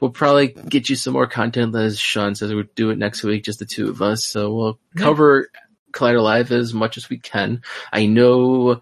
we'll 0.00 0.10
probably 0.10 0.48
get 0.48 0.88
you 0.88 0.96
some 0.96 1.12
more 1.12 1.26
content. 1.26 1.74
As 1.74 1.98
Sean 1.98 2.34
says, 2.34 2.52
we'll 2.54 2.64
do 2.74 2.90
it 2.90 2.98
next 2.98 3.22
week, 3.22 3.44
just 3.44 3.58
the 3.58 3.66
two 3.66 3.88
of 3.90 4.00
us. 4.02 4.24
So 4.24 4.54
we'll 4.54 4.78
Yeah. 4.96 5.02
cover 5.02 5.48
Collider 5.92 6.22
Live 6.22 6.52
as 6.52 6.72
much 6.72 6.96
as 6.96 7.08
we 7.10 7.18
can. 7.18 7.62
I 7.92 8.06
know 8.06 8.80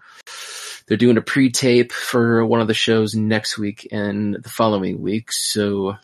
they're 0.87 0.97
doing 0.97 1.17
a 1.17 1.21
pre-tape 1.21 1.91
for 1.91 2.45
one 2.45 2.61
of 2.61 2.67
the 2.67 2.73
shows 2.73 3.15
next 3.15 3.57
week 3.57 3.87
and 3.91 4.35
the 4.35 4.49
following 4.49 5.01
week, 5.01 5.31
so 5.31 5.97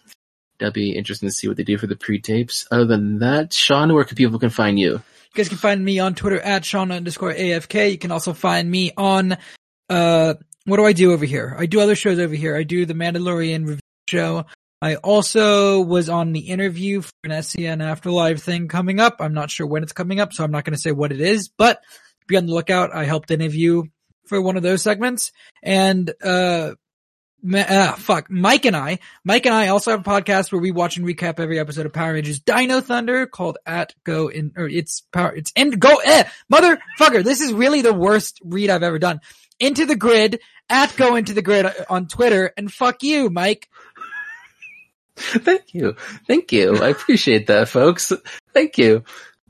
that'll 0.59 0.73
be 0.73 0.91
interesting 0.91 1.30
to 1.30 1.34
see 1.36 1.47
what 1.47 1.55
they 1.57 1.63
do 1.63 1.77
for 1.77 1.88
the 1.88 1.95
pre-tapes. 1.95 2.67
Other 2.71 2.86
than 2.86 3.19
that, 3.19 3.53
Sean, 3.53 3.93
where 3.93 4.03
can 4.03 4.17
people 4.17 4.38
can 4.39 4.49
find 4.49 4.77
you? 4.80 5.01
You 5.34 5.38
guys 5.38 5.49
can 5.49 5.57
find 5.57 5.84
me 5.84 5.99
on 5.99 6.15
Twitter 6.15 6.39
at 6.39 6.65
Sean 6.65 6.91
underscore 6.91 7.34
AFK. 7.34 7.91
You 7.91 7.97
can 7.99 8.11
also 8.11 8.34
find 8.34 8.69
me 8.69 8.91
on, 8.97 9.38
uh, 9.89 10.34
what 10.65 10.77
do 10.77 10.86
I 10.86 10.93
do 10.93 11.11
over 11.13 11.25
here? 11.25 11.55
I 11.57 11.67
do 11.67 11.80
other 11.82 11.95
shows 11.95 12.17
over 12.17 12.34
here. 12.34 12.55
I 12.55 12.63
do 12.63 12.86
the 12.86 12.95
Mandalorian 12.95 13.61
review 13.61 13.80
show. 14.09 14.45
I 14.82 14.95
also 14.95 15.82
was 15.82 16.09
on 16.09 16.32
the 16.32 16.39
interview 16.39 17.01
for 17.01 17.11
an 17.25 17.32
SCN 17.32 17.84
Afterlife 17.84 18.41
thing 18.41 18.67
coming 18.69 18.99
up. 18.99 19.17
I'm 19.19 19.34
not 19.34 19.51
sure 19.51 19.67
when 19.67 19.84
it's 19.84 19.93
coming 19.93 20.19
up, 20.19 20.34
so 20.34 20.43
I'm 20.43 20.51
not 20.51 20.63
going 20.63 20.75
to 20.75 20.82
say 20.82 20.91
what 20.91 21.11
it 21.11 21.21
is, 21.21 21.49
but 21.49 21.82
be 22.27 22.38
on 22.38 22.47
the 22.47 22.53
lookout. 22.53 22.95
I 22.95 23.03
helped 23.03 23.30
interview 23.30 23.84
for 24.25 24.41
one 24.41 24.57
of 24.57 24.63
those 24.63 24.82
segments. 24.82 25.32
And, 25.61 26.11
uh, 26.23 26.73
ah, 27.55 27.95
fuck. 27.97 28.29
Mike 28.29 28.65
and 28.65 28.75
I, 28.75 28.99
Mike 29.23 29.45
and 29.45 29.55
I 29.55 29.69
also 29.69 29.91
have 29.91 30.01
a 30.01 30.03
podcast 30.03 30.51
where 30.51 30.61
we 30.61 30.71
watch 30.71 30.97
and 30.97 31.05
recap 31.05 31.39
every 31.39 31.59
episode 31.59 31.85
of 31.85 31.93
Power 31.93 32.13
Rangers 32.13 32.39
Dino 32.39 32.81
Thunder 32.81 33.25
called 33.25 33.57
at 33.65 33.93
go 34.03 34.27
in, 34.27 34.53
or 34.55 34.67
it's 34.67 35.01
power, 35.11 35.35
it's 35.35 35.51
in 35.55 35.71
go, 35.71 35.97
eh, 36.03 36.23
motherfucker. 36.51 37.23
This 37.23 37.41
is 37.41 37.53
really 37.53 37.81
the 37.81 37.93
worst 37.93 38.39
read 38.43 38.69
I've 38.69 38.83
ever 38.83 38.99
done. 38.99 39.21
Into 39.59 39.85
the 39.85 39.95
grid, 39.95 40.39
at 40.69 40.95
go 40.95 41.15
into 41.15 41.33
the 41.33 41.41
grid 41.41 41.65
on 41.89 42.07
Twitter, 42.07 42.53
and 42.55 42.71
fuck 42.71 43.03
you, 43.03 43.29
Mike. 43.29 43.67
Thank 45.17 45.73
you. 45.73 45.95
Thank 46.27 46.51
you. 46.51 46.77
I 46.77 46.89
appreciate 46.89 47.47
that, 47.47 47.67
folks. 47.67 48.13
Thank 48.53 48.77
you. 48.77 49.03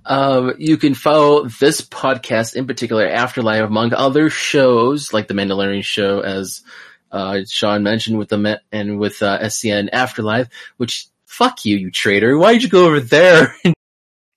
Um, 0.06 0.56
you 0.58 0.78
can 0.78 0.96
follow 0.96 1.48
this 1.48 1.82
podcast 1.82 2.56
in 2.56 2.66
particular, 2.66 3.08
Afterlife, 3.08 3.66
among 3.66 3.94
other 3.94 4.32
shows 4.32 5.14
like 5.14 5.28
the 5.28 5.36
Mandalorian 5.36 5.84
show, 5.84 6.22
as 6.22 6.64
uh, 7.12 7.42
Sean 7.48 7.84
mentioned 7.84 8.18
with 8.18 8.30
the 8.30 8.38
Met 8.38 8.62
and 8.72 9.00
with 9.00 9.22
uh, 9.22 9.40
SCN 9.40 9.90
Afterlife. 9.92 10.50
Which 10.78 11.08
fuck 11.26 11.66
you, 11.66 11.78
you 11.78 11.92
traitor! 11.92 12.38
Why 12.38 12.54
did 12.54 12.64
you 12.64 12.70
go 12.70 12.86
over 12.86 13.00
there 13.00 13.56
and 13.64 13.74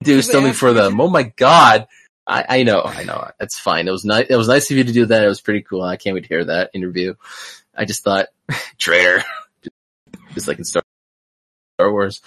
do 0.03 0.23
something 0.23 0.53
for 0.53 0.73
them? 0.73 1.01
Oh 1.01 1.09
my 1.09 1.25
god! 1.25 1.87
I, 2.27 2.45
I 2.49 2.63
know, 2.63 2.83
I 2.83 3.05
know. 3.05 3.31
That's 3.39 3.59
fine. 3.59 3.89
It 3.89 3.93
was 3.93 4.05
nice. 4.05 4.27
It 4.29 4.37
was 4.37 4.49
nice 4.49 4.71
of 4.71 4.77
you 4.77 4.85
to 4.85 4.93
do 4.93 5.07
that. 5.07 5.25
It 5.25 5.29
was 5.29 5.41
pretty 5.41 5.63
cool. 5.63 5.83
I 5.83 5.97
can't 5.97 6.15
wait 6.15 6.23
to 6.23 6.29
hear 6.29 6.45
that 6.45 6.71
interview. 6.75 7.15
I 7.75 7.85
just 7.85 8.05
thought, 8.05 8.29
traitor, 8.79 9.25
just 10.35 10.49
like 10.49 10.59
in 10.59 10.65
Star 10.65 10.83
Star 11.77 11.91
Wars. 11.91 12.21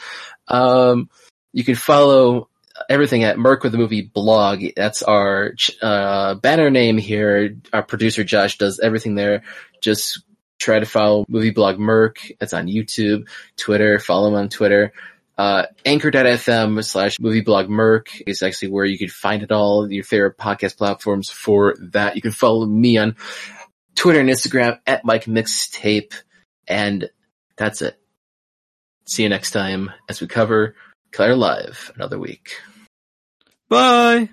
Um, 0.48 1.10
you 1.54 1.64
can 1.64 1.76
follow 1.76 2.50
everything 2.89 3.24
at 3.24 3.39
Merc 3.39 3.64
with 3.64 3.72
the 3.72 3.78
Movie 3.78 4.02
blog. 4.02 4.64
That's 4.76 5.02
our 5.04 5.54
uh, 5.82 6.36
banner 6.36 6.70
name 6.70 6.98
here. 6.98 7.56
Our 7.72 7.84
producer 7.84 8.24
Josh 8.24 8.58
does 8.58 8.80
everything 8.80 9.16
there. 9.16 9.43
Just 9.82 10.24
try 10.60 10.80
to 10.80 10.86
follow 10.86 11.26
Movie 11.28 11.51
Blog 11.51 11.80
Merc. 11.80 12.20
It's 12.41 12.53
on 12.53 12.68
YouTube, 12.68 13.28
Twitter. 13.58 13.99
Follow 13.99 14.30
him 14.30 14.36
on 14.36 14.49
Twitter. 14.49 14.93
Uh, 15.38 15.66
anchor.fm 15.86 16.84
slash 16.84 17.20
movie 17.20 17.41
blog 17.41 17.70
Merc 17.70 18.10
is 18.26 18.41
actually 18.41 18.70
where 18.70 18.86
you 18.86 18.97
can 18.97 19.10
find 19.10 19.43
it 19.43 19.51
all, 19.51 19.91
your 19.91 20.03
favorite 20.03 20.38
podcast 20.38 20.78
platforms 20.78 21.30
for 21.30 21.76
that. 21.91 22.16
You 22.16 22.22
can 22.22 22.32
follow 22.32 22.66
me 22.66 22.97
on 22.97 23.18
Twitter 23.95 24.22
and 24.22 24.30
Instagram 24.30 24.80
at 24.88 25.03
Mike 25.03 25.26
Mixtape. 25.26 26.14
And 26.68 27.10
that's 27.58 27.82
it. 27.82 27.99
See 29.06 29.24
you 29.24 29.30
next 29.30 29.51
time 29.51 29.91
as 30.10 30.22
we 30.22 30.28
cover 30.28 30.76
Collider 31.12 31.38
Live 31.38 31.91
another 31.95 32.18
week. 32.18 32.62
Bye. 33.68 34.30